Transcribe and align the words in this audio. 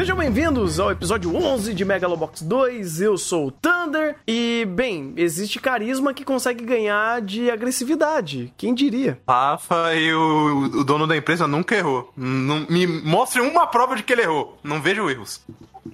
Sejam 0.00 0.16
bem-vindos 0.16 0.80
ao 0.80 0.90
episódio 0.90 1.36
11 1.36 1.74
de 1.74 1.84
Megalobox 1.84 2.40
2. 2.40 3.02
Eu 3.02 3.18
sou 3.18 3.48
o 3.48 3.50
Thunder 3.50 4.16
e, 4.26 4.66
bem, 4.66 5.12
existe 5.14 5.60
carisma 5.60 6.14
que 6.14 6.24
consegue 6.24 6.64
ganhar 6.64 7.20
de 7.20 7.50
agressividade. 7.50 8.50
Quem 8.56 8.72
diria? 8.72 9.20
Rafa 9.28 9.94
e 9.94 10.10
o, 10.14 10.70
o 10.80 10.84
dono 10.84 11.06
da 11.06 11.14
empresa 11.14 11.46
nunca 11.46 11.76
errou. 11.76 12.10
Não, 12.16 12.66
me 12.70 12.86
mostre 12.86 13.42
uma 13.42 13.66
prova 13.66 13.94
de 13.94 14.02
que 14.02 14.14
ele 14.14 14.22
errou. 14.22 14.58
Não 14.64 14.80
vejo 14.80 15.10
erros. 15.10 15.44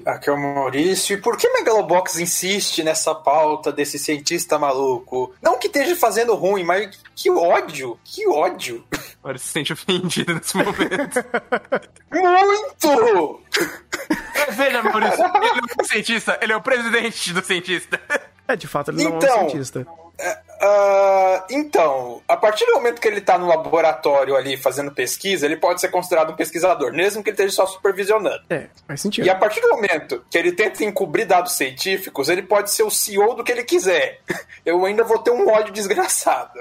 Aqui 0.05 0.29
é 0.29 0.33
o 0.33 0.37
Maurício. 0.37 1.15
E 1.15 1.21
por 1.21 1.37
que 1.37 1.49
Megalobox 1.49 2.19
insiste 2.19 2.83
nessa 2.83 3.15
pauta 3.15 3.73
desse 3.73 3.99
cientista 3.99 4.59
maluco? 4.59 5.35
Não 5.43 5.59
que 5.59 5.67
esteja 5.67 5.97
fazendo 5.97 6.35
ruim, 6.35 6.63
mas 6.65 6.99
que 7.15 7.31
ódio! 7.31 7.99
Que 8.05 8.27
ódio! 8.29 8.85
Agora 9.23 9.39
se 9.39 9.49
sente 9.49 9.73
ofendido 9.73 10.35
nesse 10.35 10.57
momento. 10.57 11.25
Muito! 12.13 13.41
Veja, 14.51 14.83
Maurício, 14.83 15.25
ele 15.25 15.61
não 15.61 15.69
é 15.79 15.83
um 15.83 15.85
cientista, 15.85 16.39
ele 16.41 16.53
é 16.53 16.57
o 16.57 16.61
presidente 16.63 17.33
do 17.33 17.43
cientista. 17.45 18.01
É, 18.47 18.55
de 18.55 18.69
fato, 18.69 18.93
ele 18.93 19.03
não 19.03 19.11
é 19.11 19.15
um 19.15 19.17
Então, 19.19 19.49
cientista. 19.51 19.87
Ah, 20.19 21.45
então, 21.51 22.23
a 22.27 22.37
partir 22.37 22.65
do 22.65 22.75
momento 22.75 23.01
que 23.01 23.07
ele 23.07 23.19
está 23.19 23.37
no 23.37 23.47
laboratório 23.47 24.35
ali 24.35 24.57
fazendo 24.57 24.91
pesquisa, 24.91 25.45
ele 25.45 25.57
pode 25.57 25.81
ser 25.81 25.89
considerado 25.89 26.33
um 26.33 26.37
pesquisador, 26.37 26.93
mesmo 26.93 27.23
que 27.23 27.31
ele 27.31 27.35
esteja 27.35 27.55
só 27.55 27.67
supervisionando. 27.67 28.43
É, 28.49 28.67
faz 28.87 29.01
sentido. 29.03 29.27
E 29.27 29.31
a 29.31 29.35
partir 29.35 29.61
do 29.61 29.69
momento 29.69 30.25
que 30.31 30.39
ele 30.39 30.53
tenta 30.53 30.83
encobrir 30.83 31.27
dados 31.27 31.53
científicos, 31.53 32.29
ele 32.29 32.43
pode 32.43 32.71
ser 32.71 32.85
o 32.85 32.91
CEO 32.91 33.35
do 33.35 33.45
que 33.45 33.53
ele 33.53 33.65
quiser. 33.65 34.21
Eu 34.65 34.85
ainda 34.85 35.05
vou 35.05 35.19
ter 35.19 35.31
um 35.31 35.49
ódio 35.49 35.73
desgraçado. 35.73 36.59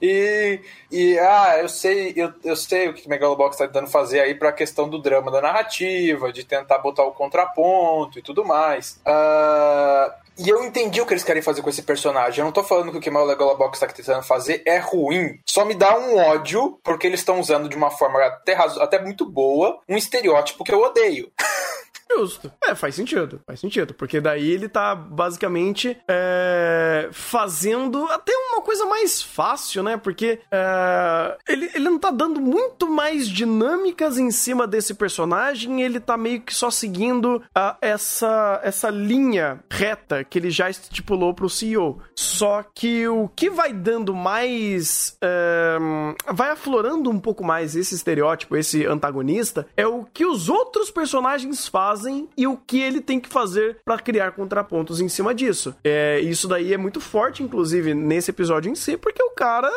E, 0.00 0.60
e 0.90 1.18
ah, 1.18 1.58
eu 1.58 1.68
sei, 1.68 2.12
eu, 2.16 2.32
eu 2.44 2.54
sei 2.54 2.88
o 2.88 2.94
que 2.94 3.06
o 3.06 3.08
Megalobox 3.08 3.54
está 3.54 3.66
tentando 3.66 3.90
fazer 3.90 4.20
aí 4.20 4.34
para 4.34 4.50
a 4.50 4.52
questão 4.52 4.88
do 4.88 5.00
drama 5.00 5.30
da 5.30 5.40
narrativa, 5.40 6.32
de 6.32 6.44
tentar 6.44 6.78
botar 6.78 7.04
o 7.04 7.12
contraponto 7.12 8.18
e 8.18 8.22
tudo 8.22 8.44
mais. 8.44 9.00
Ah, 9.04 10.14
e 10.38 10.50
eu 10.50 10.62
entendi 10.62 11.00
o 11.00 11.06
que 11.06 11.14
eles 11.14 11.24
querem 11.24 11.40
fazer 11.40 11.62
com 11.62 11.70
esse 11.70 11.82
personagem. 11.82 12.40
Eu 12.40 12.44
não 12.44 12.52
tô 12.52 12.62
falando 12.62 12.90
que 12.90 12.98
o 12.98 13.00
que 13.00 13.08
o 13.08 13.12
Megalobox 13.12 13.78
tá 13.78 13.86
tentando 13.86 14.22
fazer 14.22 14.62
é 14.66 14.76
ruim. 14.76 15.40
Só 15.46 15.64
me 15.64 15.74
dá 15.74 15.98
um 15.98 16.18
ódio, 16.18 16.78
porque 16.84 17.06
eles 17.06 17.20
estão 17.20 17.40
usando 17.40 17.68
de 17.68 17.76
uma 17.76 17.90
forma 17.90 18.22
até, 18.22 18.54
até 18.54 19.00
muito 19.00 19.24
boa 19.24 19.80
um 19.88 19.96
estereótipo 19.96 20.62
que 20.62 20.72
eu 20.72 20.82
odeio. 20.82 21.32
Justo. 22.10 22.50
É, 22.62 22.74
faz 22.74 22.94
sentido. 22.94 23.40
Faz 23.46 23.60
sentido. 23.60 23.92
Porque 23.92 24.20
daí 24.20 24.48
ele 24.50 24.68
tá 24.68 24.94
basicamente 24.94 25.96
é, 26.08 27.08
fazendo 27.12 28.06
até 28.06 28.32
uma 28.32 28.62
coisa 28.62 28.86
mais 28.86 29.22
fácil, 29.22 29.82
né? 29.82 29.96
Porque 29.96 30.40
é, 30.50 31.36
ele, 31.48 31.70
ele 31.74 31.84
não 31.84 31.98
tá 31.98 32.10
dando 32.10 32.40
muito 32.40 32.88
mais 32.88 33.28
dinâmicas 33.28 34.18
em 34.18 34.30
cima 34.30 34.66
desse 34.66 34.94
personagem. 34.94 35.82
Ele 35.82 35.98
tá 35.98 36.16
meio 36.16 36.40
que 36.40 36.54
só 36.54 36.70
seguindo 36.70 37.42
ah, 37.54 37.76
essa, 37.80 38.60
essa 38.62 38.88
linha 38.88 39.60
reta 39.70 40.22
que 40.22 40.38
ele 40.38 40.50
já 40.50 40.70
estipulou 40.70 41.34
pro 41.34 41.50
CEO. 41.50 42.00
Só 42.14 42.62
que 42.62 43.06
o 43.08 43.28
que 43.28 43.50
vai 43.50 43.72
dando 43.72 44.14
mais. 44.14 45.18
é, 45.20 45.76
vai 46.32 46.50
aflorando 46.50 47.10
um 47.10 47.18
pouco 47.18 47.44
mais 47.44 47.74
esse 47.74 47.94
estereótipo, 47.94 48.56
esse 48.56 48.86
antagonista, 48.86 49.66
é 49.76 49.86
o 49.86 50.04
que 50.04 50.24
os 50.24 50.48
outros 50.48 50.90
personagens 50.90 51.66
fazem 51.66 51.95
e 52.36 52.46
o 52.46 52.56
que 52.56 52.80
ele 52.80 53.00
tem 53.00 53.18
que 53.20 53.28
fazer 53.28 53.78
pra 53.84 53.98
criar 53.98 54.32
contrapontos 54.32 55.00
em 55.00 55.08
cima 55.08 55.34
disso. 55.34 55.74
É, 55.84 56.20
isso 56.20 56.46
daí 56.48 56.72
é 56.72 56.76
muito 56.78 57.00
forte, 57.00 57.42
inclusive, 57.42 57.94
nesse 57.94 58.30
episódio 58.30 58.70
em 58.70 58.74
si, 58.74 58.96
porque 58.96 59.22
o 59.22 59.30
cara, 59.30 59.70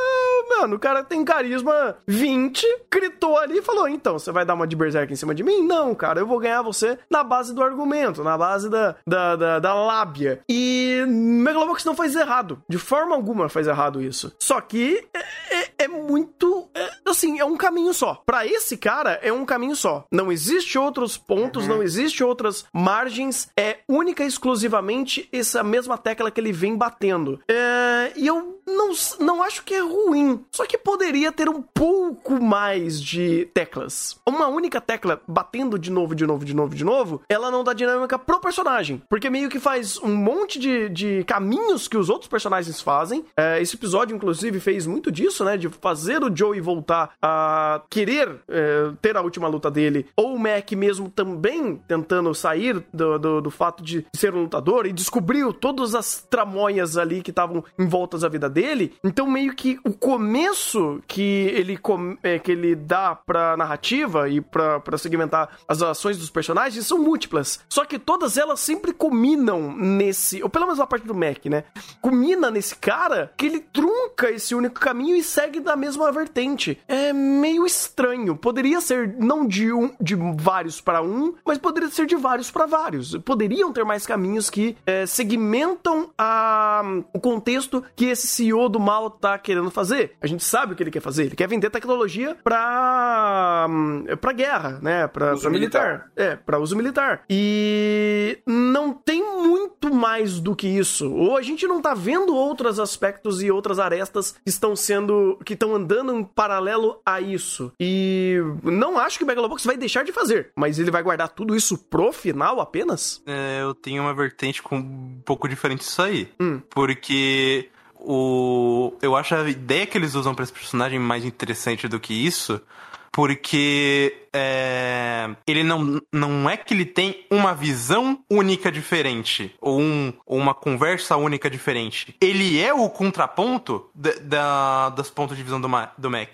mano, 0.58 0.76
o 0.76 0.80
cara 0.80 1.04
tem 1.04 1.24
carisma 1.24 1.96
20, 2.08 2.66
gritou 2.92 3.38
ali 3.38 3.60
e 3.60 3.62
falou: 3.62 3.88
então, 3.88 4.18
você 4.18 4.32
vai 4.32 4.46
dar 4.46 4.54
uma 4.56 4.68
de 4.68 4.76
berserk 4.76 5.12
em 5.12 5.16
cima 5.16 5.34
de 5.36 5.44
mim? 5.44 5.62
Não, 5.66 5.94
cara, 5.96 6.20
eu 6.20 6.28
vou 6.28 6.40
ganhar 6.40 6.62
você 6.62 6.98
na 7.10 7.24
base 7.24 7.54
do 7.54 7.64
argumento, 7.64 8.24
na 8.24 8.38
base 8.38 8.70
da, 8.70 8.96
da, 9.06 9.36
da, 9.36 9.60
da 9.60 9.74
lábia. 9.74 10.42
E 10.50 11.04
Megalobox 11.08 11.84
não 11.86 11.96
faz 11.96 12.16
errado. 12.16 12.62
De 12.68 12.78
forma 12.78 13.16
alguma 13.16 13.50
faz 13.50 13.68
errado 13.68 14.02
isso. 14.02 14.34
Só 14.40 14.60
que 14.62 15.06
é, 15.14 15.20
é- 15.64 15.70
é 15.80 15.88
muito. 15.88 16.68
é, 16.74 16.89
assim, 17.10 17.40
é 17.40 17.46
um 17.46 17.58
caminho 17.58 17.94
só. 17.94 18.22
Pra 18.26 18.46
esse 18.46 18.78
cara, 18.78 19.20
é 19.22 19.32
um 19.32 19.46
caminho 19.46 19.76
só. 19.76 20.06
Não 20.12 20.32
existe 20.32 20.78
outros 20.78 21.18
pontos, 21.18 21.68
não 21.68 21.82
existe 21.84 22.24
outras 22.24 22.66
margens. 22.74 23.50
É 23.58 23.80
única 23.88 24.24
e 24.24 24.28
exclusivamente 24.28 25.28
essa 25.32 25.64
mesma 25.64 25.98
tecla 25.98 26.32
que 26.32 26.40
ele 26.40 26.52
vem 26.52 26.76
batendo. 26.76 27.40
É, 27.48 28.14
e 28.16 28.28
eu 28.28 28.60
não, 28.66 28.92
não 29.20 29.44
acho 29.44 29.64
que 29.64 29.74
é 29.74 29.82
ruim. 29.82 30.44
Só 30.52 30.66
que 30.66 30.78
poderia 30.78 31.32
ter 31.32 31.50
um 31.50 31.62
pouco 31.62 32.42
mais 32.42 33.02
de 33.02 33.50
teclas. 33.54 34.20
Uma 34.26 34.48
única 34.48 34.80
tecla 34.80 35.22
batendo 35.28 35.78
de 35.78 35.92
novo, 35.92 36.16
de 36.16 36.26
novo, 36.26 36.46
de 36.46 36.56
novo, 36.56 36.76
de 36.76 36.84
novo, 36.84 37.22
ela 37.28 37.52
não 37.52 37.64
dá 37.64 37.74
dinâmica 37.74 38.18
pro 38.18 38.40
personagem. 38.40 39.02
Porque 39.10 39.30
meio 39.30 39.50
que 39.50 39.60
faz 39.60 39.98
um 39.98 40.16
monte 40.16 40.60
de, 40.60 40.90
de 40.90 41.24
caminhos 41.26 41.88
que 41.88 41.98
os 41.98 42.10
outros 42.10 42.30
personagens 42.30 42.82
fazem. 42.82 43.26
É, 43.36 43.62
esse 43.62 43.76
episódio, 43.76 44.16
inclusive, 44.16 44.60
fez 44.60 44.86
muito 44.86 45.12
disso, 45.12 45.44
né? 45.44 45.58
De 45.58 45.70
fazer 45.70 46.24
o 46.24 46.36
Joey 46.36 46.62
voltar 46.62 46.99
a 47.22 47.82
querer 47.90 48.42
é, 48.48 48.92
ter 49.02 49.16
a 49.16 49.22
última 49.22 49.48
luta 49.48 49.70
dele. 49.70 50.08
Ou 50.16 50.36
o 50.36 50.40
Mac 50.40 50.72
mesmo 50.74 51.10
também 51.10 51.76
tentando 51.88 52.34
sair 52.34 52.84
do, 52.94 53.18
do, 53.20 53.42
do 53.42 53.52
fato 53.52 53.84
de 53.84 54.06
ser 54.16 54.34
um 54.34 54.42
lutador 54.44 54.86
e 54.86 54.94
descobriu 54.94 55.54
todas 55.54 55.94
as 55.96 56.22
tramóias 56.30 56.98
ali 56.98 57.22
que 57.22 57.30
estavam 57.32 57.64
em 57.78 57.88
voltas 57.88 58.22
da 58.22 58.30
vida 58.30 58.50
dele. 58.50 58.94
Então, 59.04 59.28
meio 59.30 59.54
que 59.54 59.80
o 59.86 59.94
começo 59.94 61.02
que 61.08 61.22
ele, 61.54 61.78
com- 61.78 62.18
é, 62.24 62.40
que 62.40 62.52
ele 62.52 62.76
dá 62.76 63.16
pra 63.16 63.56
narrativa 63.58 64.30
e 64.30 64.42
pra, 64.42 64.80
pra 64.80 64.98
segmentar 64.98 65.50
as 65.68 65.82
ações 65.82 66.18
dos 66.18 66.30
personagens 66.30 66.86
são 66.86 66.98
múltiplas. 67.00 67.60
Só 67.70 67.86
que 67.86 68.00
todas 68.00 68.38
elas 68.38 68.60
sempre 68.60 68.94
culminam 68.94 69.74
nesse. 69.76 70.42
Ou 70.44 70.50
pelo 70.50 70.66
menos 70.66 70.80
a 70.80 70.88
parte 70.88 71.06
do 71.08 71.14
Mac, 71.16 71.46
né? 71.46 71.64
Culmina 72.02 72.50
nesse 72.52 72.76
cara 72.76 73.32
que 73.38 73.46
ele 73.46 73.60
trunca 73.60 74.30
esse 74.32 74.54
único 74.56 74.80
caminho 74.80 75.16
e 75.16 75.24
segue 75.24 75.60
da 75.60 75.76
mesma 75.76 76.12
vertente. 76.12 76.80
É 76.90 77.14
meio 77.14 77.68
estranho. 77.68 78.36
Poderia 78.36 78.82
ser 78.82 79.16
não 79.20 79.46
de 79.46 79.72
um 79.72 79.92
de 80.02 80.16
vários 80.36 80.82
para 80.82 81.04
um, 81.04 81.36
mas 81.46 81.60
poderia 81.60 81.88
ser 81.90 82.08
de 82.08 82.16
vários 82.16 82.50
para 82.50 82.66
vários. 82.66 83.16
Poderiam 83.18 83.72
ter 83.72 83.86
mais 83.86 84.08
caminhos 84.08 84.50
que 84.50 84.76
é, 84.88 85.06
segmentam 85.06 86.10
a, 86.18 86.82
o 87.14 87.20
contexto 87.20 87.84
que 87.96 88.06
esse 88.06 88.26
CEO 88.26 88.68
do 88.68 88.80
mal 88.80 89.12
tá 89.12 89.38
querendo 89.38 89.70
fazer. 89.70 90.16
A 90.20 90.26
gente 90.26 90.44
sabe 90.44 90.74
o 90.74 90.76
que 90.76 90.82
ele 90.82 90.90
quer 90.90 91.02
fazer. 91.02 91.26
Ele 91.26 91.36
quer 91.36 91.48
vender 91.48 91.70
tecnologia 91.70 92.36
pra, 92.44 93.68
hum, 93.70 94.06
pra 94.20 94.34
guerra, 94.34 94.80
né? 94.82 95.08
Uso 95.34 95.42
pra 95.44 95.52
militar. 95.52 96.12
É, 96.16 96.36
pra 96.36 96.58
uso 96.58 96.76
militar. 96.76 97.22
E 97.30 98.40
não 98.48 98.92
tem 98.92 99.24
muito 99.24 99.94
mais 99.94 100.40
do 100.40 100.56
que 100.56 100.68
isso. 100.68 101.14
Ou 101.14 101.38
a 101.38 101.44
gente 101.44 101.68
não 101.68 101.82
tá 101.82 101.94
vendo 101.94 102.36
outros 102.36 102.80
aspectos 102.80 103.44
e 103.44 103.52
outras 103.52 103.78
arestas 103.78 104.32
que 104.32 104.50
estão 104.50 104.76
sendo. 104.76 105.38
que 105.46 105.54
estão 105.54 105.76
andando 105.76 106.16
em 106.16 106.24
paralelo 106.24 106.79
a 107.06 107.20
isso. 107.22 107.72
E 107.80 108.38
não 108.64 108.98
acho 108.98 109.18
que 109.18 109.24
o 109.24 109.28
Megalobox 109.28 109.64
vai 109.66 109.78
deixar 109.78 110.04
de 110.04 110.12
fazer, 110.12 110.52
mas 110.56 110.80
ele 110.80 110.92
vai 110.92 111.02
guardar 111.04 111.30
tudo 111.30 111.56
isso 111.56 111.78
pro 111.78 112.12
final 112.12 112.60
apenas? 112.60 113.22
É, 113.26 113.60
eu 113.62 113.74
tenho 113.74 114.04
uma 114.04 114.14
vertente 114.14 114.62
com 114.62 114.78
um 114.78 115.22
pouco 115.26 115.48
diferente 115.48 115.80
disso 115.80 116.02
aí. 116.02 116.30
Hum. 116.40 116.62
Porque 116.70 117.70
o. 117.96 118.94
Eu 119.02 119.16
acho 119.16 119.36
a 119.36 119.50
ideia 119.50 119.86
que 119.86 119.98
eles 119.98 120.16
usam 120.16 120.34
pra 120.36 120.44
esse 120.44 120.54
personagem 120.54 121.00
mais 121.00 121.24
interessante 121.26 121.88
do 121.88 122.00
que 122.00 122.14
isso. 122.14 122.62
Porque 123.12 124.16
é, 124.32 125.30
ele 125.46 125.64
não, 125.64 126.00
não 126.14 126.50
é 126.50 126.56
que 126.56 126.74
ele 126.74 126.86
tem 126.86 127.26
uma 127.30 127.54
visão 127.56 128.20
única 128.30 128.72
diferente, 128.72 129.54
ou, 129.60 129.80
um, 129.82 130.14
ou 130.26 130.38
uma 130.38 130.54
conversa 130.54 131.18
única 131.18 131.50
diferente. 131.50 132.16
Ele 132.22 132.62
é 132.62 132.72
o 132.74 132.88
contraponto 132.90 133.90
da, 133.96 134.12
da- 134.22 134.90
das 134.90 135.10
pontos 135.10 135.36
de 135.36 135.44
visão 135.44 135.60
do, 135.60 135.68
Ma- 135.68 135.92
do 135.98 136.10
Mac. 136.10 136.30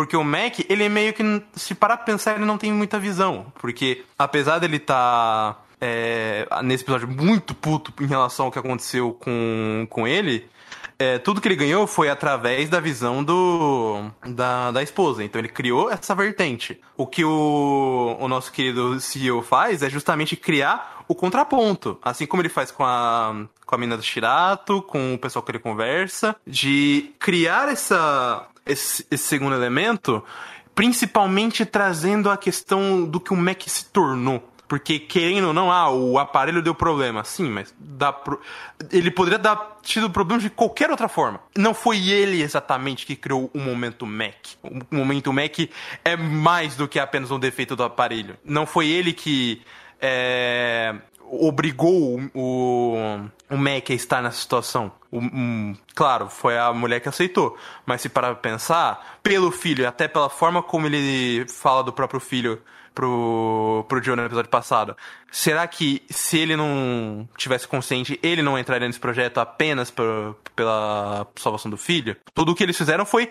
Porque 0.00 0.16
o 0.16 0.24
Mac, 0.24 0.60
ele 0.66 0.84
é 0.84 0.88
meio 0.88 1.12
que, 1.12 1.22
se 1.54 1.74
parar 1.74 1.98
pra 1.98 2.06
pensar, 2.06 2.34
ele 2.34 2.46
não 2.46 2.56
tem 2.56 2.72
muita 2.72 2.98
visão. 2.98 3.52
Porque 3.60 4.02
apesar 4.18 4.58
dele 4.58 4.78
tá 4.78 5.58
é, 5.78 6.48
nesse 6.64 6.84
episódio 6.84 7.06
muito 7.06 7.54
puto 7.54 7.92
em 8.02 8.06
relação 8.06 8.46
ao 8.46 8.52
que 8.52 8.58
aconteceu 8.58 9.12
com, 9.12 9.86
com 9.90 10.08
ele, 10.08 10.48
é, 10.98 11.18
tudo 11.18 11.38
que 11.38 11.48
ele 11.48 11.54
ganhou 11.54 11.86
foi 11.86 12.08
através 12.08 12.70
da 12.70 12.80
visão 12.80 13.22
do 13.22 14.10
da, 14.26 14.70
da 14.70 14.82
esposa. 14.82 15.22
Então 15.22 15.38
ele 15.38 15.50
criou 15.50 15.90
essa 15.90 16.14
vertente. 16.14 16.80
O 16.96 17.06
que 17.06 17.22
o, 17.22 18.16
o 18.18 18.26
nosso 18.26 18.50
querido 18.50 18.98
CEO 19.00 19.42
faz 19.42 19.82
é 19.82 19.90
justamente 19.90 20.34
criar 20.34 21.04
o 21.06 21.14
contraponto. 21.14 21.98
Assim 22.02 22.24
como 22.24 22.40
ele 22.40 22.48
faz 22.48 22.70
com 22.70 22.84
a, 22.84 23.34
com 23.66 23.74
a 23.74 23.78
mina 23.78 23.98
do 23.98 24.02
Shirato, 24.02 24.80
com 24.80 25.12
o 25.12 25.18
pessoal 25.18 25.42
que 25.42 25.50
ele 25.50 25.58
conversa, 25.58 26.34
de 26.46 27.12
criar 27.18 27.68
essa, 27.68 28.46
esse, 28.70 29.06
esse 29.10 29.24
segundo 29.24 29.54
elemento, 29.54 30.24
principalmente 30.74 31.64
trazendo 31.64 32.30
a 32.30 32.36
questão 32.36 33.04
do 33.04 33.20
que 33.20 33.32
o 33.32 33.36
Mac 33.36 33.62
se 33.66 33.86
tornou. 33.86 34.50
Porque, 34.70 35.00
querendo 35.00 35.48
ou 35.48 35.52
não, 35.52 35.72
ah, 35.72 35.90
o 35.90 36.16
aparelho 36.16 36.62
deu 36.62 36.72
problema. 36.72 37.24
Sim, 37.24 37.50
mas 37.50 37.74
dá 37.76 38.12
pro... 38.12 38.40
ele 38.92 39.10
poderia 39.10 39.36
dar 39.36 39.78
tido 39.82 40.08
problema 40.08 40.40
de 40.40 40.48
qualquer 40.48 40.88
outra 40.92 41.08
forma. 41.08 41.40
Não 41.58 41.74
foi 41.74 42.08
ele 42.08 42.40
exatamente 42.40 43.04
que 43.04 43.16
criou 43.16 43.50
o 43.52 43.58
momento 43.58 44.06
Mac. 44.06 44.36
O 44.62 44.94
momento 44.94 45.32
Mac 45.32 45.58
é 46.04 46.16
mais 46.16 46.76
do 46.76 46.86
que 46.86 47.00
apenas 47.00 47.32
um 47.32 47.38
defeito 47.40 47.74
do 47.74 47.82
aparelho. 47.82 48.38
Não 48.44 48.64
foi 48.64 48.86
ele 48.86 49.12
que 49.12 49.60
é, 50.00 50.94
obrigou 51.30 52.20
o, 52.34 52.96
o 53.48 53.56
Mac 53.56 53.90
a 53.90 53.94
estar 53.94 54.22
nessa 54.22 54.40
situação. 54.40 54.92
Um, 55.12 55.74
claro, 55.94 56.28
foi 56.28 56.58
a 56.58 56.72
mulher 56.72 57.00
que 57.00 57.08
aceitou. 57.08 57.56
Mas 57.86 58.00
se 58.00 58.08
parar 58.08 58.34
pra 58.34 58.50
pensar, 58.50 59.18
pelo 59.22 59.50
filho, 59.50 59.86
até 59.86 60.08
pela 60.08 60.28
forma 60.28 60.62
como 60.62 60.86
ele 60.86 61.46
fala 61.48 61.82
do 61.82 61.92
próprio 61.92 62.20
filho 62.20 62.60
pro, 62.94 63.84
pro 63.88 64.02
Joe 64.02 64.16
no 64.16 64.24
episódio 64.24 64.50
passado, 64.50 64.96
será 65.30 65.66
que 65.66 66.02
se 66.10 66.38
ele 66.38 66.56
não 66.56 67.28
tivesse 67.36 67.66
consciente, 67.66 68.18
ele 68.22 68.42
não 68.42 68.58
entraria 68.58 68.86
nesse 68.86 69.00
projeto 69.00 69.38
apenas 69.38 69.90
por, 69.90 70.36
pela 70.56 71.26
salvação 71.36 71.70
do 71.70 71.76
filho? 71.76 72.16
Tudo 72.34 72.52
o 72.52 72.54
que 72.54 72.62
eles 72.62 72.76
fizeram 72.76 73.06
foi 73.06 73.30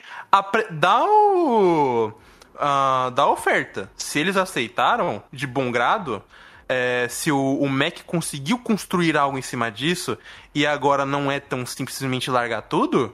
dar 0.72 1.04
o. 1.06 2.14
Uh, 2.56 3.12
dar 3.12 3.28
oferta. 3.28 3.90
Se 3.96 4.20
eles 4.20 4.36
aceitaram 4.36 5.24
de 5.32 5.48
bom 5.48 5.72
grado, 5.72 6.22
é, 6.70 7.08
se 7.10 7.32
o, 7.32 7.58
o, 7.60 7.68
Mac 7.68 8.04
conseguiu 8.06 8.60
construir 8.60 9.18
algo 9.18 9.40
em 9.40 9.42
cima 9.42 9.72
disso 9.72 10.16
e 10.54 10.68
agora 10.68 11.04
não 11.04 11.32
é 11.32 11.40
tão 11.40 11.66
simplesmente 11.66 12.30
largar 12.30 12.62
tudo, 12.62 13.12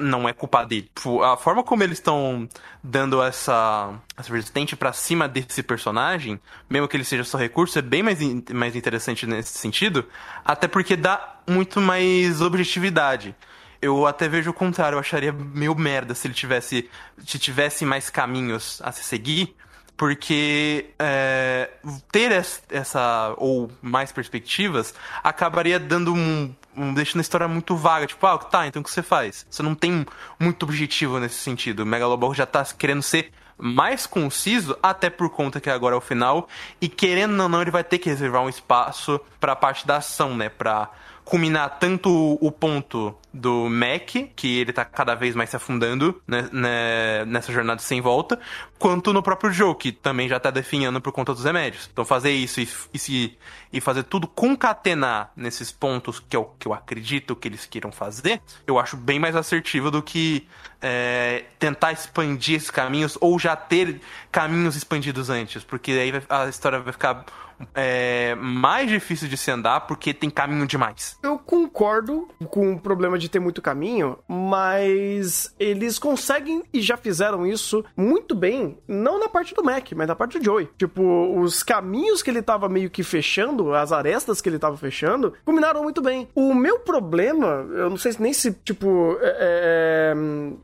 não 0.00 0.28
é 0.28 0.32
culpa 0.32 0.64
dele. 0.64 0.90
Tipo, 0.94 1.22
a 1.22 1.36
forma 1.36 1.62
como 1.62 1.84
eles 1.84 1.98
estão 1.98 2.48
dando 2.82 3.22
essa, 3.22 3.94
essa 4.16 4.32
resistente 4.32 4.74
para 4.74 4.92
cima 4.92 5.28
desse 5.28 5.62
personagem, 5.62 6.40
mesmo 6.68 6.88
que 6.88 6.96
ele 6.96 7.04
seja 7.04 7.22
só 7.22 7.38
recurso, 7.38 7.78
é 7.78 7.82
bem 7.82 8.02
mais, 8.02 8.18
mais 8.52 8.74
interessante 8.74 9.24
nesse 9.24 9.56
sentido, 9.56 10.04
até 10.44 10.66
porque 10.66 10.96
dá 10.96 11.36
muito 11.48 11.80
mais 11.80 12.40
objetividade. 12.40 13.36
Eu 13.80 14.04
até 14.04 14.28
vejo 14.28 14.50
o 14.50 14.54
contrário, 14.54 14.96
eu 14.96 15.00
acharia 15.00 15.32
meio 15.32 15.74
merda 15.76 16.12
se 16.14 16.26
ele 16.26 16.34
tivesse, 16.34 16.90
se 17.24 17.38
tivesse 17.38 17.84
mais 17.84 18.10
caminhos 18.10 18.80
a 18.82 18.90
se 18.90 19.04
seguir, 19.04 19.54
porque 19.96 20.90
é, 20.98 21.70
ter 22.12 22.30
essa 22.70 23.34
ou 23.38 23.70
mais 23.80 24.12
perspectivas 24.12 24.94
acabaria 25.24 25.78
dando 25.78 26.12
um, 26.12 26.54
um, 26.76 26.92
deixando 26.92 27.20
a 27.20 27.22
história 27.22 27.48
muito 27.48 27.74
vaga, 27.76 28.06
tipo, 28.06 28.26
ah, 28.26 28.36
tá, 28.38 28.66
então 28.66 28.82
o 28.82 28.84
que 28.84 28.90
você 28.90 29.02
faz? 29.02 29.46
Você 29.48 29.62
não 29.62 29.74
tem 29.74 30.06
muito 30.38 30.64
objetivo 30.64 31.18
nesse 31.18 31.36
sentido. 31.36 31.80
O 31.80 31.86
Megalobol 31.86 32.34
já 32.34 32.44
tá 32.44 32.64
querendo 32.76 33.02
ser 33.02 33.32
mais 33.58 34.06
conciso, 34.06 34.76
até 34.82 35.08
por 35.08 35.30
conta 35.30 35.60
que 35.60 35.70
agora 35.70 35.94
é 35.94 35.98
o 35.98 36.00
final, 36.00 36.46
e 36.78 36.88
querendo 36.88 37.42
ou 37.42 37.48
não, 37.48 37.62
ele 37.62 37.70
vai 37.70 37.82
ter 37.82 37.98
que 37.98 38.10
reservar 38.10 38.42
um 38.42 38.50
espaço 38.50 39.18
para 39.40 39.52
a 39.52 39.56
parte 39.56 39.86
da 39.86 39.96
ação, 39.96 40.36
né, 40.36 40.50
para 40.50 40.90
culminar 41.26 41.80
tanto 41.80 42.38
o 42.40 42.52
ponto 42.52 43.12
do 43.34 43.68
Mac, 43.68 44.10
que 44.36 44.60
ele 44.60 44.72
tá 44.72 44.84
cada 44.84 45.12
vez 45.16 45.34
mais 45.34 45.50
se 45.50 45.56
afundando 45.56 46.22
né, 46.26 46.48
né, 46.52 47.24
nessa 47.24 47.52
jornada 47.52 47.82
sem 47.82 48.00
volta, 48.00 48.38
quanto 48.78 49.12
no 49.12 49.20
próprio 49.20 49.50
Joe, 49.52 49.74
que 49.74 49.90
também 49.90 50.28
já 50.28 50.38
tá 50.38 50.52
definhando 50.52 51.00
por 51.00 51.10
conta 51.10 51.34
dos 51.34 51.42
remédios. 51.42 51.90
Então 51.92 52.04
fazer 52.04 52.30
isso 52.30 52.60
e, 52.60 52.68
e, 53.08 53.38
e 53.72 53.80
fazer 53.80 54.04
tudo 54.04 54.28
concatenar 54.28 55.32
nesses 55.34 55.72
pontos 55.72 56.20
que 56.20 56.36
eu, 56.36 56.54
que 56.60 56.68
eu 56.68 56.72
acredito 56.72 57.34
que 57.34 57.48
eles 57.48 57.66
queiram 57.66 57.90
fazer, 57.90 58.40
eu 58.64 58.78
acho 58.78 58.96
bem 58.96 59.18
mais 59.18 59.34
assertivo 59.34 59.90
do 59.90 60.00
que 60.00 60.46
é, 60.80 61.42
tentar 61.58 61.90
expandir 61.90 62.54
esses 62.54 62.70
caminhos 62.70 63.18
ou 63.20 63.36
já 63.36 63.56
ter 63.56 64.00
caminhos 64.30 64.76
expandidos 64.76 65.28
antes, 65.28 65.64
porque 65.64 65.90
aí 65.90 66.12
a 66.28 66.48
história 66.48 66.78
vai 66.78 66.92
ficar 66.92 67.26
é, 67.74 68.34
mais 68.36 68.88
difícil 68.88 69.28
de 69.28 69.36
se 69.36 69.50
andar 69.50 69.80
porque 69.82 70.12
tem 70.12 70.30
caminho 70.30 70.66
demais. 70.66 71.18
Eu 71.22 71.38
concordo 71.38 72.28
com 72.50 72.72
o 72.72 72.80
problema 72.80 73.18
de 73.18 73.28
ter 73.28 73.38
muito 73.38 73.62
caminho, 73.62 74.18
mas 74.28 75.54
eles 75.58 75.98
conseguem 75.98 76.62
e 76.72 76.80
já 76.80 76.96
fizeram 76.96 77.46
isso 77.46 77.84
muito 77.96 78.34
bem, 78.34 78.78
não 78.86 79.18
na 79.18 79.28
parte 79.28 79.54
do 79.54 79.62
Mac, 79.62 79.92
mas 79.94 80.08
na 80.08 80.14
parte 80.14 80.38
do 80.38 80.44
Joey. 80.44 80.68
Tipo, 80.78 81.38
os 81.40 81.62
caminhos 81.62 82.22
que 82.22 82.30
ele 82.30 82.42
tava 82.42 82.68
meio 82.68 82.90
que 82.90 83.02
fechando, 83.02 83.74
as 83.74 83.92
arestas 83.92 84.40
que 84.40 84.48
ele 84.48 84.58
tava 84.58 84.76
fechando, 84.76 85.34
combinaram 85.44 85.82
muito 85.82 86.02
bem. 86.02 86.28
O 86.34 86.54
meu 86.54 86.78
problema, 86.80 87.66
eu 87.72 87.90
não 87.90 87.96
sei 87.96 88.14
nem 88.18 88.32
se, 88.32 88.52
tipo, 88.52 89.18
é, 89.20 89.36
é, 89.38 90.14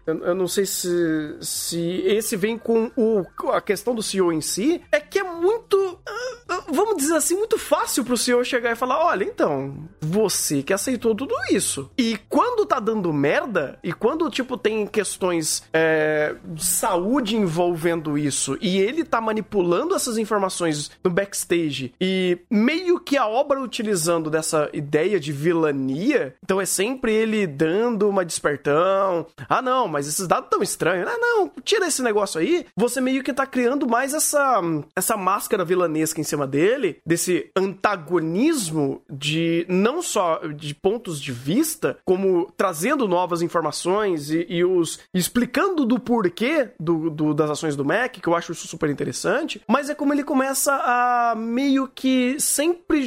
eu 0.06 0.34
não 0.34 0.48
sei 0.48 0.66
se, 0.66 1.36
se 1.40 2.02
esse 2.06 2.36
vem 2.36 2.58
com 2.58 2.90
o, 2.96 3.24
a 3.50 3.60
questão 3.60 3.94
do 3.94 4.02
CEO 4.02 4.32
em 4.32 4.40
si, 4.40 4.82
é 4.90 5.00
que 5.00 5.18
é 5.18 5.22
muito. 5.22 5.76
Uh, 5.76 6.41
vamos 6.68 6.96
dizer 6.96 7.14
assim, 7.14 7.36
muito 7.36 7.58
fácil 7.58 8.04
pro 8.04 8.16
senhor 8.16 8.44
chegar 8.44 8.72
e 8.72 8.76
falar: 8.76 9.04
olha, 9.04 9.24
então, 9.24 9.74
você 10.00 10.62
que 10.62 10.72
aceitou 10.72 11.14
tudo 11.14 11.34
isso. 11.50 11.90
E 11.96 12.18
quando 12.28 12.66
tá 12.66 12.78
dando 12.80 13.12
merda, 13.12 13.78
e 13.82 13.92
quando, 13.92 14.28
tipo, 14.30 14.56
tem 14.56 14.86
questões 14.86 15.64
é, 15.72 16.34
de 16.44 16.64
saúde 16.64 17.36
envolvendo 17.36 18.16
isso, 18.16 18.56
e 18.60 18.78
ele 18.78 19.04
tá 19.04 19.20
manipulando 19.20 19.94
essas 19.94 20.18
informações 20.18 20.90
no 21.02 21.10
backstage, 21.10 21.94
e 22.00 22.38
meio 22.50 23.00
que 23.00 23.16
a 23.16 23.26
obra 23.26 23.60
utilizando 23.60 24.30
dessa 24.30 24.68
ideia 24.72 25.18
de 25.18 25.32
vilania, 25.32 26.34
então 26.42 26.60
é 26.60 26.66
sempre 26.66 27.12
ele 27.12 27.46
dando 27.46 28.08
uma 28.08 28.24
despertão. 28.24 29.26
Ah, 29.48 29.62
não, 29.62 29.88
mas 29.88 30.06
esses 30.06 30.26
dados 30.26 30.48
tão 30.50 30.62
estranhos. 30.62 31.08
Ah, 31.08 31.18
não, 31.18 31.50
tira 31.64 31.86
esse 31.86 32.02
negócio 32.02 32.40
aí. 32.40 32.66
Você 32.76 33.00
meio 33.00 33.22
que 33.22 33.32
tá 33.32 33.46
criando 33.46 33.86
mais 33.86 34.14
essa, 34.14 34.60
essa 34.94 35.16
máscara 35.16 35.64
vilanesca 35.64 36.20
em 36.20 36.24
cima 36.24 36.41
dele 36.46 36.72
dele, 36.82 36.98
desse 37.04 37.50
antagonismo 37.56 39.02
de 39.10 39.66
não 39.68 40.02
só 40.02 40.38
de 40.38 40.74
pontos 40.74 41.20
de 41.20 41.32
vista, 41.32 41.98
como 42.04 42.50
trazendo 42.56 43.06
novas 43.06 43.42
informações 43.42 44.30
e, 44.30 44.46
e 44.48 44.64
os 44.64 45.00
explicando 45.14 45.84
do 45.84 45.98
porquê 45.98 46.70
do, 46.78 47.10
do, 47.10 47.34
das 47.34 47.50
ações 47.50 47.76
do 47.76 47.84
Mac, 47.84 48.12
que 48.12 48.26
eu 48.26 48.34
acho 48.34 48.52
isso 48.52 48.66
super 48.66 48.88
interessante, 48.90 49.60
mas 49.68 49.90
é 49.90 49.94
como 49.94 50.12
ele 50.12 50.24
começa 50.24 50.72
a 50.72 51.34
meio 51.36 51.88
que 51.88 52.38
sempre, 52.38 53.04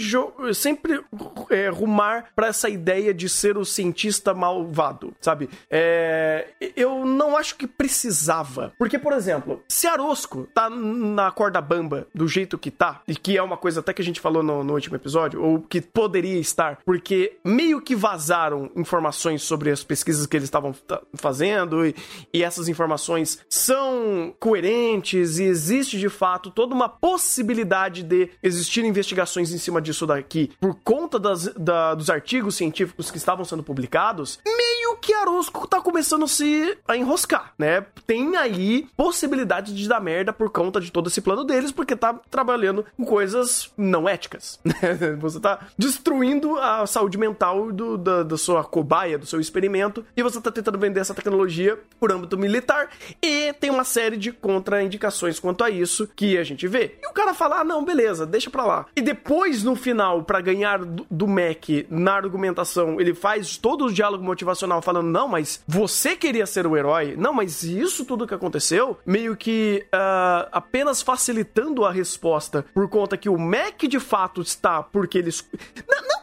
sempre 0.54 1.04
é, 1.50 1.70
rumar 1.70 2.30
para 2.36 2.48
essa 2.48 2.70
ideia 2.70 3.14
de 3.14 3.28
ser 3.28 3.58
o 3.58 3.66
cientista 3.66 4.34
malvado, 4.34 5.14
sabe? 5.20 5.50
É, 5.70 6.48
eu 6.76 7.06
não 7.06 7.36
acho 7.36 7.56
que 7.56 7.68
precisava. 7.68 8.74
Porque, 8.78 9.00
por 9.00 9.14
exemplo, 9.14 9.62
se 9.68 9.88
Arosco 9.88 10.48
tá 10.54 10.70
na 10.70 11.32
corda 11.32 11.62
bamba 11.62 12.08
do 12.14 12.28
jeito 12.28 12.58
que 12.58 12.72
tá, 12.72 13.02
e 13.08 13.16
que 13.26 13.36
é 13.36 13.42
uma 13.42 13.58
coisa 13.58 13.80
até 13.80 13.92
que 13.92 14.04
a 14.04 14.06
gente 14.06 14.20
falou 14.20 14.44
no, 14.44 14.64
no 14.64 14.76
último 14.76 14.96
episódio, 14.96 15.42
ou 15.44 15.60
que 15.60 15.82
poderia 15.82 16.40
estar, 16.40 16.78
porque 16.86 17.40
meio 17.44 17.82
que 17.82 17.96
vazaram 17.96 18.70
informações 18.76 19.42
sobre 19.42 19.72
as 19.72 19.84
pesquisas 19.84 20.28
que 20.28 20.38
eles 20.38 20.46
estavam 20.46 20.76
fazendo, 21.16 21.84
e, 21.84 21.96
e 22.32 22.44
essas 22.44 22.68
informações 22.68 23.44
são 23.50 24.32
coerentes, 24.40 25.40
e 25.40 25.44
existe 25.46 25.98
de 25.98 26.08
fato 26.08 26.52
toda 26.52 26.76
uma 26.76 26.88
possibilidade 26.88 28.04
de 28.04 28.30
existir 28.44 28.86
investigações 28.86 29.52
em 29.52 29.58
cima 29.58 29.82
disso 29.82 30.06
daqui, 30.06 30.52
por 30.62 30.76
conta 30.84 31.18
das, 31.18 31.46
da, 31.56 31.96
dos 31.96 32.12
artigos 32.12 32.54
científicos 32.54 33.10
que 33.10 33.18
estavam 33.18 33.44
sendo 33.44 33.64
publicados, 33.64 34.40
meio 34.46 34.75
que 34.96 35.14
Arosco 35.14 35.68
tá 35.68 35.82
começando 35.82 36.24
a 36.24 36.28
se 36.28 36.78
a 36.88 36.96
enroscar, 36.96 37.54
né? 37.58 37.86
Tem 38.08 38.36
aí 38.38 38.88
possibilidade 38.96 39.74
de 39.76 39.88
dar 39.90 40.00
merda 40.00 40.32
por 40.32 40.50
conta 40.50 40.80
de 40.80 40.92
todo 40.92 41.08
esse 41.08 41.22
plano 41.22 41.44
deles, 41.44 41.72
porque 41.72 41.96
tá 41.96 42.14
trabalhando 42.30 42.86
com 42.96 43.06
coisas 43.06 43.26
coisas 43.26 43.72
não 43.78 44.08
éticas. 44.08 44.60
Né? 44.76 45.16
você 45.20 45.40
tá 45.40 45.68
destruindo 45.78 46.60
a 46.60 46.86
saúde 46.86 47.18
mental 47.18 47.72
do, 47.72 47.98
da, 47.98 48.24
da, 48.24 48.38
sua 48.38 48.64
cobaia, 48.64 49.18
do 49.18 49.26
seu 49.26 49.40
experimento, 49.40 50.06
e 50.16 50.22
você 50.22 50.40
tá 50.42 50.52
tentando 50.52 50.78
vender 50.78 51.00
essa 51.00 51.14
tecnologia 51.14 51.80
por 51.98 52.12
âmbito 52.12 52.38
militar, 52.38 52.90
e 53.22 53.54
tem 53.54 53.70
uma 53.70 53.86
série 53.86 54.18
de 54.18 54.34
contraindicações 54.34 55.40
quanto 55.40 55.64
a 55.64 55.70
isso 55.70 56.10
que 56.14 56.38
a 56.38 56.44
gente 56.44 56.68
vê. 56.68 56.98
E 57.02 57.08
o 57.08 57.14
cara 57.14 57.34
fala: 57.34 57.62
ah, 57.62 57.64
não, 57.64 57.86
beleza, 57.86 58.26
deixa 58.26 58.50
pra 58.50 58.66
lá. 58.66 58.86
E 58.96 59.02
depois, 59.02 59.64
no 59.64 59.76
final, 59.76 60.24
para 60.24 60.42
ganhar 60.42 60.80
do, 60.80 61.08
do 61.10 61.28
Mac 61.28 61.70
na 61.90 62.14
argumentação, 62.14 63.00
ele 63.00 63.14
faz 63.14 63.58
todo 63.58 63.86
o 63.86 63.94
diálogo 63.94 64.24
motivacional 64.24 64.75
falando: 64.82 65.08
não, 65.08 65.28
mas 65.28 65.62
você 65.68 66.16
queria 66.16 66.46
ser 66.46 66.66
o 66.68 66.76
herói, 66.76 67.16
não, 67.18 67.34
mas 67.34 67.64
isso 67.64 68.06
tudo 68.06 68.28
que 68.28 68.34
aconteceu, 68.34 68.98
meio 69.06 69.36
que 69.36 69.86
uh, 69.88 70.50
apenas 70.52 71.02
facilitando 71.02 71.86
a 71.86 71.92
resposta 71.92 72.66
por 72.74 72.90
conta 72.90 73.18
que 73.18 73.30
o 73.30 73.38
Mac 73.38 73.84
de 73.84 74.00
fato 74.00 74.42
está 74.42 74.82
porque 74.84 75.18
eles. 75.18 75.48
Não, 75.88 76.08
não 76.08 76.15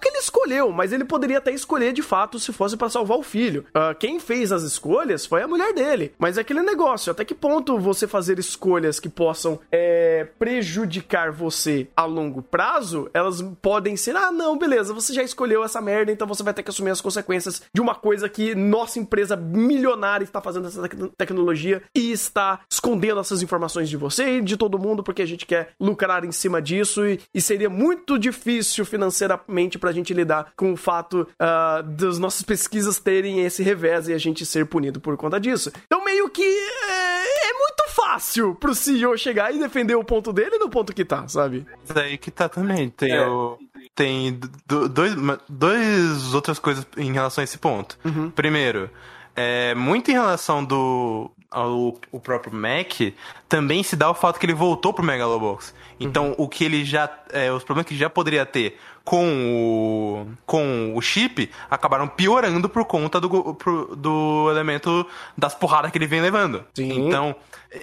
escolheu 0.43 0.73
mas 0.73 0.93
ele 0.93 1.05
poderia 1.05 1.39
até 1.39 1.53
escolher 1.53 1.93
de 1.93 2.03
fato 2.03 2.39
se 2.39 2.53
fosse 2.53 2.77
para 2.77 2.89
salvar 2.89 3.19
o 3.19 3.23
filho. 3.23 3.65
Uh, 3.69 3.95
quem 3.99 4.19
fez 4.19 4.51
as 4.51 4.63
escolhas 4.63 5.25
foi 5.25 5.43
a 5.43 5.49
mulher 5.49 5.73
dele. 5.73 6.13
Mas 6.19 6.37
é 6.37 6.41
aquele 6.41 6.63
negócio, 6.63 7.11
até 7.11 7.25
que 7.25 7.35
ponto 7.35 7.79
você 7.79 8.07
fazer 8.07 8.39
escolhas 8.39 8.99
que 8.99 9.09
possam 9.09 9.61
é, 9.71 10.27
prejudicar 10.39 11.31
você 11.31 11.87
a 11.97 12.05
longo 12.05 12.43
prazo, 12.43 13.09
elas 13.15 13.43
podem 13.61 13.97
ser, 13.97 14.17
ah, 14.17 14.33
não, 14.33 14.59
beleza, 14.59 14.95
você 14.95 15.13
já 15.13 15.23
escolheu 15.23 15.63
essa 15.63 15.81
merda, 15.81 16.11
então 16.11 16.27
você 16.27 16.43
vai 16.43 16.55
ter 16.55 16.63
que 16.63 16.71
assumir 16.71 16.91
as 16.91 17.01
consequências 17.01 17.63
de 17.73 17.81
uma 17.81 17.95
coisa 17.95 18.29
que 18.29 18.55
nossa 18.55 18.99
empresa 18.99 19.37
milionária 19.37 20.25
está 20.25 20.41
fazendo 20.41 20.69
essa 20.69 20.89
tecnologia 21.17 21.83
e 21.95 22.11
está 22.11 22.61
escondendo 22.71 23.21
essas 23.21 23.43
informações 23.43 23.89
de 23.89 23.97
você 23.97 24.39
e 24.39 24.41
de 24.41 24.57
todo 24.57 24.79
mundo 24.79 25.03
porque 25.03 25.23
a 25.23 25.27
gente 25.27 25.47
quer 25.47 25.71
lucrar 25.79 26.25
em 26.25 26.33
cima 26.33 26.61
disso 26.61 27.07
e, 27.07 27.21
e 27.35 27.41
seria 27.41 27.71
muito 27.71 28.19
difícil 28.19 28.85
financeiramente 28.85 29.79
pra 29.79 29.93
gente 29.93 30.13
lidar 30.15 30.32
com 30.57 30.73
o 30.73 30.77
fato 30.77 31.29
uh, 31.35 31.83
das 31.83 32.19
nossas 32.19 32.43
pesquisas 32.43 32.99
terem 32.99 33.45
esse 33.45 33.63
revés 33.63 34.09
e 34.09 34.13
a 34.13 34.19
gente 34.19 34.47
ser 34.47 34.67
punido 34.67 35.01
por 35.01 35.17
conta 35.17 35.39
disso. 35.39 35.73
Então 35.87 36.05
meio 36.05 36.29
que 36.31 36.43
é, 36.43 37.51
é 37.51 37.53
muito 37.53 37.85
fácil 37.91 38.55
pro 38.55 38.75
CEO 38.75 39.17
chegar 39.17 39.55
e 39.55 39.59
defender 39.59 39.95
o 39.95 40.05
ponto 40.05 40.33
dele 40.33 40.59
no 40.59 40.69
ponto 40.69 40.95
que 40.95 41.05
tá, 41.05 41.27
sabe? 41.29 41.67
Isso 41.85 41.99
aí 41.99 42.17
que 42.17 42.31
tá 42.31 42.49
também. 42.49 42.89
Tem 42.89 43.13
é. 43.13 43.27
o 43.27 43.59
tem 43.95 44.41
dois, 44.67 45.15
dois 45.49 46.35
outras 46.35 46.59
coisas 46.59 46.87
em 46.97 47.13
relação 47.13 47.43
a 47.43 47.45
esse 47.45 47.59
ponto. 47.59 47.99
Uhum. 48.05 48.31
Primeiro, 48.31 48.89
é, 49.37 49.75
muito 49.75 50.11
em 50.11 50.15
relação 50.15 50.65
do 50.65 51.31
ao 51.53 51.95
o 52.11 52.19
próprio 52.19 52.53
Mac, 52.53 53.15
também 53.49 53.83
se 53.83 53.95
dá 53.95 54.11
o 54.11 54.15
fato 54.15 54.41
que 54.41 54.47
ele 54.47 54.55
voltou 54.55 54.93
pro 54.93 55.05
Megalobox. 55.05 55.75
Então, 56.01 56.29
uhum. 56.29 56.35
o 56.39 56.49
que 56.49 56.65
ele 56.65 56.85
já. 56.85 57.09
É, 57.33 57.53
os 57.53 57.63
problemas 57.63 57.89
que 57.89 57.97
já 57.97 58.11
poderia 58.11 58.45
ter 58.45 58.79
com 59.05 59.27
o, 59.27 60.27
com 60.47 60.95
o 60.95 61.01
chip 61.01 61.51
acabaram 61.71 62.09
piorando 62.09 62.69
por 62.69 62.85
conta 62.85 63.21
do, 63.21 63.55
pro, 63.55 63.95
do 63.97 64.49
elemento 64.51 65.07
das 65.37 65.55
porradas 65.55 65.91
que 65.91 65.99
ele 65.99 66.07
vem 66.07 66.21
levando. 66.21 66.65
Sim. 66.75 67.07
Então, 67.07 67.37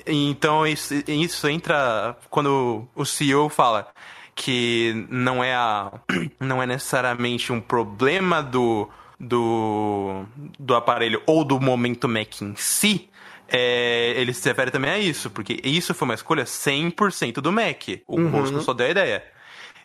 então 0.05 0.67
isso, 0.67 0.93
isso 1.07 1.47
entra 1.47 2.15
quando 2.29 2.87
o 2.95 3.05
CEO 3.05 3.49
fala 3.49 3.87
que 4.35 5.05
não 5.09 5.43
é, 5.43 5.53
a, 5.53 5.91
não 6.39 6.63
é 6.63 6.65
necessariamente 6.65 7.51
um 7.51 7.59
problema 7.59 8.41
do, 8.41 8.89
do, 9.19 10.23
do 10.57 10.75
aparelho 10.75 11.21
ou 11.25 11.43
do 11.43 11.59
momento 11.59 12.07
Mac 12.07 12.41
em 12.41 12.55
si, 12.55 13.09
é, 13.51 14.13
ele 14.15 14.33
se 14.33 14.47
refere 14.47 14.71
também 14.71 14.91
a 14.91 14.99
isso, 14.99 15.29
porque 15.29 15.59
isso 15.63 15.93
foi 15.93 16.07
uma 16.07 16.13
escolha 16.13 16.43
100% 16.43 17.35
do 17.35 17.51
Mac. 17.51 17.83
O 18.07 18.19
uhum. 18.19 18.61
só 18.61 18.73
deu 18.73 18.87
a 18.87 18.89
ideia. 18.89 19.23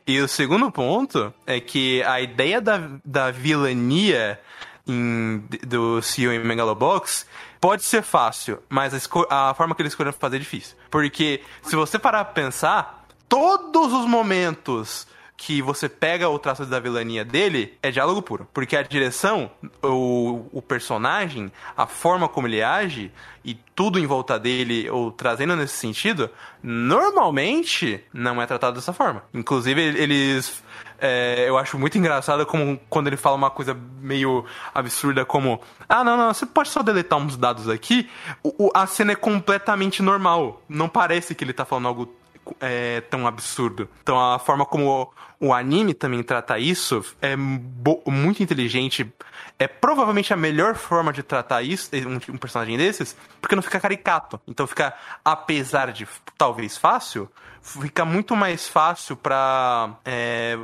E 0.07 0.21
o 0.21 0.29
segundo 0.29 0.71
ponto 0.71 1.33
é 1.47 1.59
que 1.61 2.03
a 2.03 2.21
ideia 2.21 2.61
da, 2.61 2.91
da 3.05 3.31
vilania 3.31 4.39
em, 4.87 5.43
do 5.67 6.03
CEO 6.03 6.33
em 6.33 6.39
Megalobox 6.39 7.27
pode 7.59 7.83
ser 7.85 8.03
fácil, 8.03 8.63
mas 8.69 8.93
a, 9.31 9.51
a 9.51 9.55
forma 9.55 9.75
que 9.75 9.81
ele 9.81 9.89
escolheu 9.89 10.13
fazer 10.13 10.37
é 10.37 10.41
difícil. 10.41 10.77
Porque 10.91 11.41
se 11.63 11.75
você 11.75 11.99
parar 11.99 12.25
pra 12.27 12.35
pensar, 12.35 13.07
todos 13.29 13.93
os 13.95 14.07
momentos 14.07 15.07
que 15.37 15.61
você 15.61 15.89
pega 15.89 16.29
o 16.29 16.39
traço 16.39 16.65
da 16.65 16.79
vilania 16.79 17.25
dele 17.25 17.77
é 17.83 17.91
diálogo 17.91 18.23
puro. 18.23 18.49
Porque 18.53 18.77
a 18.77 18.83
direção, 18.83 19.51
o, 19.83 20.47
o 20.53 20.63
personagem, 20.63 21.51
a 21.77 21.87
forma 21.87 22.29
como 22.29 22.47
ele 22.47 22.63
age 22.63 23.13
e 23.45 23.55
tudo 23.75 23.99
em 23.99 24.07
volta 24.07 24.39
dele, 24.39 24.89
ou 24.89 25.11
trazendo 25.11 25.57
nesse 25.57 25.77
sentido, 25.77 26.31
normalmente 26.63 28.03
não 28.13 28.41
é 28.41 28.47
tratado 28.47 28.77
dessa 28.77 28.93
forma. 28.93 29.23
Inclusive, 29.35 29.81
eles. 29.83 30.63
É, 30.99 31.45
eu 31.49 31.59
acho 31.59 31.77
muito 31.77 31.99
engraçado 31.99 32.47
como 32.47 32.81
quando 32.89 33.09
ele 33.09 33.17
fala 33.17 33.37
uma 33.37 33.51
coisa 33.51 33.77
meio 34.01 34.45
absurda 34.73 35.25
como 35.25 35.61
ah 35.89 36.05
não 36.05 36.17
não 36.17 36.33
você 36.33 36.47
pode 36.47 36.69
só 36.69 36.85
deletar 36.85 37.19
uns 37.19 37.37
dados 37.37 37.69
aqui 37.69 38.09
o, 38.45 38.67
o, 38.67 38.71
a 38.73 38.87
cena 38.87 39.11
é 39.11 39.17
completamente 39.17 40.01
normal 40.01 40.63
não 40.69 40.89
parece 40.89 41.35
que 41.35 41.43
ele 41.43 41.53
tá 41.53 41.65
falando 41.65 41.89
algo 41.89 42.15
é, 42.61 43.01
tão 43.03 43.27
absurdo. 43.27 43.89
Então 44.03 44.19
a 44.19 44.39
forma 44.39 44.65
como 44.65 45.13
o, 45.41 45.49
o 45.49 45.53
anime 45.53 45.95
também 45.95 46.23
trata 46.23 46.59
isso 46.59 47.05
é 47.21 47.37
muito 47.37 48.43
inteligente. 48.43 49.13
É 49.59 49.69
provavelmente 49.69 50.33
a 50.33 50.37
melhor 50.37 50.75
forma 50.75 51.13
de 51.13 51.23
tratar 51.23 51.63
isso, 51.63 51.91
um, 51.95 52.35
um 52.35 52.39
personagem 52.39 52.77
desses, 52.77 53.17
porque 53.41 53.55
não 53.55 53.63
fica 53.63 53.79
caricato. 53.79 54.41
Então 54.49 54.67
fica, 54.67 54.95
apesar 55.25 55.93
de 55.93 56.07
talvez 56.37 56.77
fácil, 56.77 57.31
fica 57.63 58.05
muito 58.05 58.37
mais 58.37 58.69
fácil 58.69 59.17
pra 59.17 59.97
é, 60.05 60.59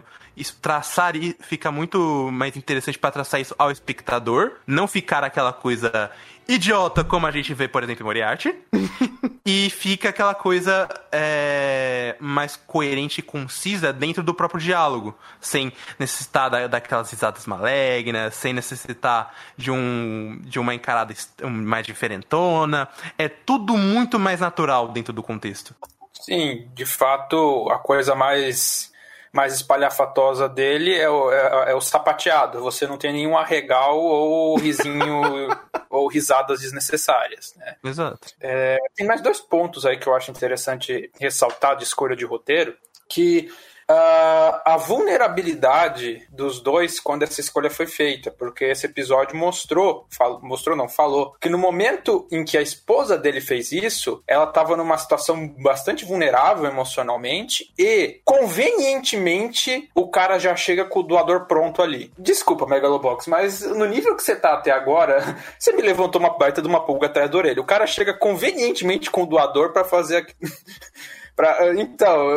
traçar 0.61 1.17
e 1.17 1.37
fica 1.41 1.71
muito 1.71 2.31
mais 2.33 2.57
interessante 2.57 2.99
para 2.99 3.11
traçar 3.11 3.41
isso 3.41 3.55
ao 3.59 3.71
espectador, 3.71 4.53
não 4.67 4.87
ficar 4.87 5.25
aquela 5.25 5.53
coisa 5.53 6.11
idiota 6.51 7.05
como 7.05 7.27
a 7.27 7.31
gente 7.31 7.55
vê, 7.55 7.69
por 7.69 7.83
exemplo, 7.83 8.03
em 8.03 8.05
Moriarty. 8.05 8.55
e 9.47 9.71
fica 9.71 10.09
aquela 10.09 10.35
coisa 10.35 10.89
é, 11.11 12.17
mais 12.21 12.57
coerente 12.57 13.21
e 13.21 13.23
concisa 13.23 13.93
dentro 13.93 14.23
do 14.23 14.35
próprio 14.35 14.61
diálogo. 14.61 15.17
Sem 15.41 15.73
necessitar 15.99 16.51
da, 16.51 16.67
daquelas 16.67 17.11
risadas 17.11 17.47
malignas, 17.47 18.35
sem 18.35 18.53
necessitar 18.53 19.35
de, 19.57 19.71
um, 19.71 20.41
de 20.43 20.59
uma 20.59 20.75
encarada 20.75 21.15
mais 21.43 21.87
diferentona. 21.87 22.89
É 23.17 23.29
tudo 23.29 23.77
muito 23.77 24.19
mais 24.19 24.41
natural 24.41 24.89
dentro 24.89 25.13
do 25.13 25.23
contexto. 25.23 25.75
Sim, 26.13 26.69
de 26.75 26.85
fato, 26.85 27.69
a 27.71 27.79
coisa 27.79 28.15
mais 28.15 28.90
mais 29.33 29.55
espalhafatosa 29.55 30.49
dele 30.49 30.97
é 30.97 31.09
o, 31.09 31.33
é, 31.33 31.71
é 31.71 31.75
o 31.75 31.81
sapateado. 31.81 32.61
Você 32.61 32.87
não 32.87 32.99
tem 32.99 33.13
nenhum 33.13 33.37
arregal 33.37 33.99
ou 33.99 34.59
risinho 34.59 35.49
ou 35.89 36.09
risadas 36.09 36.61
desnecessárias. 36.61 37.55
Né? 37.57 37.77
Exato. 37.85 38.29
É, 38.41 38.77
tem 38.95 39.07
mais 39.07 39.21
dois 39.21 39.41
pontos 39.41 39.87
aí 39.87 39.97
que 39.99 40.07
eu 40.07 40.15
acho 40.15 40.31
interessante 40.31 41.11
ressaltar 41.19 41.77
de 41.77 41.85
escolha 41.85 42.17
de 42.17 42.25
roteiro, 42.25 42.77
que 43.09 43.51
uh, 43.91 44.61
a 44.65 44.77
vulnerabilidade 44.77 46.27
dos 46.31 46.61
dois 46.61 47.01
quando 47.01 47.25
essa 47.25 47.41
escolha 47.41 47.69
foi 47.69 47.87
feita, 47.87 48.31
porque 48.31 48.65
esse 48.65 48.87
episódio 48.87 49.37
mostrou, 49.37 50.07
fal, 50.09 50.41
mostrou 50.43 50.77
não, 50.77 50.89
falou, 50.89 51.35
que 51.41 51.49
no 51.49 51.59
momento 51.59 52.27
em 52.31 52.45
que 52.45 52.57
a 52.57 52.63
esposa 52.63 53.19
dele 53.19 53.41
fez 53.41 53.73
isso, 53.73 54.23
ela 54.27 54.45
estava 54.45 54.77
numa 54.77 54.97
situação 54.97 55.49
bastante 55.61 56.05
vulnerável 56.05 56.67
emocionalmente 56.67 57.73
e, 57.79 58.21
convenientemente, 58.25 59.91
o 59.95 60.09
cara 60.09 60.39
já 60.39 60.55
chega 60.55 60.85
com 60.85 61.01
o 61.01 61.05
doador 61.05 61.47
pronto 61.47 61.83
ali. 61.83 62.13
Desculpa, 62.19 62.67
Megalobox, 62.67 63.27
mas 63.27 63.63
no 63.63 63.87
nível 63.87 64.15
que 64.15 64.23
você 64.23 64.37
tá 64.37 64.55
até 64.55 64.71
agora, 64.71 65.37
você 65.59 65.73
me 65.73 65.83
levantou 65.83 66.21
uma 66.21 66.37
baita 66.37 66.63
de 66.63 66.69
uma 66.69 66.85
pulga 66.85 67.07
atrás 67.07 67.31
da 67.31 67.39
orelha. 67.39 67.61
O 67.61 67.67
cara 67.67 67.87
chega 67.87 68.15
convenientemente 68.15 69.11
com 69.11 69.23
o 69.23 69.27
doador 69.27 69.73
para 69.73 69.85
fazer 69.85 70.27
Pra, 71.35 71.73
então, 71.75 72.31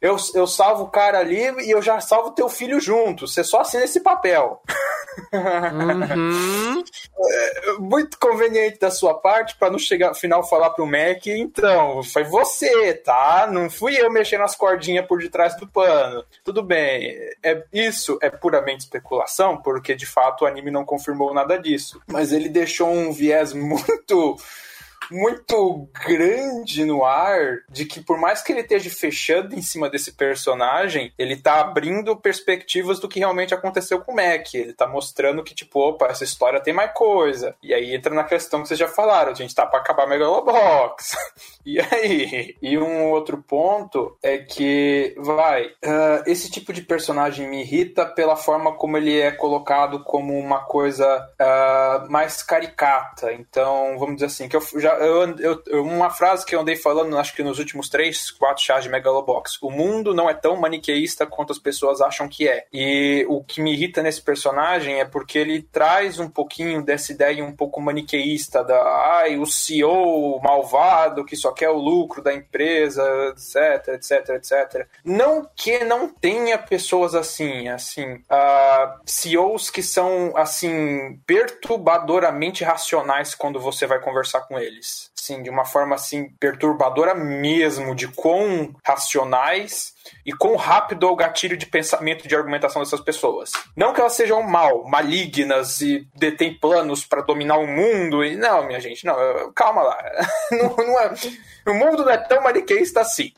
eu, 0.00 0.16
eu 0.34 0.46
salvo 0.46 0.84
o 0.84 0.90
cara 0.90 1.18
ali 1.18 1.42
e 1.66 1.70
eu 1.70 1.82
já 1.82 2.00
salvo 2.00 2.30
teu 2.30 2.48
filho 2.48 2.80
junto. 2.80 3.26
Você 3.26 3.44
só 3.44 3.60
assina 3.60 3.84
esse 3.84 4.00
papel. 4.00 4.62
Uhum. 5.32 6.84
É, 7.18 7.72
muito 7.78 8.18
conveniente 8.18 8.78
da 8.78 8.90
sua 8.90 9.14
parte 9.14 9.56
para 9.56 9.70
não 9.70 9.78
chegar 9.78 10.10
no 10.10 10.14
final 10.14 10.46
falar 10.46 10.70
pro 10.70 10.86
Mac, 10.86 11.26
então, 11.26 12.02
foi 12.02 12.24
você, 12.24 12.92
tá? 12.92 13.48
Não 13.50 13.70
fui 13.70 13.96
eu 13.96 14.10
mexendo 14.10 14.42
as 14.42 14.54
cordinhas 14.54 15.06
por 15.06 15.18
detrás 15.18 15.56
do 15.56 15.66
pano. 15.66 16.22
Tudo 16.44 16.62
bem. 16.62 17.16
É, 17.42 17.64
isso 17.72 18.18
é 18.20 18.28
puramente 18.28 18.80
especulação, 18.80 19.56
porque 19.56 19.94
de 19.94 20.04
fato 20.06 20.44
o 20.44 20.46
anime 20.46 20.70
não 20.70 20.84
confirmou 20.84 21.32
nada 21.32 21.58
disso. 21.58 22.00
Mas 22.06 22.32
ele 22.32 22.50
deixou 22.50 22.90
um 22.90 23.10
viés 23.12 23.54
muito 23.54 24.36
muito 25.10 25.88
grande 26.06 26.84
no 26.84 27.04
ar 27.04 27.58
de 27.68 27.84
que 27.84 28.00
por 28.00 28.18
mais 28.18 28.42
que 28.42 28.52
ele 28.52 28.60
esteja 28.60 28.90
fechando 28.90 29.54
em 29.54 29.62
cima 29.62 29.88
desse 29.88 30.12
personagem, 30.12 31.12
ele 31.18 31.36
tá 31.36 31.60
abrindo 31.60 32.16
perspectivas 32.16 32.98
do 32.98 33.08
que 33.08 33.18
realmente 33.18 33.54
aconteceu 33.54 34.00
com 34.00 34.12
o 34.12 34.16
Mac. 34.16 34.54
Ele 34.54 34.72
tá 34.72 34.86
mostrando 34.86 35.42
que, 35.42 35.54
tipo, 35.54 35.80
opa, 35.80 36.06
essa 36.06 36.24
história 36.24 36.60
tem 36.60 36.74
mais 36.74 36.92
coisa. 36.92 37.54
E 37.62 37.72
aí 37.72 37.94
entra 37.94 38.14
na 38.14 38.24
questão 38.24 38.62
que 38.62 38.68
vocês 38.68 38.78
já 38.78 38.88
falaram, 38.88 39.32
a 39.32 39.34
gente 39.34 39.54
tá 39.54 39.66
pra 39.66 39.80
acabar 39.80 40.06
Megalobox. 40.06 41.16
e 41.64 41.80
aí? 41.80 42.56
E 42.60 42.78
um 42.78 43.10
outro 43.10 43.42
ponto 43.42 44.16
é 44.22 44.38
que, 44.38 45.14
vai, 45.18 45.66
uh, 45.66 46.22
esse 46.26 46.50
tipo 46.50 46.72
de 46.72 46.82
personagem 46.82 47.48
me 47.48 47.60
irrita 47.62 48.06
pela 48.06 48.36
forma 48.36 48.72
como 48.72 48.96
ele 48.96 49.18
é 49.18 49.30
colocado 49.30 50.02
como 50.04 50.38
uma 50.38 50.64
coisa 50.64 51.06
uh, 51.40 52.10
mais 52.10 52.42
caricata. 52.42 53.32
Então, 53.32 53.98
vamos 53.98 54.16
dizer 54.16 54.26
assim, 54.26 54.48
que 54.48 54.56
eu 54.56 54.62
já 54.76 54.95
eu, 54.96 55.62
eu, 55.66 55.84
uma 55.84 56.10
frase 56.10 56.44
que 56.44 56.54
eu 56.54 56.60
andei 56.60 56.76
falando, 56.76 57.16
acho 57.18 57.34
que 57.34 57.42
nos 57.42 57.58
últimos 57.58 57.88
três, 57.88 58.30
quatro 58.30 58.62
chás 58.62 58.84
de 58.84 58.90
Megalobox. 58.90 59.58
O 59.62 59.70
mundo 59.70 60.14
não 60.14 60.28
é 60.28 60.34
tão 60.34 60.56
maniqueísta 60.56 61.26
quanto 61.26 61.52
as 61.52 61.58
pessoas 61.58 62.00
acham 62.00 62.28
que 62.28 62.48
é. 62.48 62.66
E 62.72 63.24
o 63.28 63.42
que 63.42 63.60
me 63.60 63.72
irrita 63.72 64.02
nesse 64.02 64.22
personagem 64.22 65.00
é 65.00 65.04
porque 65.04 65.38
ele 65.38 65.62
traz 65.62 66.18
um 66.18 66.28
pouquinho 66.28 66.82
dessa 66.82 67.12
ideia 67.12 67.44
um 67.44 67.54
pouco 67.54 67.80
maniqueísta 67.80 68.62
da 68.62 68.76
ai, 69.20 69.36
o 69.36 69.46
CEO 69.46 70.40
malvado 70.42 71.24
que 71.24 71.36
só 71.36 71.52
quer 71.52 71.70
o 71.70 71.78
lucro 71.78 72.22
da 72.22 72.34
empresa, 72.34 73.02
etc, 73.30 73.94
etc, 73.94 74.28
etc. 74.30 74.86
Não 75.04 75.48
que 75.54 75.84
não 75.84 76.08
tenha 76.08 76.58
pessoas 76.58 77.14
assim, 77.14 77.68
assim, 77.68 78.14
uh, 78.14 79.00
CEOs 79.04 79.70
que 79.70 79.82
são 79.82 80.32
assim 80.36 81.20
perturbadoramente 81.26 82.64
racionais 82.64 83.34
quando 83.34 83.60
você 83.60 83.86
vai 83.86 84.00
conversar 84.00 84.42
com 84.42 84.58
eles. 84.58 84.85
Sim, 85.26 85.42
de 85.42 85.50
uma 85.50 85.64
forma 85.64 85.96
assim 85.96 86.28
perturbadora 86.38 87.12
mesmo, 87.12 87.96
de 87.96 88.06
quão 88.06 88.72
racionais 88.84 89.92
e 90.24 90.32
quão 90.32 90.54
rápido 90.54 91.04
é 91.04 91.10
o 91.10 91.16
gatilho 91.16 91.56
de 91.56 91.66
pensamento 91.66 92.28
de 92.28 92.36
argumentação 92.36 92.80
dessas 92.80 93.00
pessoas. 93.00 93.50
Não 93.74 93.92
que 93.92 94.00
elas 94.00 94.12
sejam 94.12 94.40
mal, 94.44 94.84
malignas 94.84 95.80
e 95.80 96.06
detêm 96.14 96.56
planos 96.56 97.04
para 97.04 97.22
dominar 97.22 97.58
o 97.58 97.66
mundo. 97.66 98.24
E 98.24 98.36
não, 98.36 98.64
minha 98.68 98.78
gente, 98.78 99.04
não, 99.04 99.16
calma 99.52 99.82
lá. 99.82 99.98
não, 100.52 100.76
não 100.76 101.00
é, 101.00 101.12
o 101.66 101.74
mundo 101.74 102.04
não 102.04 102.10
é 102.12 102.18
tão 102.18 102.40
maniqueísta 102.40 103.00
assim. 103.00 103.32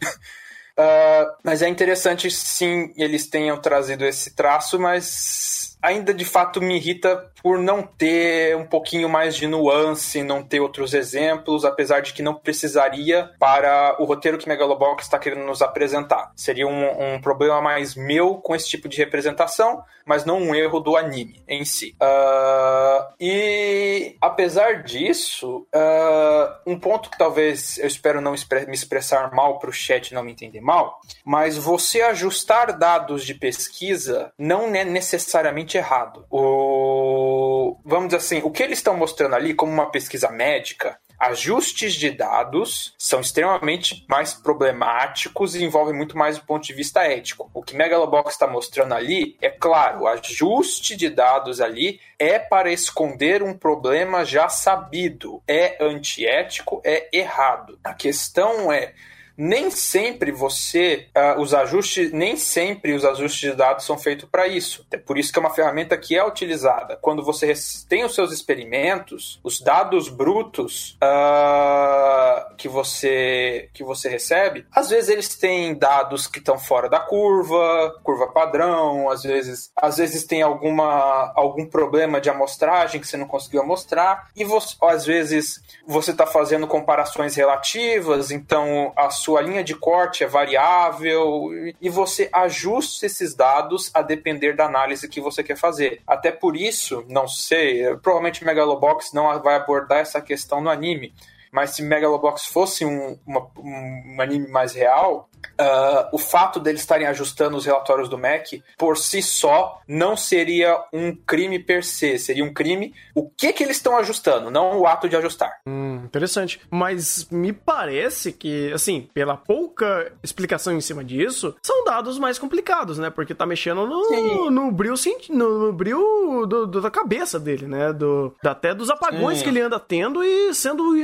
Uh, 0.76 1.32
mas 1.42 1.62
é 1.62 1.68
interessante, 1.68 2.30
sim, 2.30 2.92
eles 2.98 3.26
tenham 3.30 3.58
trazido 3.58 4.04
esse 4.04 4.34
traço, 4.34 4.78
mas 4.78 5.67
ainda 5.82 6.12
de 6.12 6.24
fato 6.24 6.60
me 6.60 6.76
irrita 6.76 7.30
por 7.42 7.58
não 7.58 7.82
ter 7.82 8.56
um 8.56 8.66
pouquinho 8.66 9.08
mais 9.08 9.36
de 9.36 9.46
nuance, 9.46 10.22
não 10.22 10.42
ter 10.42 10.60
outros 10.60 10.94
exemplos, 10.94 11.64
apesar 11.64 12.00
de 12.00 12.12
que 12.12 12.22
não 12.22 12.34
precisaria 12.34 13.30
para 13.38 13.96
o 14.00 14.04
roteiro 14.04 14.38
que 14.38 14.48
Megalobox 14.48 15.04
está 15.04 15.18
querendo 15.18 15.44
nos 15.44 15.62
apresentar. 15.62 16.32
Seria 16.34 16.66
um, 16.66 17.14
um, 17.14 17.20
problema 17.20 17.60
mais 17.60 17.94
meu 17.94 18.36
com 18.36 18.54
esse 18.54 18.68
tipo 18.68 18.88
de 18.88 18.96
representação, 18.98 19.82
mas 20.08 20.24
não 20.24 20.40
um 20.40 20.54
erro 20.54 20.80
do 20.80 20.96
anime 20.96 21.42
em 21.46 21.64
si. 21.64 21.94
Uh, 22.00 23.14
e 23.20 24.16
apesar 24.20 24.82
disso, 24.82 25.66
uh, 25.74 26.70
um 26.70 26.78
ponto 26.78 27.10
que 27.10 27.18
talvez 27.18 27.78
eu 27.78 27.86
espero 27.86 28.20
não 28.20 28.32
me 28.32 28.74
expressar 28.74 29.32
mal 29.32 29.58
para 29.58 29.70
o 29.70 29.72
chat 29.72 30.14
não 30.14 30.24
me 30.24 30.32
entender 30.32 30.60
mal, 30.60 31.00
mas 31.24 31.56
você 31.58 32.00
ajustar 32.00 32.76
dados 32.78 33.24
de 33.24 33.34
pesquisa 33.34 34.32
não 34.38 34.74
é 34.74 34.84
necessariamente 34.84 35.76
errado. 35.76 36.24
O 36.30 37.76
vamos 37.84 38.08
dizer 38.08 38.16
assim, 38.16 38.40
o 38.42 38.50
que 38.50 38.62
eles 38.62 38.78
estão 38.78 38.96
mostrando 38.96 39.34
ali 39.34 39.52
como 39.54 39.70
uma 39.70 39.90
pesquisa 39.90 40.30
médica, 40.30 40.98
ajustes 41.18 41.94
de 41.94 42.10
dados 42.10 42.94
são 42.96 43.20
extremamente 43.20 44.04
mais 44.08 44.34
problemáticos 44.34 45.54
e 45.54 45.64
envolvem 45.64 45.94
muito 45.94 46.16
mais 46.16 46.38
do 46.38 46.44
ponto 46.44 46.64
de 46.64 46.72
vista 46.72 47.02
ético. 47.02 47.50
O 47.52 47.62
que 47.62 47.76
Megalobox 47.76 48.32
está 48.32 48.46
mostrando 48.46 48.94
ali 48.94 49.36
é 49.40 49.50
claro, 49.50 50.02
o 50.02 50.06
ajuste 50.06 50.96
de 50.96 51.10
dados 51.10 51.60
ali 51.60 52.00
é 52.18 52.38
para 52.38 52.72
esconder 52.72 53.42
um 53.42 53.56
problema 53.56 54.24
já 54.24 54.48
sabido, 54.48 55.42
é 55.46 55.76
antiético, 55.80 56.80
é 56.84 57.08
errado. 57.12 57.78
A 57.82 57.94
questão 57.94 58.72
é 58.72 58.94
nem 59.38 59.70
sempre 59.70 60.32
você 60.32 61.06
uh, 61.16 61.40
os 61.40 61.54
ajustes 61.54 62.10
nem 62.12 62.36
sempre 62.36 62.92
os 62.92 63.04
ajustes 63.04 63.50
de 63.50 63.56
dados 63.56 63.84
são 63.84 63.96
feitos 63.96 64.28
para 64.28 64.48
isso. 64.48 64.84
É 64.90 64.96
por 64.96 65.16
isso 65.16 65.32
que 65.32 65.38
é 65.38 65.40
uma 65.40 65.54
ferramenta 65.54 65.96
que 65.96 66.16
é 66.16 66.26
utilizada. 66.26 66.96
Quando 67.00 67.22
você 67.22 67.52
tem 67.88 68.04
os 68.04 68.16
seus 68.16 68.32
experimentos 68.32 69.38
os 69.44 69.60
dados 69.60 70.08
brutos 70.08 70.98
uh, 71.02 72.54
que 72.56 72.68
você 72.68 73.70
que 73.72 73.84
você 73.84 74.08
recebe 74.08 74.66
às 74.72 74.90
vezes 74.90 75.08
eles 75.08 75.36
têm 75.36 75.74
dados 75.74 76.26
que 76.26 76.40
estão 76.40 76.58
fora 76.58 76.88
da 76.88 76.98
curva 76.98 77.96
curva 78.02 78.26
padrão 78.26 79.08
às 79.08 79.22
vezes 79.22 79.70
às 79.76 79.98
vezes 79.98 80.24
tem 80.24 80.42
alguma 80.42 81.32
algum 81.36 81.64
problema 81.64 82.20
de 82.20 82.28
amostragem 82.28 83.00
que 83.00 83.06
você 83.06 83.16
não 83.16 83.26
conseguiu 83.26 83.62
amostrar 83.62 84.30
e 84.34 84.44
você, 84.44 84.74
às 84.82 85.06
vezes 85.06 85.62
você 85.86 86.10
está 86.10 86.26
fazendo 86.26 86.66
comparações 86.66 87.36
relativas 87.36 88.32
então 88.32 88.92
a 88.96 89.10
sua 89.10 89.27
linha 89.36 89.62
de 89.62 89.74
corte 89.74 90.24
é 90.24 90.26
variável 90.26 91.50
e 91.80 91.88
você 91.88 92.28
ajusta 92.32 93.06
esses 93.06 93.34
dados 93.34 93.90
a 93.92 94.00
depender 94.00 94.54
da 94.54 94.66
análise 94.66 95.08
que 95.08 95.20
você 95.20 95.42
quer 95.42 95.56
fazer. 95.56 96.00
Até 96.06 96.30
por 96.30 96.56
isso, 96.56 97.04
não 97.08 97.26
sei, 97.26 97.96
provavelmente 97.96 98.44
Megalobox 98.44 99.12
não 99.12 99.40
vai 99.42 99.56
abordar 99.56 99.98
essa 99.98 100.20
questão 100.20 100.60
no 100.60 100.70
anime, 100.70 101.12
mas 101.52 101.70
se 101.70 101.82
Megalobox 101.82 102.46
fosse 102.46 102.84
um, 102.84 103.18
uma, 103.26 103.46
um 103.58 104.20
anime 104.20 104.48
mais 104.48 104.74
real, 104.74 105.28
uh, 105.60 106.08
o 106.12 106.18
fato 106.18 106.60
deles 106.60 106.80
estarem 106.80 107.06
ajustando 107.06 107.56
os 107.56 107.64
relatórios 107.64 108.08
do 108.08 108.18
MEC 108.18 108.62
por 108.76 108.96
si 108.96 109.22
só 109.22 109.80
não 109.86 110.16
seria 110.16 110.76
um 110.92 111.14
crime 111.14 111.58
per 111.58 111.84
se, 111.84 112.18
seria 112.18 112.44
um 112.44 112.52
crime 112.52 112.94
o 113.14 113.28
que 113.28 113.52
que 113.52 113.62
eles 113.62 113.76
estão 113.76 113.96
ajustando, 113.96 114.50
não 114.50 114.78
o 114.78 114.86
ato 114.86 115.08
de 115.08 115.16
ajustar. 115.16 115.60
Hum, 115.66 116.02
interessante. 116.04 116.60
Mas 116.70 117.28
me 117.30 117.52
parece 117.52 118.32
que, 118.32 118.72
assim, 118.72 119.08
pela 119.12 119.36
pouca 119.36 120.12
explicação 120.22 120.72
em 120.72 120.80
cima 120.80 121.04
disso, 121.04 121.54
são 121.62 121.84
dados 121.84 122.18
mais 122.18 122.38
complicados, 122.38 122.98
né? 122.98 123.10
Porque 123.10 123.34
tá 123.34 123.46
mexendo 123.46 123.86
no, 123.86 124.50
no 124.50 124.70
bril, 124.70 124.94
no, 125.30 125.58
no 125.66 125.72
bril 125.72 126.46
do, 126.46 126.66
do, 126.66 126.80
da 126.80 126.90
cabeça 126.90 127.38
dele, 127.40 127.66
né? 127.66 127.92
Do, 127.92 128.34
até 128.44 128.74
dos 128.74 128.90
apagões 128.90 129.38
Sim. 129.38 129.44
que 129.44 129.50
ele 129.50 129.60
anda 129.60 129.80
tendo 129.80 130.22
e 130.22 130.54
sendo 130.54 130.94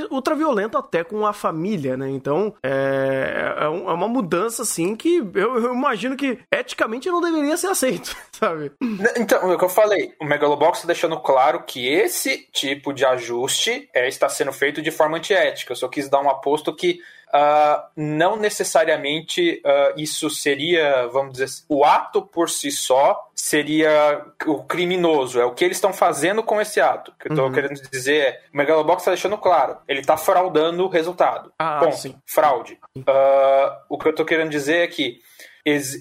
ultraviolento 0.44 0.76
até 0.78 1.02
com 1.02 1.26
a 1.26 1.32
família, 1.32 1.96
né? 1.96 2.08
Então, 2.10 2.54
é, 2.62 3.54
é, 3.60 3.64
é 3.64 3.68
uma 3.68 4.08
mudança, 4.08 4.62
assim, 4.62 4.94
que 4.94 5.18
eu, 5.34 5.56
eu 5.56 5.74
imagino 5.74 6.16
que 6.16 6.38
eticamente 6.52 7.08
não 7.08 7.20
deveria 7.20 7.56
ser 7.56 7.68
aceito, 7.68 8.14
sabe? 8.32 8.72
Então, 9.16 9.50
é 9.50 9.54
o 9.54 9.58
que 9.58 9.64
eu 9.64 9.68
falei, 9.68 10.14
o 10.20 10.24
Megalobox 10.24 10.82
tá 10.82 10.86
deixando 10.86 11.18
claro 11.20 11.64
que 11.64 11.88
esse 11.88 12.48
tipo 12.52 12.92
de 12.92 13.04
ajuste 13.04 13.88
é, 13.94 14.06
está 14.08 14.28
sendo 14.28 14.52
feito 14.52 14.82
de 14.82 14.90
forma 14.90 15.16
antiética. 15.16 15.72
Eu 15.72 15.76
só 15.76 15.88
quis 15.88 16.08
dar 16.08 16.20
um 16.20 16.30
aposto 16.30 16.74
que 16.74 17.00
Uh, 17.34 17.82
não 17.96 18.36
necessariamente 18.36 19.60
uh, 19.66 20.00
isso 20.00 20.30
seria, 20.30 21.08
vamos 21.08 21.32
dizer, 21.32 21.44
assim, 21.44 21.64
o 21.68 21.84
ato 21.84 22.22
por 22.22 22.48
si 22.48 22.70
só 22.70 23.28
seria 23.34 24.24
o 24.46 24.62
criminoso, 24.62 25.40
é 25.40 25.44
o 25.44 25.52
que 25.52 25.64
eles 25.64 25.76
estão 25.76 25.92
fazendo 25.92 26.44
com 26.44 26.60
esse 26.60 26.80
ato. 26.80 27.10
O 27.10 27.14
que 27.18 27.26
eu 27.26 27.32
estou 27.32 27.46
uhum. 27.46 27.52
querendo 27.52 27.82
dizer 27.90 28.14
é, 28.14 28.40
o 28.52 28.56
Megalobox 28.56 29.02
está 29.02 29.10
deixando 29.10 29.36
claro, 29.36 29.78
ele 29.88 29.98
está 29.98 30.16
fraudando 30.16 30.84
o 30.84 30.88
resultado. 30.88 31.52
Ah, 31.58 31.80
Ponto. 31.80 31.96
Sim. 31.96 32.14
Fraude. 32.24 32.78
Uh, 32.96 33.74
o 33.88 33.98
que 33.98 34.06
eu 34.06 34.10
estou 34.10 34.24
querendo 34.24 34.50
dizer 34.50 34.84
é 34.84 34.86
que 34.86 35.18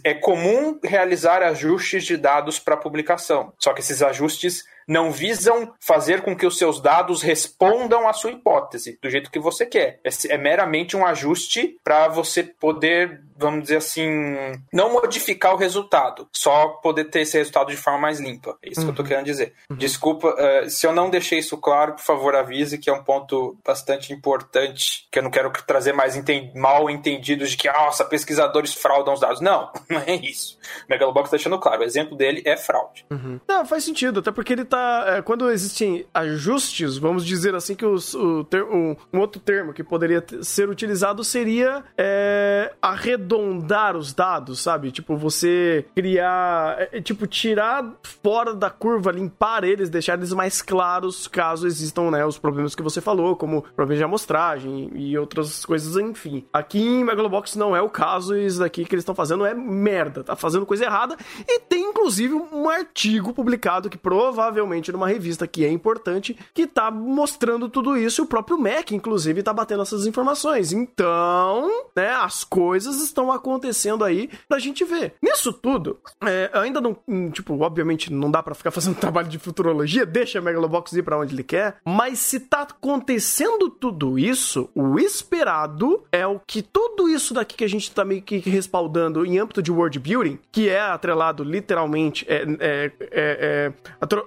é 0.03 0.13
comum 0.13 0.77
realizar 0.83 1.41
ajustes 1.41 2.03
de 2.03 2.15
dados 2.15 2.59
para 2.59 2.77
publicação, 2.77 3.53
só 3.57 3.73
que 3.73 3.79
esses 3.79 4.03
ajustes 4.03 4.65
não 4.87 5.11
visam 5.11 5.73
fazer 5.79 6.21
com 6.21 6.35
que 6.35 6.45
os 6.45 6.57
seus 6.57 6.81
dados 6.81 7.21
respondam 7.21 8.07
à 8.07 8.13
sua 8.13 8.31
hipótese 8.31 8.97
do 9.01 9.09
jeito 9.09 9.31
que 9.31 9.39
você 9.39 9.65
quer. 9.65 9.99
É, 10.03 10.09
é 10.33 10.37
meramente 10.37 10.95
um 10.95 11.05
ajuste 11.05 11.77
para 11.83 12.07
você 12.07 12.43
poder, 12.43 13.21
vamos 13.37 13.63
dizer 13.63 13.77
assim, 13.77 14.35
não 14.71 14.91
modificar 14.91 15.53
o 15.53 15.57
resultado, 15.57 16.27
só 16.31 16.67
poder 16.67 17.05
ter 17.05 17.21
esse 17.21 17.37
resultado 17.37 17.69
de 17.69 17.77
forma 17.77 17.99
mais 17.99 18.19
limpa. 18.19 18.57
É 18.61 18.69
isso 18.69 18.81
uhum. 18.81 18.87
que 18.87 18.91
eu 18.91 18.95
tô 18.95 19.01
uhum. 19.03 19.07
querendo 19.07 19.25
dizer. 19.25 19.53
Uhum. 19.69 19.77
Desculpa, 19.77 20.27
uh, 20.29 20.69
se 20.69 20.85
eu 20.85 20.93
não 20.93 21.09
deixei 21.09 21.39
isso 21.39 21.57
claro, 21.57 21.93
por 21.93 22.01
favor 22.03 22.35
avise 22.35 22.77
que 22.77 22.89
é 22.89 22.93
um 22.93 23.03
ponto 23.03 23.57
bastante 23.65 24.13
importante, 24.13 25.07
que 25.11 25.19
eu 25.19 25.23
não 25.23 25.31
quero 25.31 25.51
trazer 25.65 25.93
mais 25.93 26.15
enten 26.15 26.51
mal 26.55 26.89
entendidos 26.89 27.51
de 27.51 27.57
que, 27.57 27.71
nossa, 27.71 28.05
pesquisadores 28.05 28.73
fraudam 28.73 29.13
os 29.13 29.19
dados. 29.19 29.41
Não, 29.41 29.71
não 29.89 29.99
é 29.99 30.15
isso. 30.15 30.57
O 30.87 30.89
Megalobox 30.89 31.29
tá 31.29 31.37
deixando 31.37 31.59
claro, 31.59 31.81
o 31.81 31.85
exemplo 31.85 32.15
dele 32.15 32.41
é 32.45 32.55
fraude. 32.57 33.05
Uhum. 33.09 33.39
Não, 33.47 33.65
faz 33.65 33.83
sentido, 33.83 34.19
até 34.19 34.31
porque 34.31 34.53
ele 34.53 34.65
tá. 34.73 35.03
É, 35.07 35.21
quando 35.21 35.51
existem 35.51 36.03
ajustes, 36.11 36.97
vamos 36.97 37.23
dizer 37.23 37.53
assim, 37.53 37.75
que 37.75 37.85
os, 37.85 38.15
o 38.15 38.43
ter, 38.43 38.63
um, 38.63 38.95
um, 39.13 39.19
outro 39.19 39.39
termo 39.39 39.71
que 39.71 39.83
poderia 39.83 40.23
ser 40.41 40.67
utilizado 40.67 41.23
seria 41.23 41.83
é, 41.95 42.73
arredondar 42.81 43.95
os 43.95 44.13
dados, 44.13 44.61
sabe? 44.61 44.91
Tipo, 44.91 45.15
você 45.15 45.85
criar. 45.95 46.75
É, 46.79 46.89
é, 46.93 47.01
tipo, 47.01 47.27
tirar 47.27 47.85
fora 48.23 48.55
da 48.55 48.71
curva, 48.71 49.11
limpar 49.11 49.63
eles, 49.63 49.89
deixar 49.89 50.17
eles 50.17 50.33
mais 50.33 50.61
claros 50.61 51.27
caso 51.27 51.67
existam, 51.67 52.09
né, 52.09 52.25
os 52.25 52.39
problemas 52.39 52.73
que 52.73 52.81
você 52.81 52.99
falou, 52.99 53.35
como 53.35 53.61
problemas 53.75 53.99
de 53.99 54.03
amostragem 54.03 54.91
e 54.95 55.17
outras 55.17 55.65
coisas, 55.65 55.95
enfim. 55.97 56.45
Aqui 56.51 56.79
em 56.79 57.03
Megalobox 57.03 57.55
não 57.55 57.75
é 57.75 57.81
o 57.81 57.89
caso, 57.89 58.35
isso 58.35 58.59
daqui 58.59 58.85
que 58.85 58.95
eles 58.95 59.03
estão 59.03 59.13
fazendo 59.13 59.45
é 59.45 59.53
merda, 59.53 60.23
tá 60.23 60.35
fazendo 60.35 60.65
coisa 60.65 60.85
errada. 60.85 61.15
E 61.47 61.59
tem 61.59 61.83
inclusive 61.89 62.33
um 62.33 62.69
artigo 62.69 63.33
publicado 63.33 63.89
que 63.89 63.97
provavelmente 63.97 64.62
provavelmente 64.63 64.91
numa 64.91 65.07
revista 65.07 65.45
que 65.45 65.65
é 65.65 65.69
importante, 65.69 66.37
que 66.53 66.65
tá 66.65 66.89
mostrando 66.89 67.67
tudo 67.67 67.97
isso 67.97 68.21
e 68.21 68.23
o 68.23 68.27
próprio 68.27 68.57
Mac, 68.57 68.91
inclusive, 68.91 69.43
tá 69.43 69.53
batendo 69.53 69.83
essas 69.83 70.07
informações. 70.07 70.71
Então, 70.71 71.69
né, 71.95 72.11
as 72.11 72.43
coisas 72.43 73.01
estão 73.01 73.31
acontecendo 73.31 74.03
aí 74.03 74.29
pra 74.47 74.59
gente 74.59 74.85
ver. 74.85 75.13
Nisso 75.21 75.51
tudo, 75.51 75.99
é, 76.23 76.49
ainda 76.53 76.79
não, 76.79 76.95
hum, 77.07 77.29
tipo, 77.29 77.59
obviamente 77.61 78.11
não 78.11 78.31
dá 78.31 78.41
para 78.41 78.55
ficar 78.55 78.71
fazendo 78.71 78.95
trabalho 78.99 79.27
de 79.27 79.37
futurologia, 79.37 80.05
deixa 80.05 80.39
a 80.39 80.41
Megalobox 80.41 80.93
ir 80.93 81.03
para 81.03 81.19
onde 81.19 81.35
ele 81.35 81.43
quer, 81.43 81.77
mas 81.85 82.19
se 82.19 82.39
tá 82.39 82.61
acontecendo 82.61 83.69
tudo 83.69 84.17
isso, 84.17 84.69
o 84.73 84.97
esperado 84.97 86.03
é 86.11 86.25
o 86.25 86.39
que 86.39 86.61
tudo 86.61 87.09
isso 87.09 87.33
daqui 87.33 87.57
que 87.57 87.63
a 87.63 87.69
gente 87.69 87.91
tá 87.91 88.05
meio 88.05 88.21
que 88.21 88.37
respaldando 88.37 89.25
em 89.25 89.37
âmbito 89.37 89.61
de 89.61 89.71
world 89.71 89.99
building, 89.99 90.39
que 90.51 90.69
é 90.69 90.79
atrelado 90.79 91.43
literalmente, 91.43 92.25
é, 92.29 92.43
é, 92.59 92.91
é, 92.99 93.11
é 93.11 93.73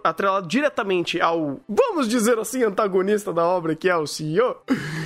atrelado 0.05 0.26
diretamente 0.47 1.21
ao, 1.21 1.61
vamos 1.69 2.09
dizer 2.09 2.39
assim, 2.39 2.62
antagonista 2.62 3.33
da 3.33 3.45
obra, 3.45 3.75
que 3.75 3.89
é 3.89 3.97
o 3.97 4.07
CEO, 4.07 4.57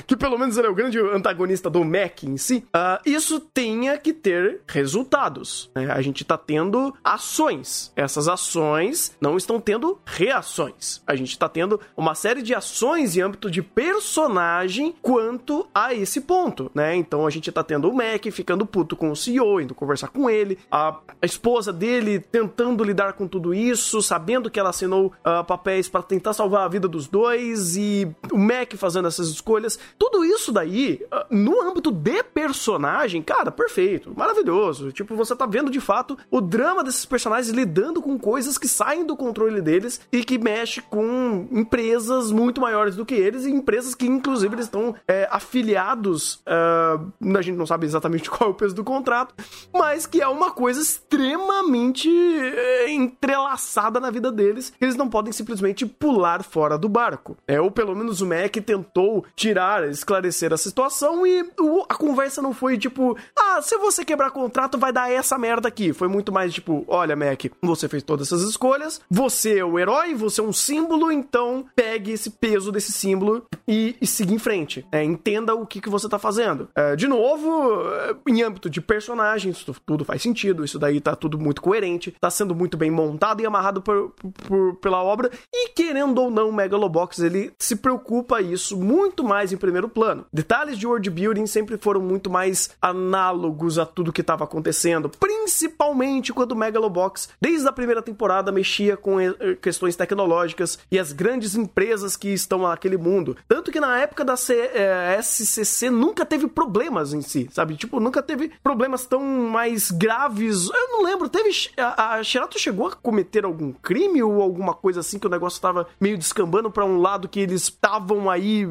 que 0.07 0.17
pelo 0.17 0.39
menos 0.39 0.57
ele 0.57 0.67
é 0.67 0.71
o 0.71 0.75
grande 0.75 0.99
antagonista 0.99 1.71
do 1.71 1.85
Mac 1.85 2.25
em 2.25 2.37
si, 2.37 2.65
uh, 2.75 3.01
isso 3.05 3.41
tenha 3.41 3.97
que 3.99 4.13
ter 4.13 4.61
resultados. 4.67 5.71
Né? 5.75 5.91
A 5.91 6.01
gente 6.03 6.25
tá 6.25 6.37
tendo 6.37 6.95
ações. 7.03 7.93
Essas 7.97 8.29
ações 8.29 9.17
não 9.21 9.37
estão 9.37 9.61
tendo 9.61 9.99
reações. 10.05 11.03
A 11.07 11.15
gente 11.15 11.39
tá 11.39 11.49
tendo 11.49 11.81
uma 11.97 12.15
série 12.15 12.43
de 12.43 12.55
ações 12.55 13.17
em 13.17 13.21
âmbito 13.21 13.51
de 13.51 13.63
personagem 13.63 14.95
quanto 15.01 15.69
a 15.75 15.95
esse 15.95 16.21
ponto, 16.21 16.71
né? 16.75 16.95
Então 16.97 17.27
a 17.27 17.31
gente 17.31 17.51
tá 17.51 17.63
tendo 17.63 17.89
o 17.89 17.95
Mac 17.95 18.25
ficando 18.31 18.67
puto 18.67 18.97
com 18.97 19.11
o 19.11 19.17
CEO, 19.17 19.61
indo 19.61 19.75
conversar 19.75 20.09
com 20.09 20.29
ele, 20.29 20.59
a 20.71 20.99
esposa 21.23 21.73
dele 21.73 22.21
tentando 22.21 22.85
lidar 22.85 23.15
com 23.15 23.27
tudo 23.27 23.55
isso, 23.55 24.03
sabendo 24.03 24.51
que 24.51 24.59
ela 24.59 24.71
assinou 24.71 25.10
uh, 25.25 25.45
papéis 25.45 25.89
para 25.89 26.03
tentar 26.03 26.33
salvar 26.33 26.65
a 26.65 26.69
vida 26.69 26.89
dos 26.89 27.07
dois 27.07 27.77
e 27.77 28.09
o 28.33 28.39
Mac 28.39 28.75
fazendo 28.77 29.09
essas 29.09 29.29
escolhas. 29.29 29.79
Tudo 29.99 30.25
isso 30.25 30.53
daí, 30.53 31.01
uh, 31.13 31.35
no 31.35 31.61
âmbito 31.63 31.91
de 31.91 32.23
personagem, 32.23 33.23
cara, 33.23 33.51
perfeito, 33.51 34.13
maravilhoso. 34.17 34.93
Tipo, 34.93 35.15
você 35.15 35.35
tá 35.35 35.47
vendo 35.47 35.71
de 35.71 35.81
fato 35.81 36.17
o 36.31 36.41
drama 36.41 36.83
desses 36.85 37.05
personagens 37.05 37.55
lidando 37.55 38.01
com 38.01 38.19
coisas 38.19 38.59
que 38.59 38.69
saem 38.69 39.05
do 39.05 39.17
controle 39.17 39.61
deles 39.61 40.01
e 40.13 40.25
que 40.25 40.39
mexe 40.39 40.81
com 40.83 41.49
empresas 41.51 42.31
muito 42.31 42.61
maiores 42.61 42.97
do 42.97 43.05
que 43.05 43.15
eles 43.15 43.45
e 43.45 43.51
empresas 43.51 43.95
que, 43.95 44.07
inclusive, 44.07 44.55
eles 44.55 44.67
estão 44.67 44.95
é, 45.07 45.29
afiliados. 45.31 46.35
Uh, 46.47 47.37
a 47.37 47.43
gente 47.43 47.57
não 47.57 47.67
sabe 47.67 47.87
exatamente 47.87 48.29
qual 48.31 48.51
é 48.51 48.53
o 48.53 48.57
peso 48.57 48.75
do 48.75 48.85
contrato, 48.85 49.35
mas 49.73 50.07
que 50.07 50.21
é 50.21 50.29
uma 50.29 50.51
coisa 50.51 50.81
extremamente 50.81 52.11
é, 52.11 52.91
entrelaçada 52.91 54.01
na 54.01 54.11
vida 54.11 54.31
deles. 54.31 54.73
Eles 54.81 54.97
não 55.01 55.09
podem 55.09 55.33
simplesmente 55.33 55.85
pular 55.85 56.45
fora 56.45 56.79
do 56.79 56.89
barco. 56.89 57.37
É, 57.49 57.61
ou 57.61 57.71
pelo 57.71 57.97
menos 57.97 58.21
o 58.21 58.27
Mac 58.27 58.55
tentou 58.65 59.25
tirar, 59.35 59.89
esclarecer 59.89 60.53
a 60.53 60.57
situação 60.57 61.27
e 61.27 61.43
o, 61.59 61.85
a 61.89 61.95
conversa 61.95 62.43
não 62.43 62.53
foi 62.53 62.79
tipo, 62.79 63.17
ah, 63.37 63.61
se 63.63 63.77
você 63.79 64.05
quebrar 64.05 64.31
contrato 64.31 64.79
vai 64.79 64.93
dar 64.93 65.11
essa 65.11 65.39
merda 65.39 65.69
aqui. 65.69 65.93
Foi 65.93 66.07
muito 66.07 66.31
mais 66.31 66.53
tipo, 66.53 66.85
olha, 66.87 67.17
Mac, 67.17 67.47
você 67.63 67.89
fez 67.89 68.03
todas 68.03 68.29
essas 68.29 68.43
escolhas, 68.43 69.01
você 69.11 69.59
é 69.59 69.65
o 69.65 69.79
herói, 69.79 70.15
você 70.15 70.41
é 70.41 70.45
um 70.45 70.53
símbolo, 70.53 71.11
então 71.11 71.65
pegue 71.75 72.13
esse 72.13 72.31
peso 72.31 72.71
desse 72.71 72.93
símbolo 72.93 73.45
e, 73.67 73.97
e 74.01 74.07
siga 74.07 74.35
em 74.35 74.39
frente. 74.39 74.87
É, 74.93 75.03
entenda 75.03 75.55
o 75.55 75.67
que, 75.67 75.81
que 75.81 75.89
você 75.89 76.09
tá 76.09 76.19
fazendo. 76.19 76.69
É, 76.75 76.95
de 76.95 77.09
novo, 77.09 77.83
é, 77.93 78.17
em 78.29 78.43
âmbito 78.43 78.69
de 78.69 78.81
personagens, 78.81 79.65
tudo 79.87 80.05
faz 80.05 80.21
sentido, 80.23 80.65
isso 80.65 80.79
daí 80.79 81.01
tá 81.01 81.17
tudo 81.17 81.39
muito 81.39 81.63
coerente, 81.63 82.15
tá 82.21 82.31
sendo 82.31 82.55
muito 82.55 82.77
bem 82.77 82.91
montado 82.91 83.41
e 83.41 83.47
amarrado 83.47 83.81
por, 83.81 84.13
por, 84.47 84.77
pela 84.91 85.05
obra, 85.05 85.31
e 85.53 85.69
querendo 85.69 86.21
ou 86.21 86.31
não, 86.33 86.49
o 86.49 86.53
Megalobox 86.53 87.21
ele 87.21 87.53
se 87.57 87.77
preocupa 87.77 88.43
isso 88.43 88.77
muito 88.77 89.23
mais 89.23 89.53
em 89.53 89.57
primeiro 89.57 89.89
plano. 89.89 90.27
Detalhes 90.33 90.77
de 90.77 90.85
world 90.85 91.09
building 91.09 91.47
sempre 91.47 91.79
foram 91.79 92.01
muito 92.01 92.29
mais 92.29 92.71
análogos 92.83 93.79
a 93.79 93.87
tudo 93.87 94.13
que 94.13 94.21
estava 94.21 94.43
acontecendo, 94.43 95.09
principalmente 95.09 96.33
quando 96.33 96.53
o 96.53 96.57
Megalobox, 96.57 97.29
desde 97.41 97.69
a 97.69 97.73
primeira 97.73 98.03
temporada, 98.03 98.51
mexia 98.51 98.97
com 98.97 99.21
eh, 99.21 99.33
questões 99.63 99.95
tecnológicas 99.95 100.79
e 100.91 100.99
as 100.99 101.13
grandes 101.13 101.55
empresas 101.55 102.17
que 102.17 102.31
estão 102.31 102.63
naquele 102.63 102.97
mundo. 102.97 103.37
Tanto 103.47 103.71
que 103.71 103.79
na 103.79 103.97
época 103.99 104.25
da 104.25 104.37
C, 104.37 104.55
eh, 104.75 105.21
SCC 105.23 105.89
nunca 105.89 106.27
teve 106.27 106.49
problemas 106.49 107.15
em 107.15 107.23
si, 107.23 107.49
sabe? 107.53 107.77
Tipo, 107.77 108.01
nunca 108.01 108.21
teve 108.21 108.51
problemas 108.61 109.07
tão 109.07 109.23
mais 109.23 109.93
graves. 109.93 110.69
Eu 110.69 110.89
não 110.89 111.05
lembro, 111.05 111.29
teve. 111.29 111.51
A, 111.77 112.17
a 112.17 112.23
chegou 112.59 112.89
a 112.89 112.93
cometer 112.93 113.45
algum 113.45 113.73
crime 113.73 114.23
ou 114.23 114.41
alguma 114.41 114.70
coisa 114.75 115.01
assim 115.01 115.19
que 115.19 115.27
o 115.27 115.31
negócio 115.31 115.57
estava 115.57 115.87
meio 116.01 116.17
descambando 116.17 116.71
para 116.71 116.85
um 116.85 117.01
lado 117.01 117.29
que 117.29 117.41
eles 117.41 117.63
estavam 117.63 118.31
aí 118.31 118.69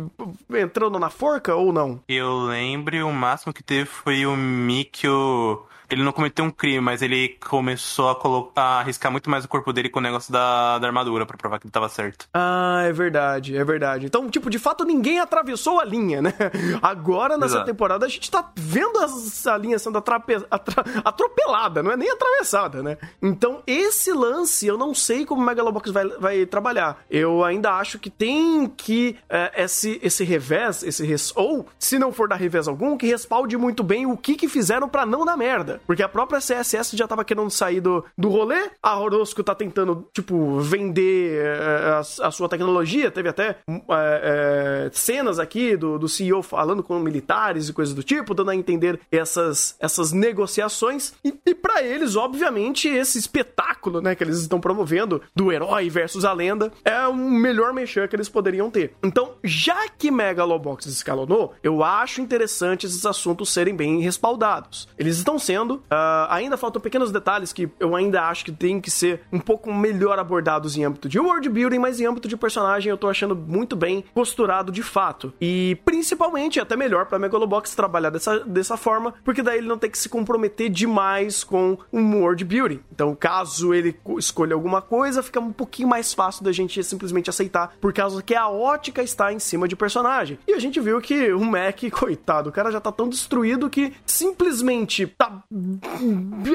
entrando 0.49 0.99
na 0.99 1.09
forca 1.09 1.55
ou 1.55 1.71
não? 1.71 1.99
Eu 2.07 2.39
lembro, 2.39 3.07
o 3.07 3.13
máximo 3.13 3.53
que 3.53 3.63
teve 3.63 3.85
foi 3.85 4.25
o 4.25 4.35
Mikio 4.35 5.67
ele 5.89 6.03
não 6.03 6.11
cometeu 6.11 6.45
um 6.45 6.51
crime, 6.51 6.79
mas 6.79 7.01
ele 7.01 7.29
começou 7.49 8.09
a, 8.09 8.15
colocar, 8.15 8.61
a 8.61 8.79
arriscar 8.79 9.11
muito 9.11 9.27
mais 9.29 9.43
o 9.43 9.47
corpo 9.47 9.73
dele 9.73 9.89
com 9.89 9.97
o 9.97 10.01
negócio 10.01 10.31
da, 10.31 10.77
da 10.77 10.87
armadura 10.87 11.25
para 11.25 11.35
provar 11.35 11.59
que 11.59 11.65
ele 11.65 11.71
tava 11.71 11.89
certo. 11.89 12.27
Ah, 12.31 12.83
é 12.85 12.93
verdade, 12.93 13.57
é 13.57 13.63
verdade. 13.63 14.05
Então, 14.05 14.29
tipo, 14.29 14.51
de 14.51 14.59
fato, 14.59 14.85
ninguém 14.85 15.19
atravessou 15.19 15.79
a 15.79 15.85
linha, 15.85 16.21
né? 16.21 16.33
Agora, 16.81 17.37
nessa 17.37 17.55
Exato. 17.55 17.65
temporada, 17.65 18.05
a 18.05 18.09
gente 18.09 18.29
tá 18.29 18.51
vendo 18.55 19.01
essa 19.01 19.57
linha 19.57 19.79
sendo 19.79 19.97
atrape... 19.97 20.35
atra... 20.51 20.83
atropelada, 21.03 21.81
não 21.81 21.91
é 21.91 21.97
nem 21.97 22.11
atravessada, 22.11 22.83
né? 22.83 22.97
Então, 23.19 23.63
esse 23.65 24.13
lance, 24.13 24.67
eu 24.67 24.77
não 24.77 24.93
sei 24.93 25.25
como 25.25 25.41
o 25.41 25.45
Megalobox 25.45 25.88
vai, 25.91 26.07
vai 26.07 26.45
trabalhar. 26.45 27.03
Eu 27.09 27.43
ainda 27.43 27.71
acho 27.73 27.99
que 27.99 28.09
tem 28.09 28.67
que 28.67 29.15
é, 29.29 29.63
esse, 29.63 29.99
esse 30.03 30.23
revés, 30.23 30.83
esse 30.83 31.05
res... 31.05 31.33
ou, 31.35 31.65
se 31.77 31.99
não 31.99 32.11
for 32.11 32.27
dar 32.27 32.35
revés 32.35 32.67
algum, 32.67 32.97
que 32.97 33.07
respalde 33.07 33.57
muito 33.57 33.83
bem 33.83 34.05
o 34.05 34.17
que 34.17 34.35
que 34.35 34.47
fizeram 34.47 34.87
para 34.87 35.05
não 35.05 35.25
dar 35.25 35.37
merda. 35.37 35.81
Porque 35.85 36.03
a 36.03 36.09
própria 36.09 36.39
CSS 36.39 36.95
já 36.95 37.07
tava 37.07 37.23
querendo 37.23 37.49
sair 37.49 37.81
do, 37.81 38.03
do 38.17 38.29
rolê, 38.29 38.69
a 38.81 38.99
Orosco 38.99 39.43
tá 39.43 39.55
tentando, 39.55 40.07
tipo, 40.13 40.59
vender 40.59 41.45
é, 41.45 41.89
a, 41.91 42.27
a, 42.27 42.31
sua 42.31 42.49
tecnologia. 42.49 43.11
Teve 43.11 43.29
até 43.29 43.57
é, 43.89 44.89
cenas 44.93 45.39
aqui 45.39 45.75
do, 45.75 45.97
do 45.97 46.07
CEO 46.07 46.41
falando 46.41 46.83
com 46.83 46.97
militares 46.99 47.69
e 47.69 47.73
coisas 47.73 47.93
do 47.93 48.03
tipo, 48.03 48.33
dando 48.33 48.51
a 48.51 48.55
entender 48.55 48.99
essas, 49.11 49.75
essas 49.79 50.11
negociações. 50.11 51.13
E, 51.23 51.33
e 51.45 51.55
para 51.55 51.83
eles, 51.83 52.15
obviamente, 52.15 52.87
esse 52.87 53.17
espetáculo, 53.17 54.01
né, 54.01 54.15
que 54.15 54.23
eles 54.23 54.39
estão 54.39 54.59
promovendo 54.59 55.21
do 55.35 55.51
herói 55.51 55.78
versus 55.87 56.25
a 56.25 56.33
lenda 56.33 56.71
é 56.83 57.07
o 57.07 57.13
melhor 57.13 57.73
mexer 57.73 58.07
que 58.07 58.15
eles 58.15 58.27
poderiam 58.27 58.71
ter. 58.71 58.95
Então, 59.03 59.35
já 59.43 59.87
que 59.87 60.09
Megalobox 60.09 60.87
escalonou, 60.87 61.53
eu 61.61 61.83
acho 61.83 62.21
interessante 62.21 62.85
esses 62.85 63.05
assuntos 63.05 63.49
serem 63.49 63.75
bem 63.75 64.01
respaldados. 64.01 64.87
Eles 64.97 65.17
estão 65.17 65.37
sendo 65.37 65.69
Uh, 65.69 66.29
ainda 66.29 66.57
faltam 66.57 66.81
pequenos 66.81 67.11
detalhes 67.11 67.53
que 67.53 67.69
eu 67.79 67.95
ainda 67.95 68.23
acho 68.23 68.45
que 68.45 68.51
tem 68.51 68.79
que 68.79 68.89
ser 68.89 69.21
um 69.31 69.39
pouco 69.39 69.73
melhor 69.73 70.19
abordados 70.19 70.77
em 70.77 70.83
âmbito 70.83 71.09
de 71.09 71.19
world 71.19 71.47
building, 71.49 71.79
mas 71.79 71.99
em 71.99 72.05
âmbito 72.05 72.27
de 72.27 72.37
personagem 72.37 72.89
eu 72.89 72.97
tô 72.97 73.07
achando 73.07 73.35
muito 73.35 73.75
bem 73.75 74.03
posturado 74.13 74.71
de 74.71 74.83
fato. 74.83 75.33
E 75.41 75.77
principalmente 75.85 76.59
até 76.59 76.75
melhor 76.75 77.05
para 77.05 77.19
Megalobox 77.19 77.75
trabalhar 77.75 78.09
dessa, 78.09 78.39
dessa 78.39 78.77
forma, 78.77 79.13
porque 79.23 79.41
daí 79.41 79.57
ele 79.59 79.67
não 79.67 79.77
tem 79.77 79.89
que 79.89 79.97
se 79.97 80.09
comprometer 80.09 80.69
demais 80.69 81.43
com 81.43 81.77
um 81.91 82.21
world 82.21 82.43
building. 82.45 82.79
Então, 82.91 83.15
caso 83.15 83.73
ele 83.73 83.99
escolha 84.17 84.53
alguma 84.53 84.81
coisa, 84.81 85.23
fica 85.23 85.39
um 85.39 85.51
pouquinho 85.69 85.87
mais 85.87 86.13
fácil 86.13 86.43
da 86.43 86.51
gente 86.51 86.83
simplesmente 86.83 87.29
aceitar, 87.29 87.73
por 87.79 87.93
causa 87.93 88.23
que 88.23 88.33
a 88.33 88.49
ótica 88.49 89.03
está 89.03 89.31
em 89.31 89.39
cima 89.39 89.67
de 89.67 89.75
personagem. 89.75 90.39
E 90.47 90.53
a 90.53 90.59
gente 90.59 90.79
viu 90.79 90.99
que 90.99 91.31
o 91.31 91.45
Mac, 91.45 91.79
coitado, 91.93 92.49
o 92.49 92.51
cara 92.51 92.71
já 92.71 92.81
tá 92.81 92.91
tão 92.91 93.07
destruído 93.07 93.69
que 93.69 93.93
simplesmente 94.05 95.05
tá 95.05 95.43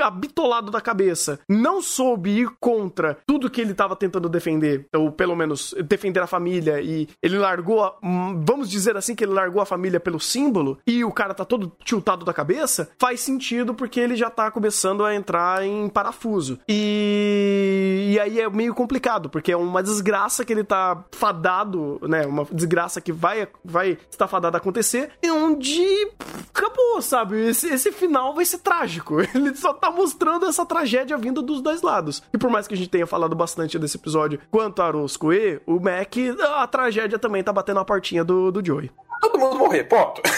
abitolado 0.02 0.70
da 0.70 0.80
cabeça, 0.80 1.38
não 1.48 1.80
soube 1.80 2.30
ir 2.30 2.48
contra 2.58 3.16
tudo 3.24 3.48
que 3.48 3.60
ele 3.60 3.70
estava 3.70 3.94
tentando 3.94 4.28
defender, 4.28 4.86
ou 4.94 5.12
pelo 5.12 5.36
menos 5.36 5.74
defender 5.84 6.20
a 6.20 6.26
família, 6.26 6.80
e 6.80 7.08
ele 7.22 7.38
largou, 7.38 7.84
a, 7.84 7.94
vamos 8.02 8.68
dizer 8.68 8.96
assim, 8.96 9.14
que 9.14 9.24
ele 9.24 9.32
largou 9.32 9.62
a 9.62 9.66
família 9.66 10.00
pelo 10.00 10.18
símbolo, 10.18 10.78
e 10.86 11.04
o 11.04 11.12
cara 11.12 11.32
tá 11.32 11.44
todo 11.44 11.72
tiltado 11.84 12.24
da 12.24 12.32
cabeça, 12.32 12.90
faz 12.98 13.20
sentido 13.20 13.74
porque 13.74 14.00
ele 14.00 14.16
já 14.16 14.28
tá 14.28 14.50
começando 14.50 15.04
a 15.04 15.14
entrar 15.14 15.64
em 15.64 15.88
parafuso. 15.88 16.58
E, 16.68 18.10
e 18.12 18.20
aí 18.20 18.40
é 18.40 18.50
meio 18.50 18.74
complicado, 18.74 19.03
porque 19.28 19.52
é 19.52 19.56
uma 19.56 19.82
desgraça 19.82 20.44
que 20.44 20.52
ele 20.52 20.64
tá 20.64 21.04
fadado, 21.12 22.00
né? 22.02 22.26
Uma 22.26 22.46
desgraça 22.50 23.00
que 23.00 23.12
vai, 23.12 23.46
vai 23.64 23.98
estar 24.10 24.26
fadada 24.26 24.56
a 24.56 24.60
acontecer, 24.60 25.10
e 25.22 25.30
onde 25.30 26.10
acabou, 26.48 27.02
sabe? 27.02 27.48
Esse, 27.48 27.68
esse 27.68 27.92
final 27.92 28.34
vai 28.34 28.44
ser 28.44 28.58
trágico. 28.58 29.20
Ele 29.34 29.54
só 29.54 29.72
tá 29.72 29.90
mostrando 29.90 30.46
essa 30.46 30.64
tragédia 30.64 31.16
vindo 31.16 31.42
dos 31.42 31.60
dois 31.60 31.82
lados. 31.82 32.22
E 32.32 32.38
por 32.38 32.50
mais 32.50 32.66
que 32.66 32.74
a 32.74 32.76
gente 32.76 32.88
tenha 32.88 33.06
falado 33.06 33.34
bastante 33.34 33.78
desse 33.78 33.96
episódio 33.96 34.40
quanto 34.50 34.80
a 34.80 34.90
Rosco 34.90 35.32
e 35.32 35.60
o 35.66 35.78
Mac, 35.80 36.14
a 36.56 36.66
tragédia 36.66 37.18
também 37.18 37.42
tá 37.42 37.52
batendo 37.52 37.80
a 37.80 37.84
portinha 37.84 38.24
do, 38.24 38.50
do 38.50 38.64
Joey. 38.64 38.90
Todo 39.20 39.38
mundo 39.38 39.58
morrer, 39.58 39.84
ponto. 39.84 40.22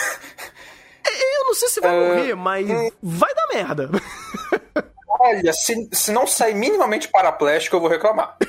Eu 1.06 1.44
não 1.44 1.54
sei 1.54 1.68
se 1.68 1.80
vai 1.80 1.96
uh, 1.96 2.08
morrer, 2.08 2.34
mas 2.34 2.68
hum. 2.68 2.90
vai 3.02 3.32
dar 3.34 3.46
merda. 3.48 3.90
Olha, 5.18 5.52
se, 5.52 5.88
se 5.92 6.12
não 6.12 6.26
sair 6.26 6.54
minimamente 6.54 7.08
paraplégico, 7.08 7.76
eu 7.76 7.80
vou 7.80 7.88
reclamar. 7.88 8.36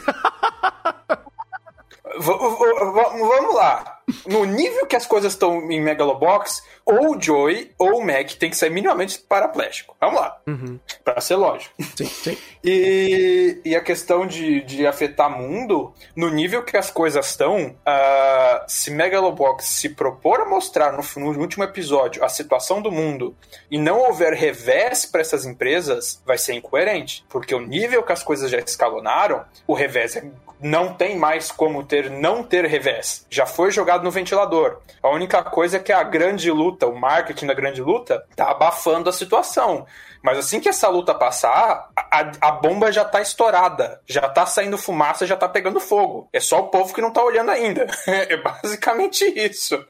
vamos 2.19 3.55
lá 3.55 3.97
no 4.25 4.45
nível 4.45 4.85
que 4.85 4.95
as 4.95 5.05
coisas 5.05 5.33
estão 5.33 5.71
em 5.71 5.81
Megalobox, 5.81 6.63
ou 6.87 7.17
o 7.17 7.21
Joey 7.21 7.71
ou 7.77 7.99
o 7.99 8.05
Mac 8.05 8.31
tem 8.39 8.49
que 8.49 8.55
ser 8.55 8.71
minimamente 8.71 9.19
paraplégico. 9.19 9.95
Vamos 9.99 10.21
lá. 10.21 10.39
Uhum. 10.47 10.79
Pra 11.03 11.19
ser 11.19 11.35
lógico. 11.35 11.75
Sim, 11.95 12.05
sim. 12.05 12.37
E, 12.63 13.59
e 13.65 13.75
a 13.75 13.81
questão 13.81 14.25
de, 14.25 14.61
de 14.61 14.87
afetar 14.87 15.29
mundo, 15.29 15.93
no 16.15 16.29
nível 16.29 16.63
que 16.63 16.77
as 16.77 16.89
coisas 16.89 17.29
estão, 17.29 17.67
uh, 17.67 18.63
se 18.67 18.89
Megalobox 18.91 19.65
se 19.65 19.89
propor 19.89 20.41
a 20.41 20.45
mostrar 20.45 20.93
no, 20.93 21.03
no, 21.17 21.39
último 21.39 21.63
episódio 21.63 22.23
a 22.23 22.29
situação 22.29 22.81
do 22.81 22.91
mundo 22.91 23.35
e 23.69 23.77
não 23.77 23.99
houver 23.99 24.33
revés 24.33 25.05
para 25.05 25.21
essas 25.21 25.45
empresas, 25.45 26.21
vai 26.25 26.37
ser 26.37 26.53
incoerente. 26.53 27.25
Porque 27.27 27.53
o 27.53 27.59
nível 27.59 28.03
que 28.03 28.13
as 28.13 28.23
coisas 28.23 28.49
já 28.49 28.59
escalonaram, 28.59 29.43
o 29.65 29.73
revés 29.73 30.15
é 30.15 30.23
não 30.59 30.93
tem 30.93 31.17
mais 31.17 31.51
como 31.51 31.83
ter 31.83 32.09
não 32.09 32.43
ter 32.43 32.65
revés. 32.65 33.25
Já 33.29 33.45
foi 33.45 33.71
jogado 33.71 34.03
no 34.03 34.11
ventilador. 34.11 34.79
A 35.01 35.09
única 35.09 35.43
coisa 35.43 35.77
é 35.77 35.79
que 35.79 35.91
a 35.91 36.03
grande 36.03 36.51
luta, 36.51 36.76
o 36.85 36.95
marketing 36.95 37.47
da 37.47 37.53
grande 37.53 37.81
luta, 37.81 38.23
tá 38.35 38.51
abafando 38.51 39.09
a 39.09 39.13
situação. 39.13 39.85
Mas 40.21 40.37
assim 40.37 40.59
que 40.59 40.69
essa 40.69 40.89
luta 40.89 41.15
passar, 41.15 41.89
a, 41.95 42.31
a 42.41 42.51
bomba 42.51 42.91
já 42.91 43.05
tá 43.05 43.21
estourada, 43.21 44.01
já 44.05 44.27
tá 44.27 44.45
saindo 44.45 44.77
fumaça, 44.77 45.25
já 45.25 45.35
tá 45.35 45.47
pegando 45.47 45.79
fogo. 45.79 46.27
É 46.33 46.39
só 46.39 46.59
o 46.59 46.67
povo 46.67 46.93
que 46.93 47.01
não 47.01 47.11
tá 47.11 47.23
olhando 47.23 47.51
ainda. 47.51 47.87
é 48.05 48.37
basicamente 48.37 49.23
isso. 49.25 49.83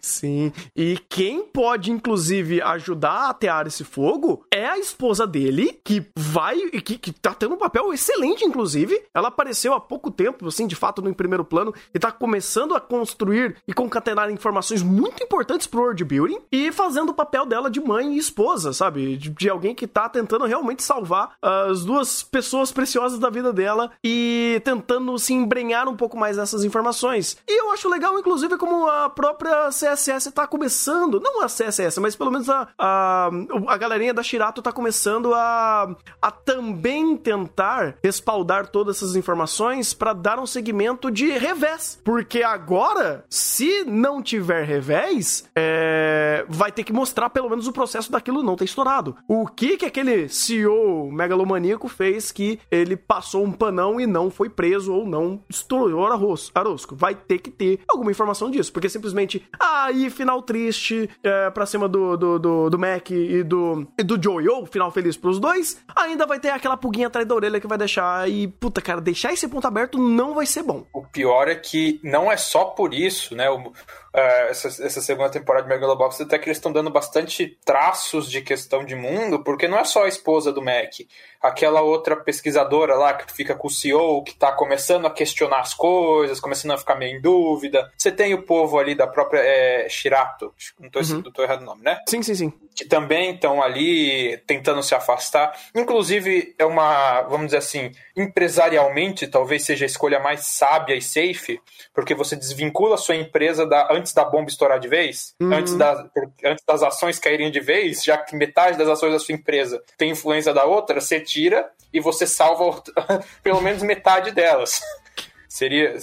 Sim. 0.00 0.52
E 0.76 0.98
quem 1.08 1.42
pode, 1.42 1.90
inclusive, 1.90 2.60
ajudar 2.60 3.10
a 3.10 3.30
atear 3.30 3.66
esse 3.66 3.84
fogo 3.84 4.44
é 4.50 4.66
a 4.66 4.78
esposa 4.78 5.26
dele, 5.26 5.80
que 5.84 6.06
vai. 6.16 6.58
que, 6.70 6.98
que 6.98 7.12
tá 7.12 7.34
tendo 7.34 7.54
um 7.54 7.58
papel 7.58 7.92
excelente, 7.92 8.44
inclusive. 8.44 9.02
Ela 9.14 9.28
apareceu 9.28 9.72
há 9.72 9.80
pouco 9.80 10.10
tempo, 10.10 10.46
assim, 10.46 10.66
de 10.66 10.76
fato, 10.76 11.00
no 11.00 11.14
primeiro 11.14 11.44
plano, 11.44 11.74
e 11.94 11.98
tá 11.98 12.12
começando 12.12 12.74
a 12.74 12.80
construir 12.80 13.56
e 13.66 13.72
concatenar 13.72 14.30
informações 14.30 14.82
muito 14.82 15.22
importantes 15.22 15.66
pro 15.66 15.80
world 15.80 16.04
building 16.04 16.38
e 16.52 16.70
fazendo 16.72 17.10
o 17.10 17.14
papel 17.14 17.46
dela 17.46 17.70
de 17.70 17.80
mãe 17.80 18.14
e 18.14 18.18
esposa, 18.18 18.72
sabe? 18.72 19.16
De, 19.16 19.30
de 19.30 19.48
alguém 19.48 19.74
que 19.74 19.86
tá 19.86 20.08
tentando 20.08 20.44
realmente 20.44 20.82
salvar 20.82 21.32
as 21.42 21.84
duas 21.84 22.22
pessoas 22.22 22.72
preciosas 22.72 23.18
da 23.18 23.30
vida 23.30 23.52
dela 23.52 23.90
e 24.04 24.60
tentando 24.64 25.18
se 25.18 25.32
embrenhar 25.32 25.88
um 25.88 25.96
pouco 25.96 26.16
mais 26.16 26.36
nessas 26.36 26.64
informações. 26.64 27.36
E 27.48 27.60
eu 27.60 27.72
acho 27.72 27.88
legal, 27.88 28.18
inclusive, 28.18 28.56
como 28.56 28.86
a 28.86 29.08
própria 29.08 29.69
CSS 29.70 30.30
tá 30.32 30.46
começando, 30.46 31.20
não 31.20 31.42
a 31.42 31.46
CSS, 31.46 31.98
mas 32.00 32.14
pelo 32.14 32.30
menos 32.30 32.48
a, 32.48 32.68
a, 32.78 33.30
a 33.66 33.76
galerinha 33.76 34.14
da 34.14 34.22
Shirato 34.22 34.62
tá 34.62 34.72
começando 34.72 35.34
a, 35.34 35.96
a 36.20 36.30
também 36.30 37.16
tentar 37.16 37.96
respaldar 38.02 38.68
todas 38.68 38.96
essas 38.96 39.16
informações 39.16 39.94
para 39.94 40.12
dar 40.12 40.38
um 40.38 40.46
segmento 40.46 41.10
de 41.10 41.30
revés. 41.30 42.00
Porque 42.04 42.42
agora, 42.42 43.24
se 43.28 43.84
não 43.84 44.22
tiver 44.22 44.64
revés, 44.64 45.44
é, 45.56 46.44
vai 46.48 46.70
ter 46.70 46.84
que 46.84 46.92
mostrar 46.92 47.30
pelo 47.30 47.48
menos 47.48 47.66
o 47.66 47.72
processo 47.72 48.10
daquilo 48.10 48.42
não 48.42 48.56
ter 48.56 48.64
estourado. 48.64 49.16
O 49.26 49.46
que 49.46 49.76
que 49.76 49.86
aquele 49.86 50.28
CEO 50.28 51.10
megalomaníaco 51.10 51.88
fez 51.88 52.30
que 52.32 52.58
ele 52.70 52.96
passou 52.96 53.44
um 53.44 53.52
panão 53.52 54.00
e 54.00 54.06
não 54.06 54.30
foi 54.30 54.48
preso 54.48 54.92
ou 54.92 55.06
não 55.06 55.42
estourou 55.48 56.06
arrosco. 56.06 56.96
Vai 56.96 57.14
ter 57.14 57.38
que 57.38 57.50
ter 57.50 57.80
alguma 57.88 58.10
informação 58.10 58.50
disso, 58.50 58.72
porque 58.72 58.88
simplesmente 58.88 59.46
Aí, 59.60 60.08
final 60.08 60.40
triste 60.40 61.08
é, 61.22 61.50
pra 61.50 61.66
cima 61.66 61.86
do, 61.86 62.16
do, 62.16 62.38
do, 62.38 62.70
do 62.70 62.78
Mac 62.78 63.10
e 63.10 63.42
do, 63.42 63.86
e 63.98 64.02
do 64.02 64.20
Joey, 64.20 64.48
ou 64.48 64.64
final 64.64 64.90
feliz 64.90 65.18
pros 65.18 65.38
dois, 65.38 65.78
ainda 65.94 66.24
vai 66.24 66.40
ter 66.40 66.48
aquela 66.48 66.78
pulguinha 66.78 67.08
atrás 67.08 67.28
da 67.28 67.34
orelha 67.34 67.60
que 67.60 67.66
vai 67.66 67.76
deixar. 67.76 68.28
E, 68.28 68.48
puta, 68.48 68.80
cara, 68.80 69.02
deixar 69.02 69.34
esse 69.34 69.46
ponto 69.46 69.66
aberto 69.66 69.98
não 69.98 70.34
vai 70.34 70.46
ser 70.46 70.62
bom. 70.62 70.86
O 70.94 71.02
pior 71.02 71.46
é 71.48 71.54
que 71.54 72.00
não 72.02 72.32
é 72.32 72.38
só 72.38 72.64
por 72.64 72.94
isso, 72.94 73.36
né? 73.36 73.50
O, 73.50 73.72
Uh, 74.12 74.50
essa, 74.50 74.68
essa, 74.84 75.00
segunda 75.00 75.30
temporada 75.30 75.64
de 75.64 75.68
Megalobox, 75.68 76.20
até 76.20 76.36
que 76.36 76.48
eles 76.48 76.58
estão 76.58 76.72
dando 76.72 76.90
bastante 76.90 77.56
traços 77.64 78.28
de 78.28 78.40
questão 78.42 78.84
de 78.84 78.96
mundo, 78.96 79.44
porque 79.44 79.68
não 79.68 79.78
é 79.78 79.84
só 79.84 80.04
a 80.04 80.08
esposa 80.08 80.52
do 80.52 80.60
Mac 80.60 80.94
aquela 81.40 81.80
outra 81.80 82.14
pesquisadora 82.16 82.94
lá 82.94 83.14
que 83.14 83.32
fica 83.32 83.54
com 83.54 83.66
o 83.66 83.70
CEO, 83.70 84.22
que 84.22 84.32
está 84.32 84.52
começando 84.52 85.06
a 85.06 85.10
questionar 85.10 85.60
as 85.60 85.72
coisas, 85.72 86.38
começando 86.38 86.72
a 86.72 86.78
ficar 86.78 86.96
meio 86.96 87.16
em 87.16 87.20
dúvida. 87.20 87.90
Você 87.96 88.12
tem 88.12 88.34
o 88.34 88.42
povo 88.42 88.78
ali 88.78 88.94
da 88.94 89.06
própria 89.06 89.40
é, 89.40 89.88
Shirato, 89.88 90.52
não 90.78 90.88
estou 90.88 91.18
uhum. 91.18 91.42
errado 91.42 91.62
o 91.62 91.64
nome, 91.64 91.82
né? 91.82 91.98
Sim, 92.06 92.22
sim, 92.22 92.34
sim. 92.34 92.52
Que 92.76 92.84
também 92.84 93.34
estão 93.34 93.62
ali 93.62 94.36
tentando 94.46 94.82
se 94.82 94.94
afastar. 94.94 95.58
Inclusive, 95.74 96.54
é 96.58 96.64
uma, 96.64 97.22
vamos 97.22 97.46
dizer 97.46 97.58
assim, 97.58 97.92
empresarialmente, 98.14 99.26
talvez 99.26 99.64
seja 99.64 99.84
a 99.84 99.86
escolha 99.86 100.20
mais 100.20 100.40
sábia 100.46 100.94
e 100.94 101.02
safe, 101.02 101.60
porque 101.94 102.14
você 102.14 102.36
desvincula 102.36 102.96
a 102.96 102.98
sua 102.98 103.16
empresa 103.16 103.66
da, 103.66 103.88
antes 104.00 104.12
da 104.12 104.24
bomba 104.24 104.48
estourar 104.48 104.80
de 104.80 104.88
vez, 104.88 105.34
uhum. 105.40 105.52
antes, 105.52 105.74
da, 105.76 106.06
antes 106.44 106.64
das 106.64 106.82
ações 106.82 107.18
caírem 107.18 107.50
de 107.50 107.60
vez, 107.60 108.02
já 108.02 108.18
que 108.18 108.34
metade 108.34 108.76
das 108.76 108.88
ações 108.88 109.12
da 109.12 109.18
sua 109.18 109.34
empresa 109.34 109.82
tem 109.96 110.10
influência 110.10 110.52
da 110.52 110.64
outra, 110.64 111.00
você 111.00 111.20
tira 111.20 111.70
e 111.92 112.00
você 112.00 112.26
salva 112.26 112.82
pelo 113.42 113.60
menos 113.60 113.82
metade 113.82 114.30
delas. 114.32 114.80
seria 115.48 115.96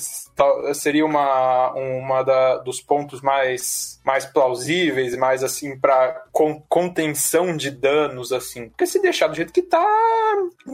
seria 0.73 1.05
uma, 1.05 1.71
uma 1.73 2.21
da, 2.21 2.57
dos 2.57 2.81
pontos 2.81 3.21
mais, 3.21 3.99
mais 4.03 4.25
plausíveis, 4.25 5.15
mais 5.15 5.43
assim, 5.43 5.79
para 5.79 6.23
con, 6.31 6.61
contenção 6.67 7.55
de 7.55 7.71
danos, 7.71 8.31
assim. 8.31 8.69
Porque 8.69 8.85
se 8.85 9.01
deixar 9.01 9.27
do 9.27 9.35
jeito 9.35 9.53
que 9.53 9.61
tá, 9.61 9.85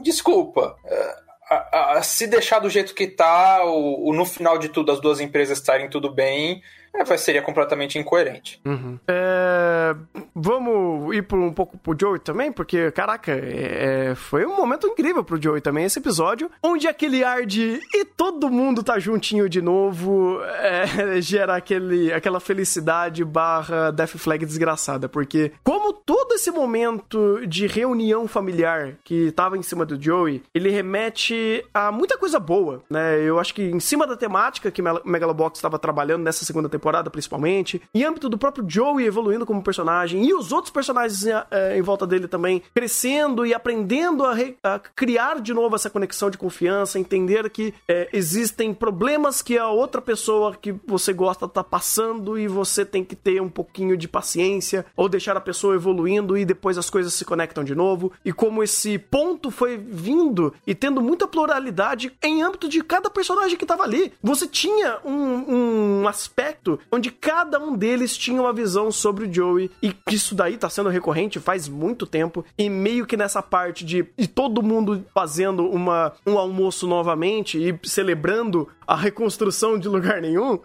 desculpa. 0.01 0.75
É, 0.85 1.23
a, 1.49 1.93
a, 1.93 2.03
se 2.03 2.27
deixar 2.27 2.59
do 2.59 2.69
jeito 2.69 2.95
que 2.95 3.07
tá, 3.07 3.63
o, 3.63 4.09
o, 4.09 4.13
no 4.13 4.25
final 4.25 4.57
de 4.57 4.69
tudo, 4.69 4.91
as 4.91 4.99
duas 4.99 5.19
empresas 5.19 5.59
estarem 5.59 5.89
tudo 5.89 6.11
bem, 6.11 6.61
é, 6.93 7.17
seria 7.17 7.41
completamente 7.41 7.97
incoerente. 7.97 8.61
Uhum. 8.63 8.99
É, 9.07 9.95
vamos 10.33 11.15
ir 11.15 11.23
por 11.23 11.39
um 11.39 11.51
pouco 11.51 11.77
pro 11.77 11.97
Joey 11.99 12.19
também, 12.19 12.51
porque, 12.51 12.91
caraca, 12.91 13.31
é, 13.31 14.11
é, 14.11 14.15
foi 14.15 14.45
um 14.45 14.55
momento 14.55 14.87
incrível 14.87 15.23
pro 15.23 15.41
Joey 15.41 15.61
também 15.61 15.85
esse 15.85 15.99
episódio, 15.99 16.49
onde 16.61 16.87
aquele 16.87 17.23
ar 17.23 17.45
de 17.45 17.79
e 17.93 18.05
todo 18.05 18.49
mundo 18.49 18.83
tá 18.83 18.99
juntinho 18.99 19.49
de 19.49 19.61
novo 19.61 20.39
é, 20.43 21.19
gera 21.21 21.55
aquele, 21.55 22.13
aquela 22.13 22.39
felicidade 22.39 23.25
barra 23.25 23.91
Death 23.91 24.17
Flag 24.17 24.45
desgraçada, 24.45 25.09
porque 25.09 25.51
como 25.63 25.93
todo 25.93 26.33
esse 26.33 26.51
momento 26.51 27.41
de 27.47 27.65
reunião 27.67 28.27
familiar 28.27 28.95
que 29.03 29.31
tava 29.31 29.57
em 29.57 29.63
cima 29.63 29.85
do 29.85 30.01
Joey, 30.01 30.43
ele 30.53 30.69
remete 30.69 31.65
a 31.73 31.91
muita 31.91 32.17
coisa 32.17 32.39
boa, 32.39 32.83
né? 32.89 33.19
Eu 33.21 33.39
acho 33.39 33.53
que 33.53 33.63
em 33.63 33.79
cima 33.79 34.05
da 34.05 34.15
temática 34.15 34.71
que 34.71 34.81
Megalobox 34.81 35.57
estava 35.57 35.79
trabalhando 35.79 36.23
nessa 36.23 36.45
segunda 36.45 36.69
temporada, 36.69 36.82
temporada, 36.83 37.09
principalmente. 37.09 37.81
Em 37.93 38.03
âmbito 38.03 38.27
do 38.27 38.37
próprio 38.37 38.65
Joey 38.67 39.05
evoluindo 39.05 39.45
como 39.45 39.63
personagem 39.63 40.25
e 40.25 40.33
os 40.33 40.51
outros 40.51 40.71
personagens 40.71 41.25
é, 41.25 41.77
em 41.77 41.81
volta 41.81 42.05
dele 42.05 42.27
também 42.27 42.61
crescendo 42.75 43.45
e 43.45 43.53
aprendendo 43.53 44.25
a, 44.25 44.33
re, 44.33 44.57
a, 44.61 44.79
criar 44.79 45.39
de 45.39 45.53
novo 45.53 45.75
essa 45.75 45.89
conexão 45.89 46.29
de 46.29 46.37
confiança, 46.37 46.99
entender 46.99 47.49
que 47.49 47.73
é, 47.87 48.09
existem 48.11 48.73
problemas 48.73 49.41
que 49.41 49.57
a 49.57 49.69
outra 49.69 50.01
pessoa 50.01 50.53
que 50.55 50.75
você 50.85 51.13
gosta 51.13 51.47
tá 51.47 51.63
passando 51.63 52.37
e 52.37 52.47
você 52.47 52.83
tem 52.83 53.03
que 53.05 53.15
ter 53.15 53.41
um 53.41 53.49
pouquinho 53.49 53.95
de 53.95 54.07
paciência 54.07 54.85
ou 54.97 55.07
deixar 55.07 55.37
a 55.37 55.41
pessoa 55.41 55.75
evoluindo 55.75 56.37
e 56.37 56.43
depois 56.43 56.77
as 56.77 56.89
coisas 56.89 57.13
se 57.13 57.23
conectam 57.23 57.63
de 57.63 57.73
novo. 57.73 58.11
E 58.25 58.33
como 58.33 58.61
esse 58.61 58.97
ponto 58.97 59.49
foi 59.49 59.77
vindo 59.77 60.53
e 60.67 60.75
tendo 60.75 61.01
muita 61.01 61.27
pluralidade 61.27 62.11
em 62.21 62.41
âmbito 62.43 62.67
de 62.67 62.83
cada 62.83 63.09
personagem 63.09 63.57
que 63.57 63.65
tava 63.65 63.83
ali. 63.83 64.11
Você 64.21 64.47
tinha 64.47 64.99
um, 65.05 66.01
um 66.01 66.07
aspecto 66.07 66.72
onde 66.91 67.11
cada 67.11 67.59
um 67.59 67.75
deles 67.75 68.17
tinha 68.17 68.41
uma 68.41 68.53
visão 68.53 68.91
sobre 68.91 69.25
o 69.25 69.33
Joey, 69.33 69.71
e 69.81 69.95
isso 70.11 70.35
daí 70.35 70.57
tá 70.57 70.69
sendo 70.69 70.89
recorrente 70.89 71.39
faz 71.39 71.67
muito 71.67 72.05
tempo, 72.05 72.45
e 72.57 72.69
meio 72.69 73.05
que 73.05 73.17
nessa 73.17 73.41
parte 73.41 73.85
de 73.85 74.05
e 74.17 74.27
todo 74.27 74.63
mundo 74.63 75.05
fazendo 75.13 75.69
uma, 75.69 76.13
um 76.25 76.37
almoço 76.37 76.87
novamente 76.87 77.57
e 77.57 77.77
celebrando 77.87 78.67
a 78.87 78.95
reconstrução 78.95 79.77
de 79.77 79.87
lugar 79.87 80.21
nenhum, 80.21 80.59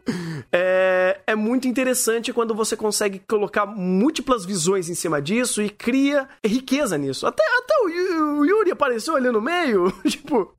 é, 0.52 1.20
é 1.26 1.34
muito 1.34 1.68
interessante 1.68 2.32
quando 2.32 2.54
você 2.54 2.76
consegue 2.76 3.20
colocar 3.26 3.66
múltiplas 3.66 4.44
visões 4.44 4.88
em 4.88 4.94
cima 4.94 5.20
disso 5.22 5.62
e 5.62 5.70
cria 5.70 6.28
riqueza 6.44 6.98
nisso. 6.98 7.26
Até, 7.26 7.42
até 7.58 7.74
o, 7.82 8.40
o 8.40 8.44
Yuri 8.44 8.70
apareceu 8.70 9.16
ali 9.16 9.30
no 9.30 9.40
meio, 9.40 9.92
tipo, 10.06 10.52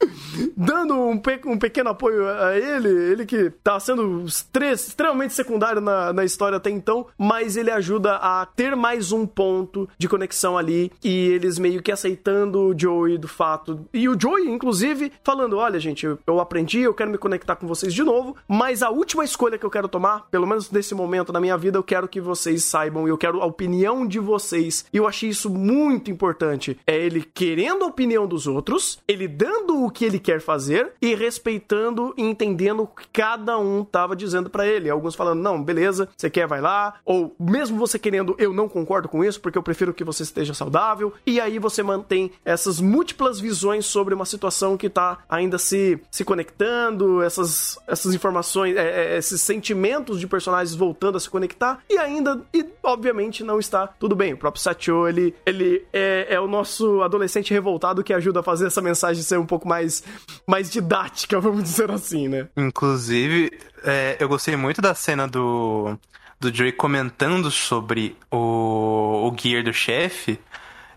dando 0.55 0.95
um, 0.95 1.17
pe, 1.17 1.39
um 1.45 1.57
pequeno 1.57 1.89
apoio 1.89 2.27
a 2.27 2.57
ele, 2.57 2.89
ele 2.89 3.25
que 3.25 3.49
tá 3.63 3.79
sendo 3.79 4.25
extremamente 4.25 5.33
secundário 5.39 5.81
na, 5.81 6.13
na 6.13 6.23
história 6.23 6.57
até 6.57 6.69
então, 6.69 7.07
mas 7.17 7.57
ele 7.57 7.71
ajuda 7.71 8.15
a 8.15 8.45
ter 8.45 8.75
mais 8.75 9.11
um 9.11 9.25
ponto 9.25 9.89
de 9.97 10.07
conexão 10.07 10.57
ali 10.57 10.91
e 11.03 11.29
eles 11.29 11.59
meio 11.59 11.81
que 11.81 11.91
aceitando 11.91 12.59
o 12.59 12.77
Joey 12.77 13.17
do 13.17 13.27
fato. 13.27 13.85
E 13.93 14.07
o 14.07 14.19
Joey, 14.19 14.49
inclusive, 14.49 15.11
falando: 15.23 15.57
olha, 15.57 15.79
gente, 15.79 16.05
eu, 16.05 16.39
aprendi, 16.39 16.81
eu 16.81 16.93
quero 16.93 17.11
me 17.11 17.17
conectar 17.17 17.55
com 17.55 17.67
vocês 17.67 17.93
de 17.93 18.03
novo, 18.03 18.35
mas 18.47 18.81
a 18.81 18.89
última 18.89 19.23
escolha 19.23 19.57
que 19.57 19.65
eu 19.65 19.69
quero 19.69 19.87
tomar, 19.87 20.27
pelo 20.29 20.47
menos 20.47 20.71
nesse 20.71 20.95
momento 20.95 21.31
da 21.31 21.39
minha 21.39 21.57
vida, 21.57 21.77
eu 21.77 21.83
quero 21.83 22.07
que 22.07 22.21
vocês 22.21 22.63
saibam 22.63 23.07
eu 23.09 23.17
quero 23.17 23.41
a 23.41 23.45
opinião 23.45 24.05
de 24.07 24.19
vocês. 24.19 24.85
E 24.93 24.97
eu 24.97 25.07
achei 25.07 25.29
isso 25.29 25.49
muito 25.49 26.11
importante. 26.11 26.77
É 26.85 26.97
ele 26.97 27.21
querendo 27.21 27.83
a 27.83 27.87
opinião 27.87 28.27
dos 28.27 28.47
outros, 28.47 28.99
ele 29.07 29.27
dando 29.27 29.83
o 29.83 29.91
que 29.91 30.05
ele 30.05 30.19
quer 30.19 30.41
fazer 30.41 30.93
e 31.01 31.15
respeitando 31.15 32.13
e 32.17 32.23
entendendo 32.23 32.83
o 32.83 32.87
que 32.87 33.07
cada 33.11 33.57
um 33.57 33.83
tava 33.83 34.15
dizendo 34.15 34.49
para 34.49 34.67
ele. 34.67 34.89
Alguns 34.89 35.15
falando, 35.19 35.41
não, 35.41 35.61
beleza, 35.61 36.07
você 36.15 36.29
quer, 36.29 36.47
vai 36.47 36.61
lá. 36.61 36.95
Ou 37.03 37.35
mesmo 37.37 37.77
você 37.77 37.99
querendo, 37.99 38.35
eu 38.39 38.53
não 38.53 38.69
concordo 38.69 39.09
com 39.09 39.21
isso, 39.21 39.41
porque 39.41 39.57
eu 39.57 39.63
prefiro 39.63 39.93
que 39.93 40.03
você 40.03 40.23
esteja 40.23 40.53
saudável. 40.53 41.13
E 41.25 41.41
aí 41.41 41.59
você 41.59 41.83
mantém 41.83 42.31
essas 42.45 42.79
múltiplas 42.79 43.37
visões 43.37 43.85
sobre 43.85 44.13
uma 44.13 44.25
situação 44.25 44.77
que 44.77 44.89
tá 44.89 45.19
ainda 45.27 45.57
se, 45.57 45.99
se 46.09 46.23
conectando, 46.23 47.21
essas, 47.21 47.77
essas 47.85 48.13
informações, 48.13 48.77
é, 48.77 49.15
é, 49.15 49.17
esses 49.17 49.41
sentimentos 49.41 50.21
de 50.21 50.27
personagens 50.27 50.73
voltando 50.73 51.17
a 51.17 51.19
se 51.19 51.29
conectar. 51.29 51.79
E 51.89 51.97
ainda, 51.97 52.41
e 52.53 52.65
obviamente, 52.81 53.43
não 53.43 53.59
está 53.59 53.87
tudo 53.87 54.15
bem. 54.15 54.33
O 54.33 54.37
próprio 54.37 54.63
Satyo, 54.63 55.05
ele, 55.05 55.35
ele 55.45 55.85
é, 55.91 56.27
é 56.29 56.39
o 56.39 56.47
nosso 56.47 57.01
adolescente 57.01 57.53
revoltado 57.53 58.03
que 58.03 58.13
ajuda 58.13 58.39
a 58.39 58.43
fazer 58.43 58.67
essa 58.67 58.81
mensagem 58.81 59.21
ser 59.21 59.37
um 59.37 59.45
pouco 59.45 59.67
mais, 59.67 60.01
mais 60.47 60.69
didática, 60.69 61.39
vamos 61.41 61.63
dizer 61.63 61.91
assim, 61.91 62.29
né? 62.29 62.47
Inclusive, 62.55 63.51
é, 63.83 64.17
eu 64.19 64.27
gostei 64.27 64.55
muito 64.55 64.81
da 64.81 64.93
cena 64.93 65.27
do, 65.27 65.97
do 66.39 66.53
Joey 66.53 66.71
comentando 66.71 67.51
sobre 67.51 68.15
o, 68.31 69.29
o 69.29 69.35
gear 69.37 69.63
do 69.63 69.73
chefe. 69.73 70.39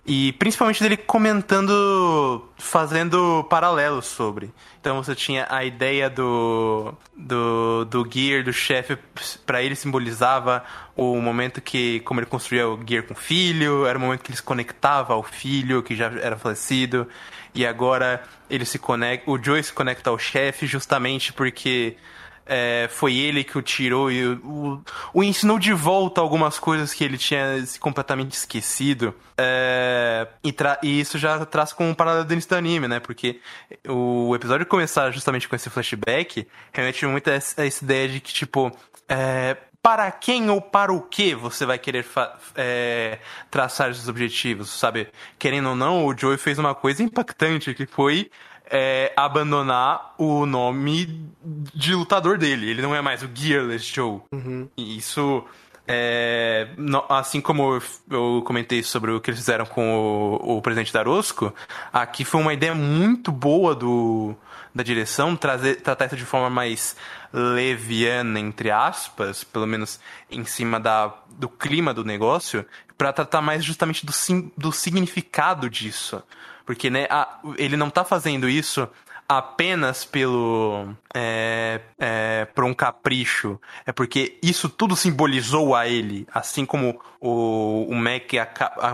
E 0.05 0.33
principalmente 0.33 0.83
dele 0.83 0.97
comentando, 0.97 2.49
fazendo 2.59 3.45
paralelos 3.49 4.07
sobre. 4.07 4.53
Então 4.81 5.01
você 5.01 5.15
tinha 5.15 5.47
a 5.49 5.65
ideia 5.65 6.11
do, 6.11 6.93
do, 7.17 7.85
do 7.85 8.09
gear 8.11 8.43
do 8.43 8.53
chefe, 8.53 8.99
para 9.47 9.63
ele 9.63 9.77
simbolizava 9.77 10.65
o 10.97 11.21
momento 11.21 11.61
que, 11.61 12.01
como 12.01 12.19
ele 12.19 12.27
construía 12.27 12.69
o 12.69 12.81
gear 12.85 13.05
com 13.05 13.15
o 13.15 13.17
filho, 13.17 13.87
era 13.87 13.97
o 13.97 14.01
momento 14.01 14.23
que 14.23 14.31
ele 14.33 14.37
se 14.37 14.43
conectava 14.43 15.15
ao 15.15 15.23
filho, 15.23 15.85
que 15.85 15.95
já 15.95 16.07
era 16.07 16.37
falecido. 16.37 17.07
E 17.55 17.65
agora 17.65 18.25
ele 18.51 18.65
se 18.65 18.81
conecta, 18.81 19.31
o 19.31 19.41
Joey 19.41 19.63
se 19.63 19.73
conecta 19.73 20.11
ao 20.11 20.19
chefe 20.19 20.67
justamente 20.67 21.33
porque 21.33 21.97
é, 22.47 22.89
foi 22.91 23.17
ele 23.17 23.45
que 23.45 23.57
o 23.57 23.63
tirou 23.63 24.11
e 24.11 24.27
o, 24.27 24.83
o, 25.15 25.23
ensinou 25.23 25.59
de 25.59 25.73
volta 25.73 26.21
algumas 26.21 26.59
coisas 26.59 26.93
que 26.93 27.05
ele 27.05 27.17
tinha 27.17 27.63
completamente 27.81 28.33
esquecido. 28.33 29.15
É, 29.37 30.27
e, 30.45 30.55
e, 30.83 31.01
isso 31.01 31.19
já 31.19 31.45
traz 31.47 31.73
com 31.73 31.89
um 31.89 31.95
paralelo 31.95 32.31
início 32.33 32.51
do 32.51 32.57
anime, 32.57 32.89
né? 32.89 33.01
Porque 33.01 33.41
o 33.89 34.35
episódio 34.35 34.67
começar 34.67 35.11
justamente 35.11 35.49
com 35.49 35.57
esse 35.57 35.71
flashback 35.71 36.47
remete 36.73 37.07
muito 37.07 37.29
a 37.31 37.35
essa 37.35 37.65
ideia 37.65 38.09
de 38.09 38.21
que, 38.21 38.33
tipo, 38.33 38.73
é, 39.09 39.57
para 39.83 40.11
quem 40.13 40.49
ou 40.49 40.61
para 40.61 40.93
o 40.93 41.03
que 41.03 41.35
você 41.35 41.67
vai 41.67 41.79
querer 41.79 42.07
é, 42.55 43.19
traçar 43.51 43.91
esses 43.91 44.07
objetivos, 44.09 44.71
sabe? 44.71 45.09
Querendo 45.39 45.71
ou 45.71 45.75
não, 45.75 46.07
o 46.07 46.17
Joey 46.17 46.39
fez 46.39 46.59
uma 46.59 46.75
coisa 46.75 47.03
impactante 47.03 47.75
que 47.75 47.85
foi 47.85 48.31
é, 48.71 49.13
abandonar 49.17 50.15
o 50.19 50.47
nome 50.47 51.29
de 51.75 51.95
lutador 51.95 52.39
dele. 52.39 52.71
Ele 52.71 52.83
não 52.83 52.95
é 52.95 53.01
mais 53.01 53.23
o 53.23 53.31
Gearless 53.33 53.85
Joe. 53.93 54.21
Uhum. 54.33 54.69
E 54.77 54.97
isso. 54.97 55.45
É, 55.87 56.69
assim 57.09 57.41
como 57.41 57.83
eu 58.09 58.43
comentei 58.47 58.85
sobre 58.85 59.11
o 59.11 59.21
que 59.21 59.31
eles 59.31 59.41
fizeram 59.41 59.67
com 59.67 60.39
o, 60.41 60.59
o 60.59 60.63
presidente 60.63 60.93
Darosco, 60.93 61.53
aqui 61.93 62.25
foi 62.25 62.41
uma 62.41 62.55
ideia 62.55 62.73
muito 62.73 63.33
boa 63.33 63.75
do, 63.75 64.33
da 64.73 64.85
direção 64.85 65.35
trazer, 65.35 65.81
tratar 65.83 66.07
isso 66.07 66.17
de 66.17 66.25
forma 66.25 66.49
mais 66.49 66.97
leviana, 67.33 68.39
entre 68.39 68.71
aspas, 68.71 69.43
pelo 69.43 69.67
menos 69.67 69.99
em 70.31 70.45
cima 70.45 70.79
da, 70.79 71.13
do 71.31 71.49
clima 71.49 71.93
do 71.93 72.05
negócio, 72.05 72.65
para 72.97 73.13
tratar 73.13 73.41
mais 73.43 73.65
justamente 73.65 74.07
do, 74.07 74.13
do 74.57 74.71
significado 74.71 75.69
disso. 75.69 76.23
Porque, 76.65 76.91
né, 76.91 77.07
a, 77.11 77.39
ele 77.57 77.77
não 77.77 77.91
tá 77.91 78.05
fazendo 78.05 78.49
isso 78.49 78.89
apenas 79.29 80.05
pelo 80.05 80.89
é, 81.15 81.81
é, 81.99 82.45
por 82.55 82.65
um 82.65 82.75
capricho. 82.75 83.61
É 83.87 83.93
porque 83.93 84.39
isso 84.43 84.69
tudo 84.69 84.95
simbolizou 84.97 85.75
a 85.75 85.89
ele. 85.89 86.27
Assim 86.33 86.67
como 86.67 87.01
o, 87.21 87.87
o 87.89 87.95
Mac 87.95 88.31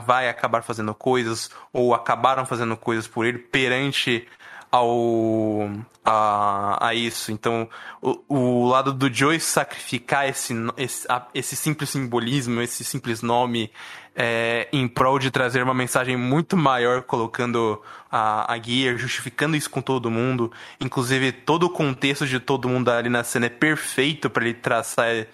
vai 0.06 0.28
acabar 0.28 0.62
fazendo 0.62 0.94
coisas 0.94 1.50
ou 1.72 1.94
acabaram 1.94 2.46
fazendo 2.46 2.76
coisas 2.76 3.06
por 3.06 3.26
ele 3.26 3.38
perante 3.38 4.26
ao 4.70 5.70
a, 6.04 6.88
a 6.88 6.94
isso 6.94 7.32
então 7.32 7.68
o, 8.00 8.18
o 8.28 8.68
lado 8.68 8.92
do 8.92 9.12
Joy 9.12 9.40
sacrificar 9.40 10.28
esse, 10.28 10.54
esse, 10.76 11.06
esse 11.34 11.56
simples 11.56 11.90
simbolismo 11.90 12.60
esse 12.60 12.84
simples 12.84 13.22
nome 13.22 13.70
é, 14.20 14.66
em 14.72 14.88
prol 14.88 15.16
de 15.16 15.30
trazer 15.30 15.62
uma 15.62 15.72
mensagem 15.72 16.16
muito 16.16 16.56
maior, 16.56 17.02
colocando 17.02 17.80
a, 18.10 18.52
a 18.52 18.58
Gear, 18.60 18.98
justificando 18.98 19.56
isso 19.56 19.70
com 19.70 19.80
todo 19.80 20.10
mundo. 20.10 20.50
Inclusive, 20.80 21.30
todo 21.30 21.66
o 21.66 21.70
contexto 21.70 22.26
de 22.26 22.40
todo 22.40 22.68
mundo 22.68 22.88
ali 22.88 23.08
na 23.08 23.22
cena 23.22 23.46
é 23.46 23.48
perfeito 23.48 24.28
para 24.28 24.44
ele 24.44 24.54
traçar. 24.54 25.28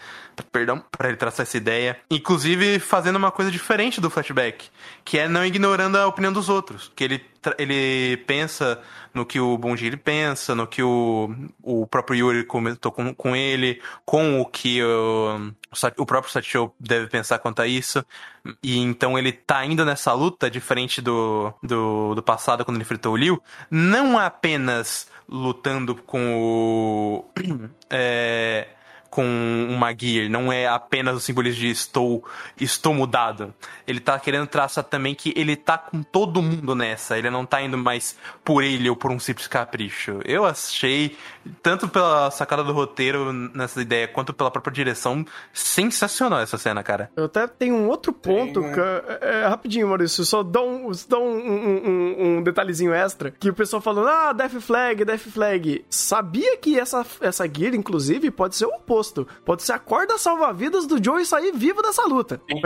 Perdão, 0.50 0.82
para 0.90 1.08
ele 1.08 1.16
traçar 1.16 1.44
essa 1.44 1.56
ideia. 1.56 1.98
Inclusive, 2.10 2.78
fazendo 2.78 3.16
uma 3.16 3.30
coisa 3.30 3.50
diferente 3.50 4.00
do 4.00 4.10
flashback, 4.10 4.68
que 5.04 5.18
é 5.18 5.28
não 5.28 5.44
ignorando 5.44 5.96
a 5.96 6.06
opinião 6.06 6.32
dos 6.32 6.48
outros. 6.48 6.90
Que 6.94 7.04
ele, 7.04 7.24
ele 7.58 8.16
pensa 8.26 8.80
no 9.12 9.24
que 9.24 9.38
o 9.38 9.56
Bonji 9.56 9.96
pensa, 9.96 10.54
no 10.54 10.66
que 10.66 10.82
o, 10.82 11.32
o 11.62 11.86
próprio 11.86 12.16
Yuri 12.16 12.44
comentou 12.44 12.90
com, 12.90 13.14
com 13.14 13.36
ele, 13.36 13.80
com 14.04 14.40
o 14.40 14.46
que 14.46 14.82
o, 14.82 15.52
o 15.98 16.06
próprio 16.06 16.32
Satchel 16.32 16.74
deve 16.80 17.06
pensar 17.06 17.38
quanto 17.38 17.62
a 17.62 17.66
isso. 17.66 18.04
E 18.62 18.78
então 18.78 19.18
ele 19.18 19.32
tá 19.32 19.64
indo 19.64 19.84
nessa 19.84 20.12
luta, 20.12 20.50
diferente 20.50 21.00
do, 21.00 21.52
do, 21.62 22.14
do 22.14 22.22
passado, 22.22 22.64
quando 22.64 22.76
ele 22.76 22.84
enfrentou 22.84 23.12
o 23.12 23.16
Liu, 23.16 23.42
não 23.70 24.18
apenas 24.18 25.08
lutando 25.28 25.94
com 25.94 26.34
o. 26.36 27.24
É, 27.96 28.66
com 29.14 29.68
uma 29.70 29.94
gear, 29.96 30.28
não 30.28 30.52
é 30.52 30.66
apenas 30.66 31.14
o 31.14 31.20
simbolismo 31.20 31.60
de 31.60 31.70
estou, 31.70 32.24
estou 32.60 32.92
mudado. 32.92 33.54
Ele 33.86 34.00
tá 34.00 34.18
querendo 34.18 34.48
traçar 34.48 34.82
também 34.82 35.14
que 35.14 35.32
ele 35.36 35.54
tá 35.54 35.78
com 35.78 36.02
todo 36.02 36.42
mundo 36.42 36.74
nessa, 36.74 37.16
ele 37.16 37.30
não 37.30 37.46
tá 37.46 37.62
indo 37.62 37.78
mais 37.78 38.18
por 38.42 38.64
ele 38.64 38.90
ou 38.90 38.96
por 38.96 39.12
um 39.12 39.20
simples 39.20 39.46
capricho. 39.46 40.18
Eu 40.24 40.44
achei, 40.44 41.16
tanto 41.62 41.86
pela 41.86 42.28
sacada 42.32 42.64
do 42.64 42.72
roteiro 42.72 43.32
nessa 43.32 43.80
ideia, 43.80 44.08
quanto 44.08 44.34
pela 44.34 44.50
própria 44.50 44.72
direção, 44.72 45.24
sensacional 45.52 46.40
essa 46.40 46.58
cena, 46.58 46.82
cara. 46.82 47.08
Eu 47.14 47.26
até 47.26 47.46
tenho 47.46 47.76
um 47.76 47.86
outro 47.86 48.12
ponto, 48.12 48.62
Tem, 48.62 48.72
que, 48.72 48.80
é, 48.80 49.18
é, 49.20 49.46
rapidinho, 49.46 49.86
Maurício, 49.86 50.24
só 50.24 50.42
dá, 50.42 50.60
um, 50.60 50.90
dá 51.08 51.18
um, 51.20 51.38
um, 51.38 52.38
um, 52.38 52.42
detalhezinho 52.42 52.92
extra, 52.92 53.30
que 53.30 53.48
o 53.48 53.54
pessoal 53.54 53.80
falando, 53.80 54.08
ah, 54.08 54.32
Death 54.32 54.60
Flag, 54.60 55.04
Death 55.04 55.20
Flag. 55.20 55.84
Sabia 55.88 56.56
que 56.56 56.80
essa, 56.80 57.06
essa 57.20 57.46
gear, 57.46 57.76
inclusive, 57.76 58.28
pode 58.32 58.56
ser 58.56 58.64
o 58.64 58.74
oposto 58.74 59.03
oposto. 59.04 59.26
Pode 59.44 59.62
ser 59.62 59.72
a 59.72 59.78
corda 59.78 60.16
salva-vidas 60.18 60.86
do 60.86 61.02
Joe 61.02 61.24
sair 61.24 61.52
vivo 61.52 61.82
dessa 61.82 62.04
luta. 62.06 62.40
Sim, 62.50 62.60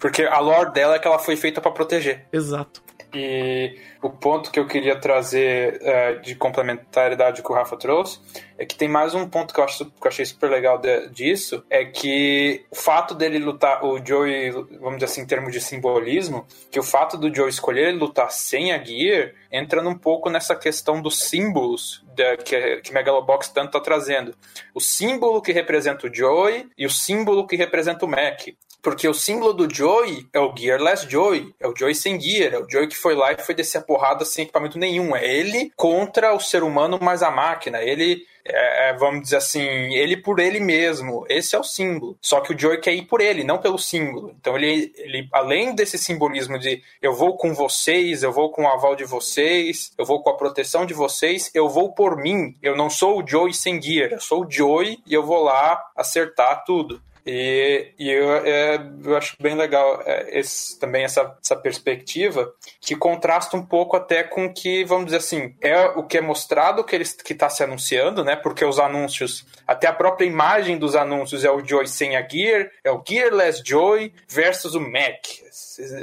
porque 0.00 0.22
a 0.22 0.38
lore 0.38 0.72
dela 0.72 0.96
é 0.96 0.98
que 0.98 1.06
ela 1.06 1.18
foi 1.18 1.36
feita 1.36 1.60
para 1.60 1.70
proteger. 1.70 2.26
Exato. 2.32 2.82
E 3.14 3.78
o 4.02 4.10
ponto 4.10 4.50
que 4.50 4.58
eu 4.58 4.66
queria 4.66 4.96
trazer 4.98 5.80
uh, 5.80 6.20
de 6.20 6.34
complementaridade 6.34 7.42
que 7.42 7.50
o 7.50 7.54
Rafa 7.54 7.76
trouxe 7.76 8.20
é 8.58 8.66
que 8.66 8.76
tem 8.76 8.88
mais 8.88 9.14
um 9.14 9.28
ponto 9.28 9.52
que 9.52 9.60
eu, 9.60 9.64
acho, 9.64 9.84
que 9.86 10.06
eu 10.06 10.08
achei 10.08 10.24
super 10.24 10.50
legal 10.50 10.78
de, 10.78 11.08
disso, 11.08 11.64
é 11.68 11.84
que 11.84 12.64
o 12.70 12.76
fato 12.76 13.14
dele 13.14 13.38
lutar, 13.38 13.84
o 13.84 14.04
Joey, 14.04 14.50
vamos 14.50 14.96
dizer 14.96 15.06
assim, 15.06 15.22
em 15.22 15.26
termos 15.26 15.52
de 15.52 15.60
simbolismo, 15.60 16.46
que 16.70 16.78
o 16.78 16.82
fato 16.82 17.16
do 17.16 17.34
Joey 17.34 17.50
escolher 17.50 17.92
lutar 17.92 18.30
sem 18.30 18.72
a 18.72 18.82
Gear 18.82 19.32
entra 19.50 19.80
um 19.86 19.96
pouco 19.96 20.30
nessa 20.30 20.54
questão 20.54 21.00
dos 21.00 21.20
símbolos 21.20 22.04
da, 22.14 22.36
que, 22.36 22.80
que 22.80 22.92
Megalobox 22.92 23.48
tanto 23.48 23.68
está 23.68 23.80
trazendo. 23.80 24.34
O 24.72 24.80
símbolo 24.80 25.42
que 25.42 25.52
representa 25.52 26.06
o 26.06 26.14
Joey 26.14 26.68
e 26.76 26.86
o 26.86 26.90
símbolo 26.90 27.46
que 27.46 27.56
representa 27.56 28.04
o 28.04 28.08
Mac. 28.08 28.48
Porque 28.84 29.08
o 29.08 29.14
símbolo 29.14 29.54
do 29.54 29.74
Joey 29.74 30.28
é 30.30 30.38
o 30.38 30.54
Gearless 30.54 31.06
Joey, 31.08 31.54
é 31.58 31.66
o 31.66 31.74
Joey 31.74 31.94
sem 31.94 32.20
gear, 32.20 32.52
é 32.52 32.58
o 32.58 32.68
Joey 32.70 32.86
que 32.86 32.94
foi 32.94 33.14
lá 33.14 33.32
e 33.32 33.38
foi 33.38 33.54
descer 33.54 33.78
a 33.78 33.80
porrada 33.80 34.26
sem 34.26 34.42
equipamento 34.42 34.78
nenhum. 34.78 35.16
É 35.16 35.26
ele 35.26 35.72
contra 35.74 36.34
o 36.34 36.38
ser 36.38 36.62
humano 36.62 36.98
mais 37.00 37.22
a 37.22 37.30
máquina. 37.30 37.80
Ele 37.80 38.26
é, 38.44 38.90
é, 38.90 38.92
vamos 38.92 39.22
dizer 39.22 39.36
assim, 39.36 39.62
ele 39.62 40.18
por 40.18 40.38
ele 40.38 40.60
mesmo. 40.60 41.24
Esse 41.30 41.56
é 41.56 41.58
o 41.58 41.64
símbolo. 41.64 42.18
Só 42.20 42.42
que 42.42 42.52
o 42.52 42.58
Joey 42.58 42.78
quer 42.78 42.92
ir 42.92 43.06
por 43.06 43.22
ele, 43.22 43.42
não 43.42 43.56
pelo 43.56 43.78
símbolo. 43.78 44.34
Então 44.38 44.54
ele, 44.54 44.92
ele 44.98 45.28
além 45.32 45.74
desse 45.74 45.96
simbolismo 45.96 46.58
de 46.58 46.82
eu 47.00 47.14
vou 47.14 47.38
com 47.38 47.54
vocês, 47.54 48.22
eu 48.22 48.32
vou 48.32 48.50
com 48.50 48.64
o 48.64 48.68
aval 48.68 48.94
de 48.94 49.04
vocês, 49.04 49.94
eu 49.96 50.04
vou 50.04 50.22
com 50.22 50.28
a 50.28 50.36
proteção 50.36 50.84
de 50.84 50.92
vocês, 50.92 51.50
eu 51.54 51.70
vou 51.70 51.94
por 51.94 52.18
mim. 52.18 52.54
Eu 52.62 52.76
não 52.76 52.90
sou 52.90 53.22
o 53.22 53.26
Joey 53.26 53.54
sem 53.54 53.80
gear, 53.80 54.12
eu 54.12 54.20
sou 54.20 54.44
o 54.44 54.50
Joey 54.50 54.98
e 55.06 55.14
eu 55.14 55.24
vou 55.24 55.42
lá 55.42 55.82
acertar 55.96 56.64
tudo. 56.66 57.00
E, 57.26 57.92
e 57.98 58.10
eu, 58.10 58.34
é, 58.44 58.90
eu 59.02 59.16
acho 59.16 59.34
bem 59.40 59.54
legal 59.54 60.02
é, 60.04 60.38
esse, 60.38 60.78
também 60.78 61.04
essa, 61.04 61.36
essa 61.42 61.56
perspectiva 61.56 62.52
que 62.80 62.94
contrasta 62.94 63.56
um 63.56 63.64
pouco 63.64 63.96
até 63.96 64.22
com 64.22 64.52
que, 64.52 64.84
vamos 64.84 65.06
dizer 65.06 65.18
assim, 65.18 65.54
é 65.60 65.86
o 65.86 66.02
que 66.02 66.18
é 66.18 66.20
mostrado 66.20 66.84
que 66.84 66.94
ele 66.94 67.04
que 67.04 67.32
está 67.32 67.48
se 67.48 67.62
anunciando, 67.62 68.22
né? 68.22 68.36
Porque 68.36 68.64
os 68.64 68.78
anúncios, 68.78 69.46
até 69.66 69.86
a 69.86 69.92
própria 69.92 70.26
imagem 70.26 70.76
dos 70.76 70.94
anúncios 70.94 71.44
é 71.44 71.50
o 71.50 71.64
Joy 71.64 71.86
sem 71.86 72.16
a 72.16 72.28
Gear, 72.28 72.70
é 72.82 72.90
o 72.90 73.02
Gearless 73.06 73.62
Joy 73.64 74.12
versus 74.28 74.74
o 74.74 74.80
Mac. 74.80 75.43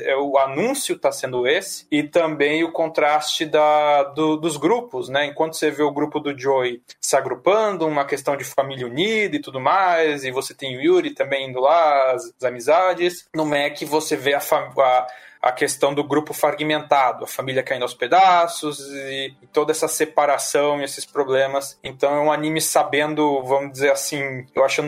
É, 0.06 0.16
o 0.16 0.38
anúncio 0.38 0.96
está 0.96 1.12
sendo 1.12 1.48
esse 1.48 1.86
e 1.92 2.04
também 2.04 2.64
o 2.64 2.72
contraste 2.72 3.46
da, 3.46 4.04
do, 4.04 4.38
dos 4.38 4.58
grupos, 4.58 5.10
né? 5.10 5.26
Enquanto 5.26 5.56
você 5.56 5.70
vê 5.70 5.84
o 5.84 5.92
grupo 5.92 6.20
do 6.20 6.38
Joy 6.38 6.82
se 7.00 7.16
agrupando, 7.16 7.88
uma 7.88 8.06
questão 8.06 8.38
de 8.38 8.44
família 8.44 8.88
unida 8.88 9.36
e 9.36 9.42
tudo 9.42 9.60
mais, 9.60 10.24
e 10.24 10.32
você 10.32 10.54
tem 10.54 10.78
o 10.78 10.82
Yuri 10.82 11.14
também 11.14 11.50
indo 11.50 11.60
lá, 11.60 12.12
as, 12.12 12.34
as 12.38 12.44
amizades. 12.44 13.28
No 13.34 13.46
Mac 13.46 13.82
você 13.84 14.16
vê 14.16 14.34
a, 14.34 14.40
a 14.40 15.08
a 15.42 15.52
questão 15.52 15.94
do 15.94 16.04
grupo 16.04 16.34
fragmentado, 16.34 17.24
a 17.24 17.28
família 17.28 17.64
caindo 17.64 17.82
aos 17.82 17.96
pedaços 17.96 18.80
e, 18.80 19.34
e, 19.42 19.48
toda 19.48 19.72
essa 19.72 19.88
separação 19.88 20.80
e 20.80 20.84
esses 20.84 21.06
problemas. 21.06 21.80
Então 21.84 22.14
é 22.16 22.20
um 22.20 22.32
anime 22.32 22.62
sabendo, 22.62 23.44
vamos 23.44 23.72
dizer 23.72 23.92
assim, 23.92 24.46
eu 24.54 24.64
acho, 24.64 24.82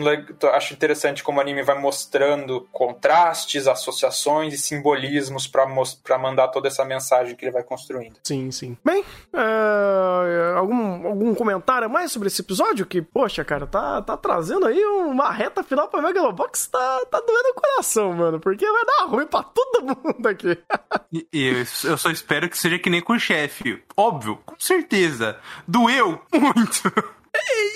acho 0.52 0.72
interessante 0.72 1.24
como 1.24 1.38
o 1.38 1.40
anime 1.40 1.62
vai 1.62 1.76
mostrando 1.78 2.68
contrastes, 2.70 3.66
associações 3.66 4.54
e 4.54 4.58
simbolismos 4.58 5.48
para 5.48 6.18
mandar 6.18 6.48
toda 6.48 6.68
essa 6.68 6.84
mensagem 6.84 7.34
que 7.34 7.44
ele 7.44 7.52
vai 7.52 7.64
construindo. 7.64 8.16
Sim, 8.22 8.50
sim. 8.52 8.76
Bem, 8.84 9.02
uh, 9.32 10.56
algum, 10.56 11.08
algum 11.08 11.34
comentário 11.34 11.90
mais 11.90 12.12
sobre 12.12 12.28
esse 12.28 12.42
episódio? 12.42 12.86
Que, 12.86 13.02
poxa, 13.02 13.44
cara, 13.44 13.66
tá, 13.66 14.00
tá 14.02 14.16
trazendo 14.16 14.66
aí 14.66 14.84
uma 14.84 15.32
reta 15.32 15.64
final 15.64 15.88
pra 15.88 16.00
Megalobox, 16.00 16.68
tá, 16.68 17.06
tá 17.10 17.20
doendo 17.20 17.48
o 17.48 17.54
coração, 17.54 18.12
mano, 18.12 18.38
porque 18.38 18.70
vai 18.70 18.84
dar 18.84 19.06
ruim 19.06 19.26
pra 19.26 19.42
todo 19.42 19.82
mundo 19.82 20.26
aqui 20.26 20.43
aqui. 20.50 21.28
Eu, 21.32 21.58
eu 21.84 21.98
só 21.98 22.10
espero 22.10 22.48
que 22.48 22.58
seja 22.58 22.78
que 22.78 22.90
nem 22.90 23.00
com 23.00 23.12
o 23.14 23.20
chefe. 23.20 23.82
Óbvio, 23.96 24.36
com 24.44 24.56
certeza. 24.58 25.38
Doeu 25.66 26.20
muito. 26.32 26.92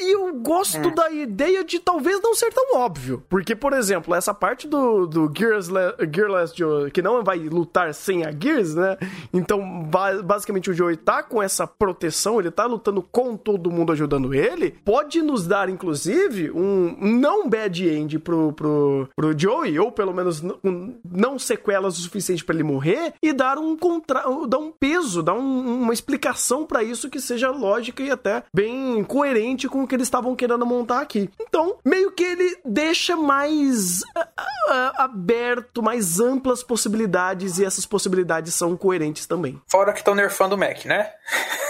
E 0.01 0.13
eu 0.15 0.33
gosto 0.35 0.89
hum. 0.89 0.95
da 0.95 1.11
ideia 1.11 1.65
de 1.65 1.79
talvez 1.79 2.21
não 2.23 2.35
ser 2.35 2.53
tão 2.53 2.77
óbvio. 2.77 3.23
Porque, 3.29 3.55
por 3.57 3.73
exemplo, 3.73 4.15
essa 4.15 4.33
parte 4.33 4.67
do, 4.69 5.07
do 5.07 5.33
Gears, 5.37 5.69
Gearless 6.13 6.55
Joe, 6.57 6.91
que 6.91 7.03
não 7.03 7.23
vai 7.25 7.39
lutar 7.39 7.93
sem 7.93 8.25
a 8.25 8.31
Gears, 8.31 8.75
né? 8.75 8.97
Então, 9.33 9.83
basicamente, 10.25 10.71
o 10.71 10.75
Joey 10.75 10.97
tá 10.97 11.23
com 11.23 11.43
essa 11.43 11.67
proteção, 11.67 12.39
ele 12.39 12.51
tá 12.51 12.67
lutando 12.67 13.03
com 13.03 13.37
todo 13.37 13.71
mundo 13.71 13.93
ajudando 13.93 14.33
ele. 14.33 14.71
Pode 14.85 15.21
nos 15.23 15.47
dar, 15.47 15.69
inclusive, 15.69 16.51
um 16.51 16.97
não 17.01 17.49
bad 17.49 17.89
end 17.89 18.19
pro, 18.21 18.53
pro, 18.53 19.09
pro 19.17 19.39
Joey, 19.39 19.79
ou 19.79 19.91
pelo 19.91 20.15
menos 20.15 20.43
um, 20.65 20.95
não 21.05 21.39
sequelas 21.39 21.99
o 21.99 22.03
suficiente 22.03 22.45
para 22.45 22.55
ele 22.55 22.65
morrer, 22.65 23.15
e 23.23 23.33
dar 23.33 23.59
um, 23.59 23.77
contra, 23.77 24.23
dar 24.47 24.59
um 24.59 24.71
peso, 24.71 25.23
dar 25.23 25.35
um, 25.35 25.83
uma 25.83 25.93
explicação 25.93 26.65
para 26.65 26.83
isso 26.83 27.11
que 27.11 27.21
seja 27.21 27.51
lógica 27.51 28.03
e 28.03 28.11
até 28.11 28.45
bem 28.55 29.03
coerente 29.05 29.48
coerente 29.49 29.69
com 29.69 29.83
o 29.83 29.87
que 29.87 29.95
eles 29.95 30.07
estavam 30.07 30.35
querendo 30.37 30.67
montar 30.67 31.01
aqui. 31.01 31.31
Então, 31.41 31.79
meio 31.85 32.13
que 32.13 32.23
ele 32.23 32.59
deixa 32.65 33.17
mais 33.17 34.03
uh, 34.03 34.21
uh, 34.21 34.93
aberto, 34.99 35.83
mais 35.83 36.21
amplas 36.21 36.63
possibilidades 36.63 37.59
e 37.59 37.65
essas 37.65 37.87
possibilidades 37.87 38.55
são 38.55 38.77
coerentes 38.77 39.27
também. 39.27 39.61
Fora 39.67 39.93
que 39.93 39.99
estão 39.99 40.15
nerfando 40.15 40.55
o 40.55 40.59
Mac, 40.59 40.85
né? 40.85 41.11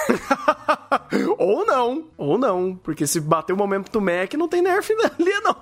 ou 1.39 1.64
não, 1.64 2.09
ou 2.16 2.39
não, 2.39 2.76
porque 2.76 3.07
se 3.07 3.20
bater 3.20 3.53
o 3.53 3.57
momento 3.57 3.91
do 3.91 4.01
Mac, 4.01 4.35
não 4.35 4.49
tem 4.49 4.62
nerf 4.62 4.93
ali, 4.93 5.41
não. 5.43 5.57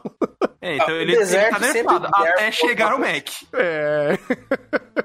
É, 0.60 0.76
então 0.76 0.90
ele, 0.90 1.14
ele 1.14 1.26
tá 1.26 1.58
nerfado 1.58 2.08
até 2.12 2.50
chegar 2.50 2.94
o 2.94 2.98
Mac. 2.98 3.28
É. 3.52 4.18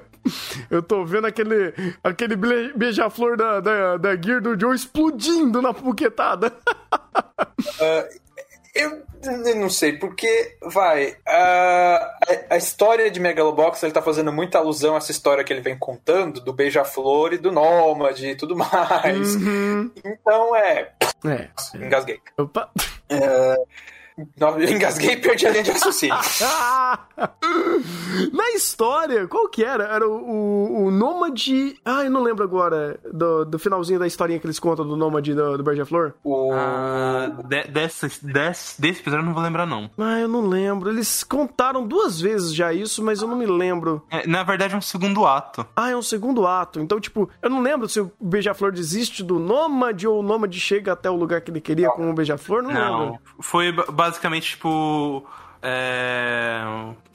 Eu 0.70 0.82
tô 0.82 1.06
vendo 1.06 1.28
aquele, 1.28 1.74
aquele 2.04 2.36
beija-flor 2.76 3.38
da, 3.38 3.60
da, 3.60 3.98
da 3.98 4.16
Gear 4.16 4.42
do 4.42 4.60
Joe 4.60 4.76
explodindo 4.76 5.62
na 5.62 5.74
puquetada. 5.74 6.54
Uh, 7.60 8.22
eu 8.74 9.04
não 9.56 9.70
sei, 9.70 9.94
porque, 9.94 10.58
vai, 10.62 11.16
a, 11.28 12.20
a, 12.50 12.58
história 12.58 13.12
de 13.12 13.20
Megalobox, 13.20 13.84
ele 13.84 13.92
tá 13.92 14.02
fazendo 14.02 14.32
muita 14.32 14.58
alusão 14.58 14.96
a 14.96 14.98
essa 14.98 15.12
história 15.12 15.44
que 15.44 15.52
ele 15.52 15.62
vem 15.62 15.78
contando, 15.78 16.42
do 16.42 16.54
beija-flor 16.54 17.34
e 17.34 17.38
do 17.38 17.52
nômade 17.52 18.28
e 18.28 18.36
tudo 18.36 18.56
mais. 18.56 19.36
Uhum. 19.36 19.92
Então, 20.04 20.56
é... 20.56 20.92
É. 21.26 21.50
Engasguei. 21.76 22.20
Opa. 22.38 22.72
Uh, 23.12 23.68
eu 24.18 24.70
engasguei 24.70 25.14
e 25.14 25.18
perdi 25.18 25.48
a 25.48 25.52
linha 25.52 25.64
de 25.64 25.72
raciocínio. 25.72 26.16
Na 28.34 28.52
história, 28.52 29.28
qual 29.28 29.48
que 29.48 29.64
era? 29.64 29.86
Era 29.86 30.08
o, 30.08 30.14
o, 30.14 30.86
o 30.86 30.92
Nômade. 30.92 31.76
Ah, 31.86 32.04
eu 32.04 32.12
não 32.12 32.22
lembro 32.22 32.44
agora 32.44 33.00
do, 33.12 33.46
do 33.46 33.60
finalzinho 33.60 34.00
da 34.00 34.08
historinha 34.08 34.40
que 34.40 34.46
eles 34.46 34.60
contam 34.60 34.88
do 34.88 34.96
Nômade 34.96 35.34
do, 35.34 35.58
do 35.58 35.64
Beija-Flor. 35.64 36.14
O... 36.24 36.52
Ah, 36.54 37.32
de, 37.46 37.64
desse, 37.66 38.26
desse, 38.26 38.82
desse 38.82 39.02
episódio 39.02 39.24
eu 39.24 39.26
não 39.26 39.34
vou 39.34 39.44
lembrar, 39.44 39.66
não. 39.66 39.90
Ah, 39.98 40.20
eu 40.20 40.28
não 40.28 40.48
lembro. 40.48 40.90
Eles 40.90 41.24
contaram 41.24 41.88
duas 41.88 42.20
vezes 42.20 42.54
já 42.54 42.74
isso, 42.74 43.04
mas 43.04 43.22
eu 43.22 43.28
não 43.28 43.38
me 43.38 43.46
lembro. 43.46 44.04
É, 44.10 44.28
na 44.28 44.44
verdade, 44.44 44.74
é 44.74 44.78
um 44.78 44.82
segundo 44.82 45.26
ato. 45.26 45.66
Ah, 45.76 45.90
é 45.90 45.96
um 45.96 46.02
segundo 46.02 46.46
ato. 46.46 46.80
Então, 46.80 47.00
tipo, 47.00 47.30
eu 47.42 47.50
não 47.50 47.62
lembro 47.62 47.88
se 47.88 48.00
o 48.00 48.12
Beija-Flor 48.20 48.72
desiste 48.72 49.24
do 49.24 49.40
Nômade 49.40 50.08
ou 50.08 50.20
o 50.20 50.24
Nômade 50.24 50.60
chega 50.60 50.94
até 50.94 51.10
o 51.10 51.16
lugar 51.16 51.42
que 51.42 51.52
ele 51.52 51.62
queria 51.62 51.90
com 51.90 52.10
o 52.10 52.14
Beija-Flor. 52.14 52.64
Não, 52.64 52.74
não 52.74 53.00
lembro. 53.00 53.20
Foi 53.40 53.74
basicamente, 54.02 54.52
tipo. 54.52 55.28
É, 55.64 56.60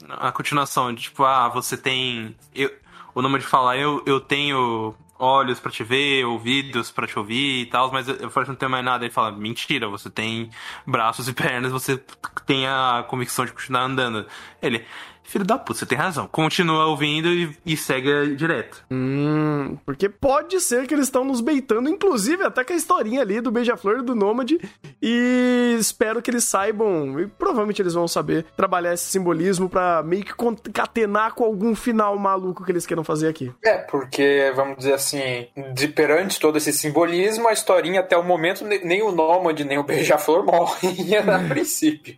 a 0.07 0.31
continuação 0.31 0.93
de 0.93 1.01
tipo, 1.03 1.25
ah, 1.25 1.49
você 1.49 1.75
tem. 1.75 2.33
Eu, 2.55 2.71
o 3.13 3.21
nome 3.21 3.39
de 3.39 3.45
falar, 3.45 3.77
eu, 3.77 4.01
eu 4.05 4.21
tenho 4.21 4.95
olhos 5.19 5.59
para 5.59 5.71
te 5.71 5.83
ver, 5.83 6.23
ouvidos 6.25 6.91
para 6.91 7.07
te 7.07 7.17
ouvir 7.17 7.63
e 7.63 7.65
tal, 7.65 7.91
mas 7.91 8.07
eu 8.07 8.29
falo 8.29 8.45
que 8.45 8.51
não 8.51 8.55
tenho 8.55 8.71
mais 8.71 8.85
nada. 8.85 9.03
Ele 9.03 9.13
fala, 9.13 9.31
mentira, 9.31 9.89
você 9.89 10.09
tem 10.09 10.49
braços 10.85 11.27
e 11.27 11.33
pernas, 11.33 11.71
você 11.71 12.01
tem 12.45 12.67
a 12.67 13.03
convicção 13.07 13.45
de 13.45 13.51
continuar 13.51 13.81
andando. 13.81 14.25
Ele, 14.61 14.85
Filho 15.27 15.43
da 15.43 15.57
puta, 15.57 15.79
você 15.79 15.85
tem 15.85 15.97
razão. 15.97 16.25
Continua 16.25 16.85
ouvindo 16.85 17.27
e, 17.27 17.53
e 17.65 17.75
segue 17.75 18.33
direto. 18.37 18.81
Hum, 18.89 19.77
porque 19.85 20.07
pode 20.07 20.61
ser 20.61 20.87
que 20.87 20.93
eles 20.93 21.07
estão 21.07 21.25
nos 21.25 21.41
beitando, 21.41 21.89
inclusive 21.89 22.45
até 22.45 22.63
com 22.63 22.71
a 22.71 22.75
historinha 22.77 23.21
ali 23.21 23.41
do 23.41 23.51
Beija-Flor 23.51 23.99
e 23.99 24.03
do 24.03 24.15
Nômade. 24.15 24.57
E 25.01 25.75
espero 25.77 26.21
que 26.21 26.31
eles 26.31 26.45
saibam, 26.45 27.19
e 27.19 27.27
provavelmente 27.27 27.81
eles 27.81 27.93
vão 27.93 28.07
saber, 28.07 28.45
trabalhar 28.55 28.93
esse 28.93 29.03
simbolismo 29.03 29.67
para 29.67 30.01
meio 30.01 30.23
que 30.23 30.33
concatenar 30.33 31.33
com 31.33 31.43
algum 31.43 31.75
final 31.75 32.17
maluco 32.17 32.63
que 32.63 32.71
eles 32.71 32.85
queiram 32.85 33.03
fazer 33.03 33.27
aqui. 33.27 33.51
É, 33.65 33.79
porque, 33.79 34.53
vamos 34.55 34.77
dizer 34.77 34.93
assim, 34.93 35.47
de 35.73 35.89
perante 35.89 36.39
todo 36.39 36.57
esse 36.57 36.71
simbolismo, 36.71 37.49
a 37.49 37.53
historinha 37.53 37.99
até 37.99 38.17
o 38.17 38.23
momento, 38.23 38.63
nem 38.63 39.01
o 39.01 39.11
Nômade, 39.11 39.65
nem 39.65 39.77
o 39.77 39.83
Beija-Flor 39.83 40.45
morrem 40.45 40.95
a 41.19 41.49
princípio. 41.49 42.15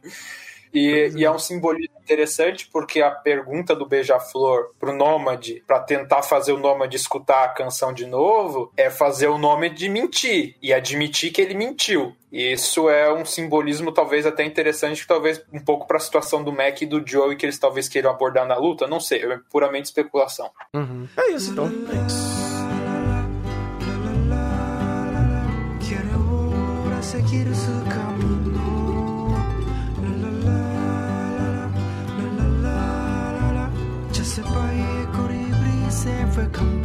E, 0.74 1.12
e, 1.16 1.26
é 1.26 1.32
um 1.32 1.40
simbolismo 1.40 1.96
interessante 2.00 2.70
porque 2.72 3.02
a 3.02 3.12
pergunta 3.12 3.76
do 3.76 3.86
Beija-Flor 3.86 4.72
pro 4.80 4.96
Nômade, 4.96 5.64
para 5.66 5.80
tentar 5.80 6.22
fazer 6.22 6.54
o 6.54 6.60
Nômade 6.60 6.96
escutar 6.96 7.44
a 7.44 7.50
canção 7.50 7.94
de 7.94 8.06
novo, 8.06 8.72
é 8.78 8.90
fazer 8.90 9.28
o 9.28 9.38
Nômade 9.38 9.90
mentir 9.90 10.56
e 10.62 10.74
admitir 10.74 11.32
que 11.32 11.42
ele 11.42 11.54
mentiu. 11.54 12.16
E 12.32 12.54
isso 12.54 12.90
é 12.90 13.12
um 13.12 13.26
simbolismo 13.26 13.92
talvez 13.92 14.26
até 14.26 14.44
interessante, 14.44 15.08
talvez 15.08 15.42
um 15.52 15.60
pouco 15.60 15.88
para 15.88 15.98
a 15.98 16.02
situação 16.02 16.44
do 16.44 16.52
Mac 16.52 16.82
e 16.82 16.86
do 16.86 17.06
Joey 17.06 17.36
que 17.36 17.46
eles 17.46 17.58
talvez 17.58 17.88
queiram 17.88 18.12
abordar 18.12 18.46
na 18.46 18.56
luta, 18.56 18.88
não 18.88 19.00
sei, 19.00 19.24
é 19.24 19.40
puramente 19.52 19.86
especulação. 19.86 20.52
Uhum. 20.74 21.08
É 21.18 21.32
isso 21.32 21.52
então. 21.52 21.66
É 21.66 22.06
isso. 22.06 22.50
seguir 27.10 27.48
Se 34.30 34.44
could 34.44 35.32
it 35.32 35.52
please 35.52 36.06
ever 36.06 36.48
come 36.50 36.79